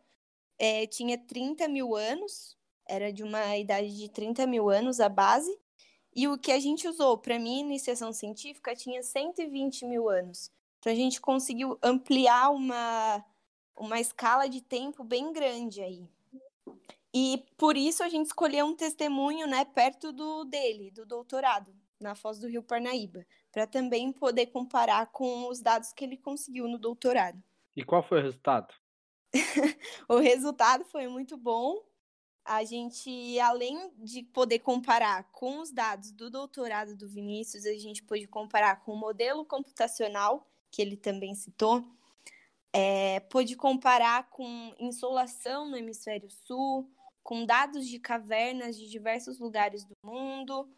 é, 0.59 0.85
tinha 0.85 1.17
30 1.17 1.67
mil 1.67 1.95
anos, 1.95 2.55
era 2.87 3.11
de 3.11 3.23
uma 3.23 3.57
idade 3.57 3.97
de 3.97 4.07
30 4.07 4.45
mil 4.45 4.69
anos 4.69 4.99
a 4.99 5.09
base, 5.09 5.57
e 6.15 6.27
o 6.27 6.37
que 6.37 6.51
a 6.51 6.59
gente 6.59 6.87
usou 6.87 7.17
para 7.17 7.39
minha 7.39 7.61
iniciação 7.61 8.13
científica 8.13 8.75
tinha 8.75 9.01
120 9.01 9.85
mil 9.85 10.09
anos. 10.09 10.51
Então 10.77 10.91
a 10.93 10.95
gente 10.95 11.19
conseguiu 11.19 11.77
ampliar 11.81 12.51
uma, 12.51 13.25
uma 13.75 13.99
escala 13.99 14.47
de 14.47 14.61
tempo 14.61 15.03
bem 15.03 15.33
grande 15.33 15.81
aí. 15.81 16.07
E 17.13 17.43
por 17.57 17.75
isso 17.75 18.03
a 18.03 18.09
gente 18.09 18.27
escolheu 18.27 18.65
um 18.65 18.75
testemunho 18.75 19.47
né, 19.47 19.65
perto 19.65 20.11
do 20.13 20.45
dele, 20.45 20.91
do 20.91 21.05
doutorado, 21.05 21.75
na 21.99 22.15
Foz 22.15 22.39
do 22.39 22.47
Rio 22.47 22.63
Parnaíba 22.63 23.25
para 23.51 23.67
também 23.67 24.11
poder 24.11 24.47
comparar 24.47 25.07
com 25.07 25.49
os 25.49 25.59
dados 25.59 25.91
que 25.91 26.05
ele 26.05 26.17
conseguiu 26.17 26.67
no 26.67 26.77
doutorado. 26.77 27.41
E 27.75 27.83
qual 27.83 28.01
foi 28.01 28.19
o 28.19 28.23
resultado? 28.23 28.73
o 30.07 30.17
resultado 30.17 30.85
foi 30.85 31.07
muito 31.07 31.37
bom. 31.37 31.83
A 32.43 32.63
gente, 32.63 33.39
além 33.39 33.91
de 33.97 34.23
poder 34.23 34.59
comparar 34.59 35.29
com 35.31 35.59
os 35.59 35.71
dados 35.71 36.11
do 36.11 36.29
doutorado 36.29 36.95
do 36.95 37.07
Vinícius, 37.07 37.65
a 37.65 37.73
gente 37.73 38.01
pôde 38.03 38.25
comparar 38.25 38.77
com 38.83 38.93
o 38.93 38.99
modelo 38.99 39.45
computacional, 39.45 40.49
que 40.71 40.81
ele 40.81 40.97
também 40.97 41.35
citou, 41.35 41.85
é, 42.73 43.19
pôde 43.19 43.55
comparar 43.55 44.29
com 44.29 44.73
insolação 44.79 45.69
no 45.69 45.77
hemisfério 45.77 46.29
sul, 46.31 46.89
com 47.23 47.45
dados 47.45 47.87
de 47.87 47.99
cavernas 47.99 48.77
de 48.77 48.89
diversos 48.89 49.39
lugares 49.39 49.85
do 49.85 49.93
mundo, 50.03 50.69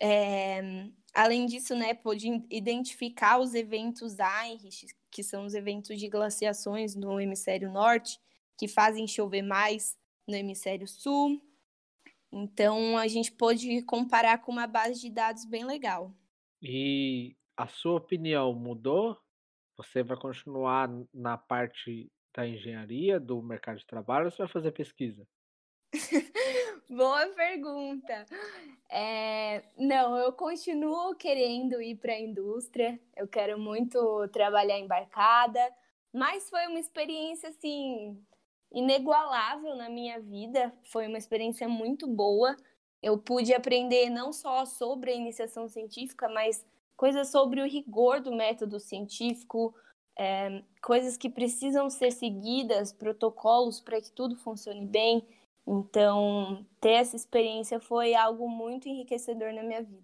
é, 0.00 0.88
além 1.14 1.46
disso, 1.46 1.74
né, 1.74 1.94
pôde 1.94 2.28
identificar 2.50 3.38
os 3.38 3.54
eventos 3.54 4.16
Heinrich, 4.18 4.86
que 5.10 5.22
são 5.22 5.44
os 5.44 5.54
eventos 5.54 5.98
de 5.98 6.08
glaciações 6.08 6.94
no 6.94 7.20
hemisfério 7.20 7.70
norte, 7.70 8.18
que 8.58 8.68
fazem 8.68 9.06
chover 9.08 9.42
mais 9.42 9.96
no 10.28 10.36
hemisfério 10.36 10.86
sul. 10.86 11.42
Então, 12.32 12.96
a 12.96 13.08
gente 13.08 13.32
pôde 13.32 13.82
comparar 13.82 14.38
com 14.38 14.52
uma 14.52 14.66
base 14.66 15.00
de 15.00 15.10
dados 15.10 15.44
bem 15.44 15.64
legal. 15.64 16.14
E 16.62 17.36
a 17.56 17.66
sua 17.66 17.96
opinião 17.96 18.54
mudou? 18.54 19.18
Você 19.76 20.02
vai 20.02 20.16
continuar 20.16 20.88
na 21.12 21.36
parte 21.36 22.06
da 22.34 22.46
engenharia, 22.46 23.18
do 23.18 23.42
mercado 23.42 23.78
de 23.78 23.86
trabalho, 23.86 24.26
ou 24.26 24.30
você 24.30 24.38
vai 24.38 24.48
fazer 24.48 24.72
pesquisa? 24.72 25.26
Boa 26.88 27.26
pergunta. 27.28 28.26
É, 28.88 29.62
não, 29.76 30.16
eu 30.16 30.32
continuo 30.32 31.14
querendo 31.14 31.80
ir 31.82 31.96
para 31.96 32.12
a 32.12 32.20
indústria. 32.20 32.98
Eu 33.16 33.26
quero 33.26 33.58
muito 33.58 34.28
trabalhar 34.28 34.78
embarcada, 34.78 35.60
mas 36.12 36.48
foi 36.48 36.66
uma 36.66 36.78
experiência 36.78 37.48
assim 37.48 38.18
inigualável 38.72 39.74
na 39.74 39.88
minha 39.88 40.20
vida. 40.20 40.72
Foi 40.84 41.06
uma 41.06 41.18
experiência 41.18 41.68
muito 41.68 42.06
boa. 42.06 42.56
Eu 43.02 43.18
pude 43.18 43.52
aprender 43.54 44.10
não 44.10 44.32
só 44.32 44.64
sobre 44.64 45.10
a 45.10 45.14
iniciação 45.14 45.68
científica, 45.68 46.28
mas 46.28 46.64
coisas 46.96 47.28
sobre 47.28 47.60
o 47.60 47.66
rigor 47.66 48.20
do 48.20 48.34
método 48.34 48.78
científico, 48.78 49.74
é, 50.18 50.62
coisas 50.82 51.16
que 51.16 51.30
precisam 51.30 51.88
ser 51.88 52.12
seguidas, 52.12 52.92
protocolos 52.92 53.80
para 53.80 54.00
que 54.00 54.12
tudo 54.12 54.36
funcione 54.36 54.84
bem. 54.84 55.26
Então, 55.72 56.66
ter 56.80 56.94
essa 56.94 57.14
experiência 57.14 57.78
foi 57.78 58.12
algo 58.12 58.48
muito 58.48 58.88
enriquecedor 58.88 59.52
na 59.52 59.62
minha 59.62 59.80
vida. 59.80 60.02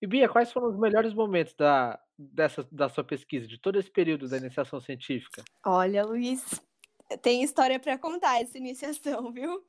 E 0.00 0.06
Bia, 0.06 0.26
quais 0.26 0.50
foram 0.50 0.68
os 0.68 0.78
melhores 0.78 1.12
momentos 1.12 1.52
da, 1.52 2.00
dessa, 2.18 2.66
da 2.72 2.88
sua 2.88 3.04
pesquisa, 3.04 3.46
de 3.46 3.60
todo 3.60 3.78
esse 3.78 3.90
período 3.90 4.26
da 4.26 4.38
iniciação 4.38 4.80
científica? 4.80 5.44
Olha, 5.66 6.02
Luiz, 6.02 6.42
tem 7.20 7.42
história 7.42 7.78
para 7.78 7.98
contar 7.98 8.40
essa 8.40 8.56
iniciação, 8.56 9.30
viu? 9.32 9.62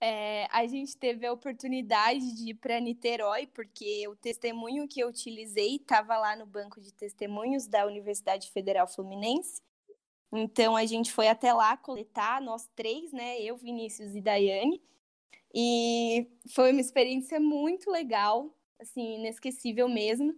É, 0.00 0.46
a 0.50 0.66
gente 0.66 0.96
teve 0.96 1.26
a 1.26 1.32
oportunidade 1.32 2.34
de 2.34 2.50
ir 2.50 2.54
para 2.54 2.80
Niterói, 2.80 3.46
porque 3.46 4.08
o 4.08 4.16
testemunho 4.16 4.88
que 4.88 5.00
eu 5.00 5.08
utilizei 5.08 5.76
estava 5.76 6.16
lá 6.16 6.34
no 6.34 6.46
banco 6.46 6.80
de 6.80 6.94
testemunhos 6.94 7.66
da 7.66 7.86
Universidade 7.86 8.50
Federal 8.50 8.88
Fluminense. 8.88 9.60
Então 10.32 10.74
a 10.76 10.86
gente 10.86 11.12
foi 11.12 11.28
até 11.28 11.52
lá 11.52 11.76
coletar, 11.76 12.40
nós 12.40 12.68
três, 12.74 13.12
né? 13.12 13.40
Eu, 13.40 13.56
Vinícius 13.56 14.14
e 14.14 14.20
Daiane. 14.20 14.82
E 15.54 16.26
foi 16.54 16.72
uma 16.72 16.80
experiência 16.80 17.38
muito 17.38 17.90
legal, 17.90 18.54
assim, 18.80 19.16
inesquecível 19.16 19.88
mesmo. 19.88 20.34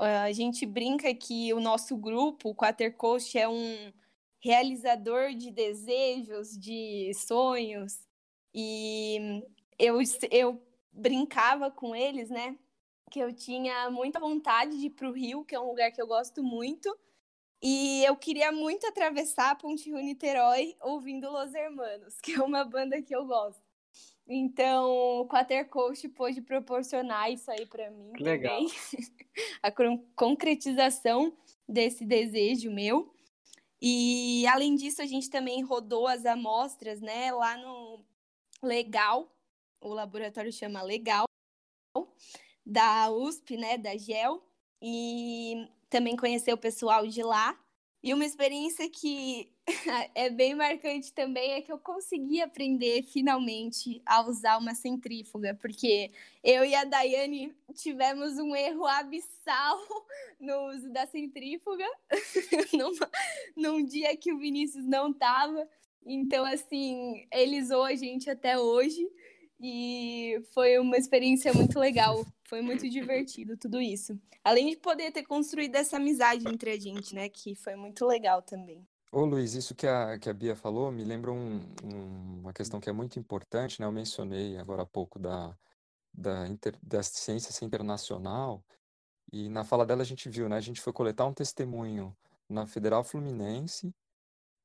A 0.00 0.32
gente 0.32 0.66
brinca 0.66 1.14
que 1.14 1.52
o 1.54 1.60
nosso 1.60 1.96
grupo, 1.96 2.50
o 2.50 2.54
Quater 2.54 2.96
Coast, 2.96 3.38
é 3.38 3.48
um 3.48 3.92
realizador 4.40 5.34
de 5.34 5.50
desejos, 5.50 6.58
de 6.58 7.12
sonhos. 7.14 8.00
E 8.52 9.42
eu, 9.78 9.98
eu 10.30 10.60
brincava 10.92 11.70
com 11.70 11.94
eles, 11.94 12.28
né? 12.28 12.56
Que 13.10 13.20
eu 13.20 13.32
tinha 13.32 13.90
muita 13.90 14.18
vontade 14.18 14.78
de 14.78 14.86
ir 14.86 14.90
para 14.90 15.08
o 15.08 15.12
Rio, 15.12 15.44
que 15.44 15.54
é 15.54 15.60
um 15.60 15.68
lugar 15.68 15.92
que 15.92 16.02
eu 16.02 16.06
gosto 16.06 16.42
muito. 16.42 16.96
E 17.60 18.04
eu 18.04 18.16
queria 18.16 18.52
muito 18.52 18.86
atravessar 18.86 19.50
a 19.50 19.54
Ponte 19.54 19.90
Rio-Niterói 19.90 20.76
ouvindo 20.80 21.30
Los 21.30 21.54
Hermanos, 21.54 22.20
que 22.22 22.32
é 22.32 22.42
uma 22.42 22.64
banda 22.64 23.02
que 23.02 23.14
eu 23.14 23.26
gosto. 23.26 23.62
Então, 24.26 24.90
o 25.20 25.26
Quatercoast 25.26 26.06
pôde 26.10 26.42
proporcionar 26.42 27.32
isso 27.32 27.50
aí 27.50 27.64
para 27.64 27.90
mim 27.90 28.12
que 28.12 28.22
também. 28.22 28.40
Legal. 28.42 28.60
a 29.62 29.72
concretização 30.14 31.36
desse 31.66 32.04
desejo 32.04 32.70
meu. 32.70 33.12
E 33.80 34.46
além 34.48 34.74
disso, 34.74 35.00
a 35.00 35.06
gente 35.06 35.30
também 35.30 35.62
rodou 35.62 36.06
as 36.06 36.26
amostras, 36.26 37.00
né, 37.00 37.32
lá 37.32 37.56
no 37.56 38.04
Legal, 38.62 39.32
o 39.80 39.94
laboratório 39.94 40.52
chama 40.52 40.82
Legal, 40.82 41.24
da 42.66 43.10
USP, 43.10 43.56
né, 43.56 43.78
da 43.78 43.96
GEL, 43.96 44.42
e 44.82 45.68
também 45.88 46.16
conhecer 46.16 46.52
o 46.52 46.58
pessoal 46.58 47.06
de 47.06 47.22
lá. 47.22 47.58
E 48.02 48.14
uma 48.14 48.24
experiência 48.24 48.88
que 48.88 49.52
é 50.14 50.30
bem 50.30 50.54
marcante 50.54 51.12
também 51.12 51.52
é 51.52 51.60
que 51.60 51.72
eu 51.72 51.78
consegui 51.78 52.40
aprender 52.40 53.02
finalmente 53.02 54.00
a 54.06 54.22
usar 54.22 54.58
uma 54.58 54.74
centrífuga, 54.74 55.58
porque 55.60 56.12
eu 56.42 56.64
e 56.64 56.74
a 56.74 56.84
Daiane 56.84 57.54
tivemos 57.74 58.38
um 58.38 58.54
erro 58.54 58.86
abissal 58.86 59.78
no 60.38 60.68
uso 60.68 60.92
da 60.92 61.06
centrífuga, 61.06 61.86
num, 62.72 62.92
num 63.56 63.84
dia 63.84 64.16
que 64.16 64.32
o 64.32 64.38
Vinícius 64.38 64.86
não 64.86 65.10
estava. 65.10 65.68
Então, 66.06 66.44
assim, 66.44 67.26
ele 67.32 67.62
zoou 67.62 67.84
a 67.84 67.94
gente 67.94 68.30
até 68.30 68.58
hoje. 68.58 69.06
E 69.60 70.40
foi 70.52 70.78
uma 70.78 70.96
experiência 70.96 71.52
muito 71.52 71.78
legal, 71.78 72.24
foi 72.44 72.62
muito 72.62 72.88
divertido 72.88 73.56
tudo 73.56 73.80
isso. 73.80 74.18
Além 74.44 74.70
de 74.70 74.76
poder 74.76 75.10
ter 75.10 75.24
construído 75.24 75.74
essa 75.74 75.96
amizade 75.96 76.46
entre 76.48 76.70
a 76.70 76.78
gente, 76.78 77.14
né? 77.14 77.28
Que 77.28 77.54
foi 77.54 77.74
muito 77.74 78.06
legal 78.06 78.40
também. 78.40 78.86
Ô 79.10 79.24
Luiz, 79.24 79.54
isso 79.54 79.74
que 79.74 79.86
a, 79.86 80.18
que 80.18 80.28
a 80.28 80.34
Bia 80.34 80.54
falou 80.54 80.92
me 80.92 81.02
lembra 81.02 81.32
um, 81.32 81.60
um, 81.82 82.40
uma 82.40 82.52
questão 82.52 82.78
que 82.78 82.90
é 82.90 82.92
muito 82.92 83.18
importante, 83.18 83.80
né? 83.80 83.86
Eu 83.86 83.92
mencionei 83.92 84.56
agora 84.58 84.82
há 84.82 84.86
pouco 84.86 85.18
da, 85.18 85.56
da, 86.12 86.46
inter, 86.46 86.76
da 86.82 87.02
ciência 87.02 87.64
internacional, 87.64 88.62
e 89.32 89.48
na 89.48 89.64
fala 89.64 89.84
dela 89.84 90.02
a 90.02 90.04
gente 90.04 90.28
viu, 90.28 90.48
né? 90.48 90.56
A 90.56 90.60
gente 90.60 90.80
foi 90.80 90.92
coletar 90.92 91.26
um 91.26 91.32
testemunho 91.32 92.16
na 92.48 92.66
Federal 92.66 93.02
Fluminense, 93.02 93.94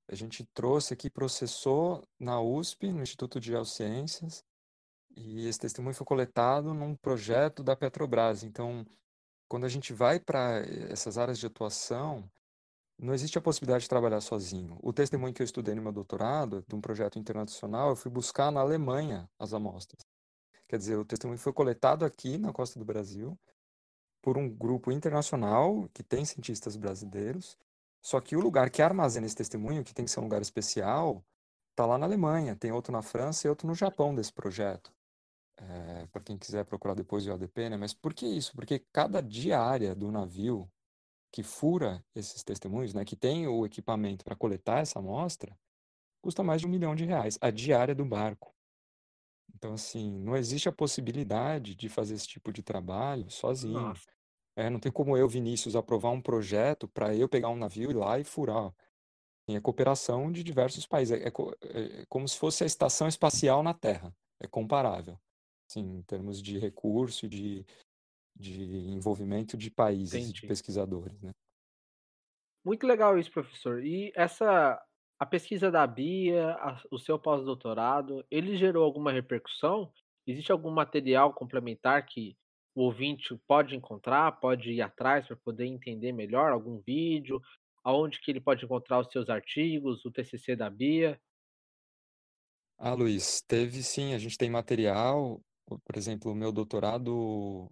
a 0.08 0.16
gente 0.16 0.44
trouxe 0.54 0.94
aqui, 0.94 1.10
processou 1.10 2.04
na 2.20 2.41
USP, 2.41 2.91
no 2.91 3.02
Instituto 3.02 3.39
de 3.39 3.48
Geociências, 3.48 4.44
e 5.16 5.47
esse 5.47 5.59
testemunho 5.59 5.95
foi 5.95 6.05
coletado 6.05 6.74
num 6.74 6.95
projeto 6.95 7.64
da 7.64 7.76
Petrobras. 7.76 8.43
Então, 8.43 8.86
quando 9.47 9.66
a 9.66 9.70
gente 9.70 9.93
vai 9.93 10.20
para 10.20 10.59
essas 10.89 11.18
áreas 11.18 11.38
de 11.38 11.45
atuação, 11.45 12.30
não 12.97 13.14
existe 13.14 13.38
a 13.38 13.41
possibilidade 13.41 13.84
de 13.84 13.89
trabalhar 13.89 14.22
sozinho. 14.22 14.78
O 14.82 14.93
testemunho 14.93 15.34
que 15.34 15.41
eu 15.41 15.45
estudei 15.45 15.76
no 15.76 15.82
meu 15.82 15.91
doutorado, 15.91 16.64
de 16.68 16.76
um 16.76 16.82
projeto 16.82 17.20
internacional, 17.20 17.89
eu 17.89 17.95
fui 17.95 18.09
buscar 18.09 18.51
na 18.51 18.61
Alemanha 18.61 19.30
as 19.38 19.53
amostras. 19.53 20.05
Quer 20.68 20.78
dizer, 20.78 20.95
o 20.97 21.05
testemunho 21.05 21.39
foi 21.39 21.53
coletado 21.53 22.05
aqui 22.05 22.38
na 22.38 22.51
costa 22.51 22.80
do 22.80 22.86
Brasil 22.86 23.38
por 24.22 24.38
um 24.38 24.49
grupo 24.49 24.91
internacional 24.91 25.88
que 25.93 26.01
tem 26.01 26.26
cientistas 26.26 26.76
brasileiros. 26.76 27.57
Só 28.01 28.20
que 28.20 28.36
o 28.36 28.41
lugar 28.41 28.70
que 28.70 28.82
armazena 28.82 29.26
esse 29.26 29.36
testemunho, 29.36 29.84
que 29.84 29.93
tem 29.93 30.05
que 30.05 30.11
ser 30.11 30.20
um 30.20 30.24
lugar 30.24 30.41
especial, 30.41 31.24
está 31.72 31.86
lá 31.86 31.97
na 31.97 32.05
Alemanha. 32.05 32.55
Tem 32.55 32.72
outro 32.72 32.91
na 32.91 33.01
França 33.01 33.47
e 33.47 33.49
outro 33.49 33.68
no 33.68 33.76
Japão 33.76 34.16
desse 34.16 34.34
projeto 34.34 34.91
é, 35.70 36.07
para 36.07 36.22
quem 36.22 36.38
quiser 36.38 36.66
procurar 36.66 36.93
depois 36.93 37.26
o 37.28 37.34
ADP, 37.34 37.70
né? 37.70 37.78
Mas 37.78 37.93
por 37.93 38.14
que 38.14 38.26
isso? 38.26 38.53
Porque 38.53 38.80
cada 38.91 39.22
diária 39.22 39.95
do 39.95 40.11
navio 40.11 40.70
que 41.32 41.41
fura 41.41 42.03
esses 42.14 42.43
testemunhos, 42.43 42.93
né, 42.93 43.03
que 43.03 43.16
tem 43.16 43.47
o 43.47 43.66
equipamento 43.66 44.24
para 44.24 44.36
coletar 44.36 44.80
essa 44.80 44.99
amostra, 44.99 45.57
custa 46.22 46.43
mais 46.43 46.61
de 46.61 46.68
um 46.68 46.70
milhão 46.70 46.95
de 46.95 47.05
reais, 47.05 47.39
a 47.41 47.49
diária 47.49 47.95
do 47.95 48.05
barco. 48.05 48.53
Então, 49.55 49.74
assim, 49.74 50.11
não 50.20 50.36
existe 50.36 50.70
a 50.70 50.72
possibilidade 50.72 51.76
de 51.76 51.89
fazer 51.89 52.14
esse 52.14 52.28
tipo 52.28 52.51
de 52.51 52.61
trabalho 52.61 53.30
sozinho. 53.32 53.93
É, 54.55 54.70
não 54.70 54.80
tem 54.80 54.91
como 54.91 55.18
eu, 55.18 55.28
Vinícius, 55.28 55.76
aprovar 55.76 56.11
um 56.11 56.22
projeto 56.22 56.88
para 56.88 57.16
eu 57.16 57.28
pegar 57.28 57.49
um 57.49 57.55
navio 57.55 57.89
e 57.89 57.93
ir 57.93 57.97
lá 57.97 58.20
e 58.20 58.24
furar. 58.24 58.72
Tem 59.47 59.57
a 59.57 59.61
cooperação 59.61 60.32
de 60.32 60.43
diversos 60.43 60.86
países. 60.86 61.20
É, 61.20 61.28
é, 61.28 62.01
é 62.01 62.05
como 62.07 62.28
se 62.28 62.38
fosse 62.38 62.64
a 62.64 62.68
estação 62.68 63.07
espacial 63.07 63.64
na 63.64 63.74
Terra. 63.74 64.16
É 64.39 64.47
comparável 64.47 65.18
assim, 65.74 65.98
em 65.98 66.02
termos 66.04 66.42
de 66.42 66.60
recurso 66.60 67.28
de, 67.28 67.66
de 68.36 68.62
envolvimento 68.92 69.58
de 69.58 69.72
países, 69.72 70.14
Entendi. 70.14 70.34
de 70.34 70.48
pesquisadores, 70.48 71.20
né? 71.22 71.32
Muito 72.64 72.88
legal 72.88 73.18
isso, 73.20 73.32
professor. 73.32 73.84
E 73.84 74.12
essa 74.16 74.82
a 75.20 75.26
pesquisa 75.26 75.72
da 75.72 75.86
Bia, 75.86 76.52
a, 76.54 76.82
o 76.92 76.98
seu 76.98 77.20
pós-doutorado, 77.20 78.26
ele 78.30 78.58
gerou 78.58 78.84
alguma 78.84 79.12
repercussão? 79.12 79.92
Existe 80.26 80.52
algum 80.52 80.72
material 80.72 81.34
complementar 81.34 82.06
que 82.06 82.38
o 82.76 82.84
ouvinte 82.84 83.36
pode 83.48 83.76
encontrar, 83.76 84.40
pode 84.40 84.72
ir 84.72 84.82
atrás 84.82 85.28
para 85.28 85.36
poder 85.38 85.66
entender 85.66 86.12
melhor 86.12 86.52
algum 86.52 86.82
vídeo, 86.82 87.42
aonde 87.84 88.20
que 88.20 88.32
ele 88.32 88.42
pode 88.42 88.66
encontrar 88.66 89.00
os 89.00 89.12
seus 89.12 89.30
artigos, 89.30 90.04
o 90.06 90.12
TCC 90.12 90.56
da 90.56 90.70
Bia? 90.70 91.20
Ah, 92.78 92.94
Luiz, 92.94 93.42
teve 93.42 93.84
sim, 93.84 94.14
a 94.14 94.18
gente 94.18 94.38
tem 94.38 94.50
material, 94.50 95.42
por 95.66 95.97
exemplo, 95.97 96.32
o 96.32 96.36
meu 96.36 96.51
doutorado, 96.51 97.70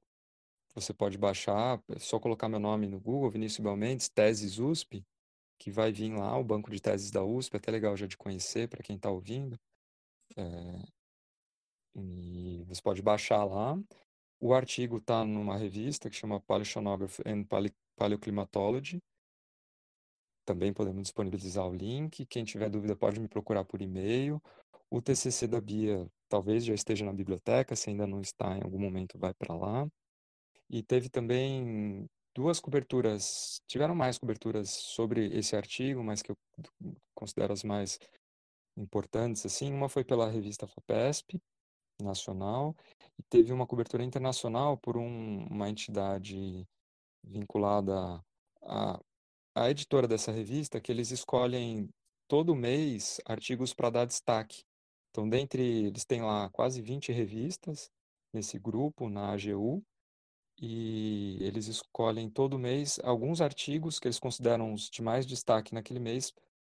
você 0.73 0.93
pode 0.93 1.17
baixar, 1.17 1.81
é 1.89 1.99
só 1.99 2.19
colocar 2.19 2.49
meu 2.49 2.59
nome 2.59 2.87
no 2.87 2.99
Google, 2.99 3.31
Vinícius 3.31 3.63
Belmendes, 3.63 4.09
Teses 4.09 4.59
USP, 4.59 5.05
que 5.59 5.69
vai 5.69 5.91
vir 5.91 6.13
lá, 6.13 6.37
o 6.37 6.43
banco 6.43 6.71
de 6.71 6.81
teses 6.81 7.11
da 7.11 7.23
USP, 7.23 7.57
até 7.57 7.71
legal 7.71 7.95
já 7.95 8.07
de 8.07 8.17
conhecer 8.17 8.67
para 8.67 8.81
quem 8.81 8.95
está 8.95 9.11
ouvindo. 9.11 9.59
É, 10.35 10.83
e 11.95 12.63
você 12.67 12.81
pode 12.81 13.01
baixar 13.01 13.43
lá. 13.43 13.77
O 14.39 14.53
artigo 14.53 14.97
está 14.97 15.23
numa 15.23 15.57
revista 15.57 16.09
que 16.09 16.15
chama 16.15 16.39
Paleoceanography 16.39 17.21
and 17.27 17.45
Paleoclimatology. 17.95 18.99
Também 20.45 20.73
podemos 20.73 21.03
disponibilizar 21.03 21.67
o 21.67 21.75
link. 21.75 22.25
Quem 22.25 22.43
tiver 22.43 22.69
dúvida 22.69 22.95
pode 22.95 23.19
me 23.19 23.27
procurar 23.27 23.63
por 23.63 23.81
e-mail. 23.81 24.41
O 24.91 25.01
TCC 25.01 25.47
da 25.47 25.61
Bia 25.61 26.05
talvez 26.27 26.65
já 26.65 26.73
esteja 26.73 27.05
na 27.05 27.13
biblioteca, 27.13 27.75
se 27.77 27.89
ainda 27.89 28.05
não 28.05 28.19
está, 28.19 28.57
em 28.57 28.61
algum 28.61 28.77
momento 28.77 29.17
vai 29.17 29.33
para 29.33 29.55
lá. 29.55 29.87
E 30.69 30.83
teve 30.83 31.09
também 31.09 32.05
duas 32.35 32.59
coberturas, 32.59 33.61
tiveram 33.67 33.95
mais 33.95 34.17
coberturas 34.17 34.69
sobre 34.69 35.27
esse 35.37 35.55
artigo, 35.55 36.03
mas 36.03 36.21
que 36.21 36.31
eu 36.31 36.37
considero 37.15 37.53
as 37.53 37.63
mais 37.63 37.97
importantes, 38.75 39.45
assim. 39.45 39.73
Uma 39.73 39.87
foi 39.87 40.03
pela 40.03 40.29
revista 40.29 40.67
FAPESP, 40.67 41.41
nacional, 42.01 42.75
e 43.17 43.23
teve 43.23 43.53
uma 43.53 43.65
cobertura 43.65 44.03
internacional 44.03 44.77
por 44.77 44.97
um, 44.97 45.45
uma 45.47 45.69
entidade 45.69 46.67
vinculada 47.23 48.21
à, 48.61 48.99
à 49.55 49.69
editora 49.69 50.05
dessa 50.05 50.33
revista, 50.33 50.81
que 50.81 50.91
eles 50.91 51.11
escolhem 51.11 51.89
todo 52.27 52.55
mês 52.55 53.21
artigos 53.25 53.73
para 53.73 53.89
dar 53.89 54.05
destaque 54.05 54.65
então, 55.11 55.27
dentre 55.29 55.61
eles 55.87 56.05
têm 56.05 56.21
lá 56.21 56.49
quase 56.49 56.81
20 56.81 57.11
revistas 57.11 57.91
nesse 58.33 58.57
grupo, 58.57 59.09
na 59.09 59.33
AGU, 59.33 59.83
e 60.57 61.37
eles 61.41 61.67
escolhem 61.67 62.29
todo 62.29 62.57
mês 62.57 62.99
alguns 63.03 63.41
artigos 63.41 63.99
que 63.99 64.07
eles 64.07 64.19
consideram 64.19 64.73
os 64.73 64.89
de 64.89 65.01
mais 65.01 65.25
destaque 65.25 65.73
naquele 65.73 65.99
mês 65.99 66.33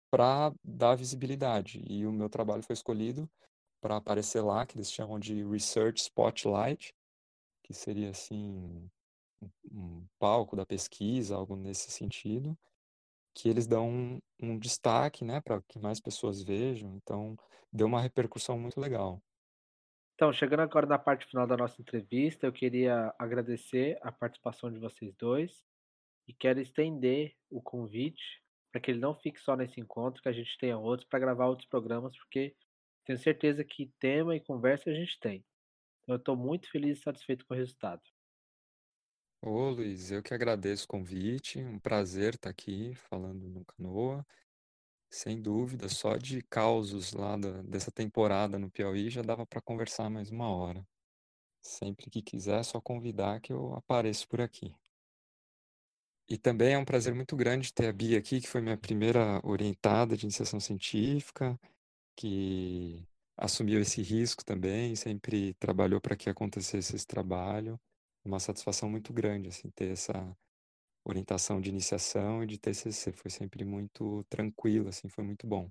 para 0.09 0.51
dar 0.63 0.95
visibilidade. 0.95 1.83
E 1.87 2.05
o 2.07 2.11
meu 2.11 2.29
trabalho 2.29 2.63
foi 2.63 2.73
escolhido 2.73 3.29
para 3.81 3.97
aparecer 3.97 4.41
lá, 4.41 4.65
que 4.65 4.77
eles 4.77 4.91
chamam 4.91 5.19
de 5.19 5.43
Research 5.43 6.01
Spotlight, 6.01 6.93
que 7.63 7.73
seria 7.73 8.09
assim 8.09 8.89
um 9.71 10.05
palco 10.17 10.55
da 10.55 10.65
pesquisa, 10.65 11.35
algo 11.35 11.55
nesse 11.55 11.91
sentido 11.91 12.57
que 13.33 13.49
eles 13.49 13.67
dão 13.67 13.89
um, 13.89 14.19
um 14.41 14.57
destaque, 14.57 15.23
né, 15.25 15.41
para 15.41 15.61
que 15.67 15.79
mais 15.79 15.99
pessoas 15.99 16.43
vejam. 16.43 16.95
Então, 16.95 17.35
deu 17.71 17.87
uma 17.87 18.01
repercussão 18.01 18.57
muito 18.59 18.79
legal. 18.79 19.21
Então, 20.15 20.31
chegando 20.31 20.61
agora 20.61 20.85
na 20.85 20.99
parte 20.99 21.25
final 21.25 21.47
da 21.47 21.57
nossa 21.57 21.81
entrevista, 21.81 22.45
eu 22.45 22.53
queria 22.53 23.13
agradecer 23.17 23.97
a 24.01 24.11
participação 24.11 24.71
de 24.71 24.79
vocês 24.79 25.13
dois 25.15 25.63
e 26.27 26.33
quero 26.33 26.59
estender 26.59 27.35
o 27.49 27.61
convite 27.61 28.41
para 28.71 28.79
que 28.79 28.91
ele 28.91 28.99
não 28.99 29.13
fique 29.13 29.39
só 29.39 29.55
nesse 29.55 29.79
encontro, 29.79 30.21
que 30.21 30.29
a 30.29 30.33
gente 30.33 30.57
tenha 30.57 30.77
outros 30.77 31.07
para 31.07 31.19
gravar 31.19 31.47
outros 31.47 31.67
programas, 31.67 32.15
porque 32.17 32.55
tenho 33.05 33.19
certeza 33.19 33.63
que 33.63 33.91
tema 33.99 34.35
e 34.35 34.39
conversa 34.39 34.89
a 34.89 34.93
gente 34.93 35.19
tem. 35.19 35.43
Então, 36.01 36.15
eu 36.15 36.17
estou 36.17 36.35
muito 36.35 36.69
feliz 36.69 36.99
e 36.99 37.01
satisfeito 37.01 37.45
com 37.45 37.53
o 37.53 37.57
resultado. 37.57 38.01
Ô 39.45 39.69
Luiz, 39.71 40.09
eu 40.09 40.23
que 40.23 40.33
agradeço 40.33 40.85
o 40.85 40.87
convite, 40.87 41.59
um 41.59 41.77
prazer 41.77 42.35
estar 42.35 42.49
aqui 42.49 42.95
falando 42.95 43.49
no 43.49 43.65
Canoa. 43.65 44.25
Sem 45.09 45.41
dúvida, 45.41 45.89
só 45.89 46.15
de 46.15 46.41
causos 46.43 47.11
lá 47.11 47.35
da, 47.35 47.61
dessa 47.63 47.91
temporada 47.91 48.57
no 48.57 48.71
Piauí 48.71 49.09
já 49.09 49.21
dava 49.21 49.45
para 49.45 49.61
conversar 49.61 50.09
mais 50.09 50.31
uma 50.31 50.49
hora. 50.49 50.87
Sempre 51.61 52.09
que 52.09 52.21
quiser, 52.21 52.61
é 52.61 52.63
só 52.63 52.79
convidar 52.79 53.41
que 53.41 53.51
eu 53.51 53.73
apareço 53.75 54.29
por 54.29 54.39
aqui. 54.39 54.73
E 56.29 56.37
também 56.37 56.75
é 56.75 56.77
um 56.77 56.85
prazer 56.85 57.13
muito 57.13 57.35
grande 57.35 57.73
ter 57.73 57.87
a 57.87 57.93
Bia 57.93 58.19
aqui, 58.19 58.39
que 58.39 58.47
foi 58.47 58.61
minha 58.61 58.77
primeira 58.77 59.41
orientada 59.45 60.15
de 60.15 60.25
iniciação 60.25 60.61
científica, 60.61 61.59
que 62.15 63.05
assumiu 63.35 63.81
esse 63.81 64.01
risco 64.01 64.45
também, 64.45 64.95
sempre 64.95 65.53
trabalhou 65.55 65.99
para 65.99 66.15
que 66.15 66.29
acontecesse 66.29 66.95
esse 66.95 67.05
trabalho. 67.05 67.77
Uma 68.25 68.39
satisfação 68.39 68.89
muito 68.89 69.11
grande, 69.11 69.49
assim, 69.49 69.69
ter 69.71 69.91
essa 69.91 70.35
orientação 71.05 71.59
de 71.59 71.69
iniciação 71.69 72.43
e 72.43 72.47
de 72.47 72.57
TCC. 72.57 73.11
Foi 73.11 73.29
sempre 73.29 73.65
muito 73.65 74.23
tranquilo, 74.29 74.89
assim, 74.89 75.09
foi 75.09 75.23
muito 75.23 75.45
bom. 75.45 75.69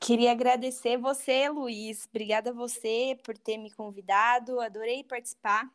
Queria 0.00 0.32
agradecer 0.32 0.98
você, 0.98 1.48
Luiz. 1.48 2.06
Obrigada 2.06 2.50
a 2.50 2.52
você 2.52 3.18
por 3.24 3.36
ter 3.38 3.56
me 3.56 3.70
convidado. 3.70 4.60
Adorei 4.60 5.02
participar. 5.04 5.70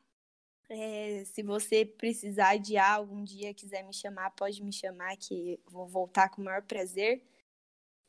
É, 0.69 1.23
se 1.25 1.43
você 1.43 1.85
precisar 1.85 2.57
de 2.57 2.77
algo 2.77 3.13
um 3.13 3.23
dia, 3.23 3.53
quiser 3.53 3.83
me 3.83 3.93
chamar, 3.93 4.31
pode 4.31 4.63
me 4.63 4.71
chamar, 4.71 5.17
que 5.17 5.59
vou 5.65 5.87
voltar 5.87 6.29
com 6.29 6.41
o 6.41 6.45
maior 6.45 6.61
prazer. 6.61 7.21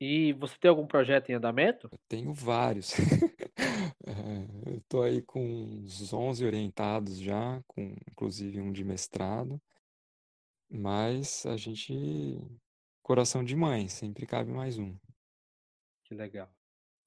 E 0.00 0.32
você 0.34 0.56
tem 0.58 0.68
algum 0.68 0.86
projeto 0.86 1.30
em 1.30 1.34
andamento? 1.34 1.88
Eu 1.90 1.98
tenho 2.08 2.32
vários. 2.32 2.92
É, 2.94 2.98
eu 4.70 4.78
estou 4.78 5.02
aí 5.02 5.20
com 5.22 5.44
uns 5.44 6.12
11 6.12 6.46
orientados 6.46 7.18
já, 7.18 7.60
com 7.66 7.96
inclusive 8.10 8.60
um 8.60 8.70
de 8.70 8.84
mestrado. 8.84 9.60
Mas 10.70 11.44
a 11.46 11.56
gente. 11.56 12.38
Coração 13.02 13.42
de 13.42 13.56
mãe, 13.56 13.88
sempre 13.88 14.26
cabe 14.26 14.52
mais 14.52 14.78
um. 14.78 14.94
Que 16.04 16.14
legal. 16.14 16.48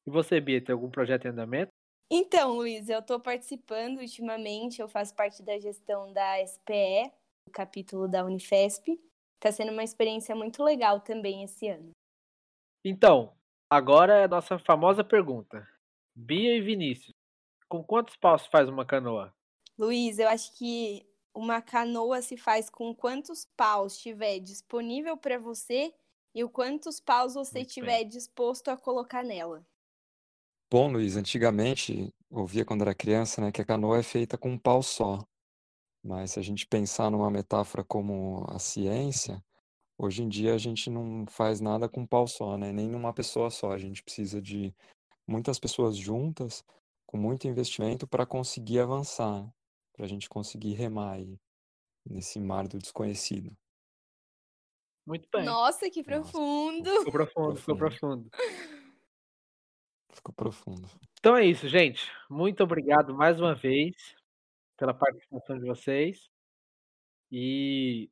E 0.06 0.10
você, 0.10 0.42
Bia, 0.42 0.62
tem 0.62 0.74
algum 0.74 0.90
projeto 0.90 1.26
em 1.26 1.30
andamento? 1.30 1.72
Então, 2.14 2.52
Luiz, 2.52 2.90
eu 2.90 3.00
estou 3.00 3.22
participando 3.22 4.00
ultimamente, 4.00 4.82
eu 4.82 4.90
faço 4.90 5.16
parte 5.16 5.42
da 5.42 5.58
gestão 5.58 6.12
da 6.12 6.46
SPE, 6.46 7.10
o 7.48 7.52
capítulo 7.52 8.06
da 8.06 8.26
Unifesp. 8.26 9.00
Está 9.36 9.50
sendo 9.50 9.72
uma 9.72 9.82
experiência 9.82 10.36
muito 10.36 10.62
legal 10.62 11.00
também 11.00 11.42
esse 11.42 11.70
ano. 11.70 11.92
Então, 12.84 13.34
agora 13.70 14.20
é 14.20 14.24
a 14.26 14.28
nossa 14.28 14.60
famosa 14.60 15.06
pergunta. 15.06 15.66
Bia 16.14 16.54
e 16.54 16.60
Vinícius, 16.60 17.16
com 17.70 17.82
quantos 17.82 18.18
paus 18.18 18.46
faz 18.48 18.68
uma 18.68 18.86
canoa? 18.86 19.34
Luiz, 19.80 20.20
eu 20.20 20.28
acho 20.28 20.54
que 20.58 21.10
uma 21.34 21.62
canoa 21.62 22.22
se 22.22 22.36
faz 22.36 22.70
com 22.70 22.94
quantos 22.94 23.46
paus 23.56 23.98
tiver 23.98 24.40
disponível 24.40 25.16
para 25.16 25.40
você 25.40 25.94
e 26.36 26.44
o 26.44 26.50
quantos 26.50 27.00
paus 27.00 27.36
você 27.36 27.64
tiver 27.64 28.04
disposto 28.04 28.68
a 28.68 28.76
colocar 28.76 29.24
nela. 29.24 29.66
Bom, 30.72 30.90
Luiz, 30.90 31.18
antigamente 31.18 32.14
ouvia 32.30 32.64
quando 32.64 32.84
era 32.84 32.96
criança, 32.96 33.42
né, 33.42 33.52
que 33.52 33.62
a 33.62 33.66
canoa 33.66 33.98
é 33.98 34.04
feita 34.04 34.38
com 34.38 34.52
um 34.52 34.58
pau 34.58 34.82
só. 34.82 35.20
Mas 36.02 36.32
se 36.32 36.40
a 36.40 36.42
gente 36.42 36.66
pensar 36.66 37.12
numa 37.12 37.30
metáfora 37.30 37.84
como 37.84 38.46
a 38.48 38.58
ciência, 38.58 39.44
hoje 39.98 40.24
em 40.24 40.30
dia 40.30 40.56
a 40.56 40.58
gente 40.58 40.90
não 40.90 41.26
faz 41.28 41.60
nada 41.60 41.90
com 41.90 42.02
um 42.02 42.08
pau 42.08 42.26
só, 42.26 42.58
né? 42.58 42.72
Nem 42.72 42.88
numa 42.88 43.14
pessoa 43.14 43.50
só. 43.50 43.74
A 43.74 43.78
gente 43.78 44.02
precisa 44.02 44.42
de 44.42 44.74
muitas 45.28 45.60
pessoas 45.60 45.98
juntas, 45.98 46.64
com 47.06 47.18
muito 47.18 47.50
investimento 47.50 48.08
para 48.08 48.26
conseguir 48.26 48.80
avançar 48.80 49.46
para 49.92 50.06
a 50.06 50.08
gente 50.08 50.30
conseguir 50.30 50.74
remar 50.74 51.16
aí 51.16 51.38
nesse 52.10 52.40
mar 52.40 52.66
do 52.66 52.80
desconhecido. 52.80 53.52
Muito 55.06 55.28
bem. 55.34 55.44
Nossa, 55.44 55.90
que 55.90 56.02
profundo! 56.02 56.90
Nossa, 56.90 57.06
ficou 57.06 57.12
profundo, 57.12 57.56
ficou 57.58 57.76
profundo. 57.76 58.30
Ficou 60.14 60.34
profundo. 60.34 60.88
Então 61.20 61.36
é 61.36 61.46
isso, 61.46 61.68
gente. 61.68 62.12
Muito 62.30 62.64
obrigado 62.64 63.14
mais 63.14 63.40
uma 63.40 63.56
vez 63.56 64.16
pela 64.78 64.94
participação 64.94 65.58
de 65.58 65.66
vocês. 65.66 66.30
E 67.32 68.10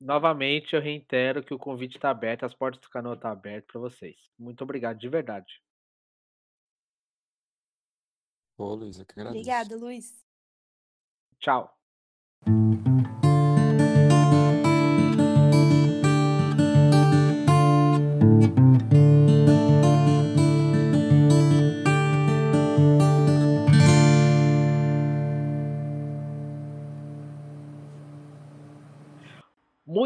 novamente 0.00 0.74
eu 0.74 0.80
reitero 0.80 1.42
que 1.42 1.52
o 1.52 1.58
convite 1.58 1.96
está 1.96 2.10
aberto, 2.10 2.44
as 2.44 2.54
portas 2.54 2.80
do 2.80 2.88
canal 2.88 3.14
estão 3.14 3.30
abertas 3.30 3.70
para 3.70 3.80
vocês. 3.80 4.30
Muito 4.38 4.62
obrigado, 4.62 4.98
de 4.98 5.08
verdade. 5.08 5.62
Ô, 8.56 8.74
Luiz, 8.74 8.98
eu 8.98 9.04
que 9.04 9.12
agradeço. 9.12 9.38
Obrigada, 9.38 9.76
Luiz. 9.76 10.24
Tchau. 11.38 11.81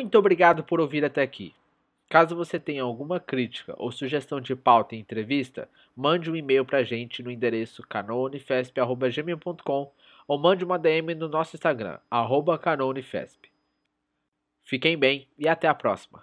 Muito 0.07 0.19
obrigado 0.19 0.63
por 0.63 0.79
ouvir 0.79 1.05
até 1.05 1.21
aqui. 1.21 1.53
Caso 2.09 2.37
você 2.37 2.61
tenha 2.61 2.85
alguma 2.85 3.19
crítica 3.19 3.75
ou 3.77 3.91
sugestão 3.91 4.41
de 4.41 4.55
pauta 4.55 4.95
em 4.95 5.01
entrevista, 5.01 5.69
mande 5.97 6.31
um 6.31 6.37
e-mail 6.37 6.65
para 6.65 6.79
a 6.79 6.85
gente 6.85 7.25
no 7.25 7.29
endereço 7.29 7.83
canounifesp.gmail.com 7.83 9.93
ou 10.29 10.39
mande 10.39 10.65
uma 10.65 10.79
DM 10.79 11.13
no 11.17 11.27
nosso 11.27 11.57
Instagram, 11.57 11.99
arroba 12.09 12.57
Canounifesp. 12.57 13.51
Fiquem 14.63 14.97
bem 14.97 15.27
e 15.37 15.49
até 15.49 15.67
a 15.67 15.75
próxima. 15.75 16.23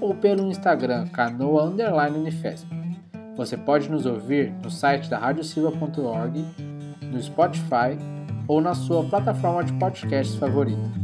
ou 0.00 0.14
pelo 0.14 0.46
Instagram 0.46 1.06
canoa_unifesp. 1.08 2.66
Você 3.36 3.56
pode 3.56 3.90
nos 3.90 4.06
ouvir 4.06 4.52
no 4.62 4.70
site 4.70 5.10
da 5.10 5.18
radiosilva.org, 5.18 6.44
no 7.02 7.20
Spotify 7.20 7.98
ou 8.46 8.60
na 8.60 8.74
sua 8.74 9.04
plataforma 9.04 9.64
de 9.64 9.72
podcasts 9.74 10.36
favorita. 10.36 11.03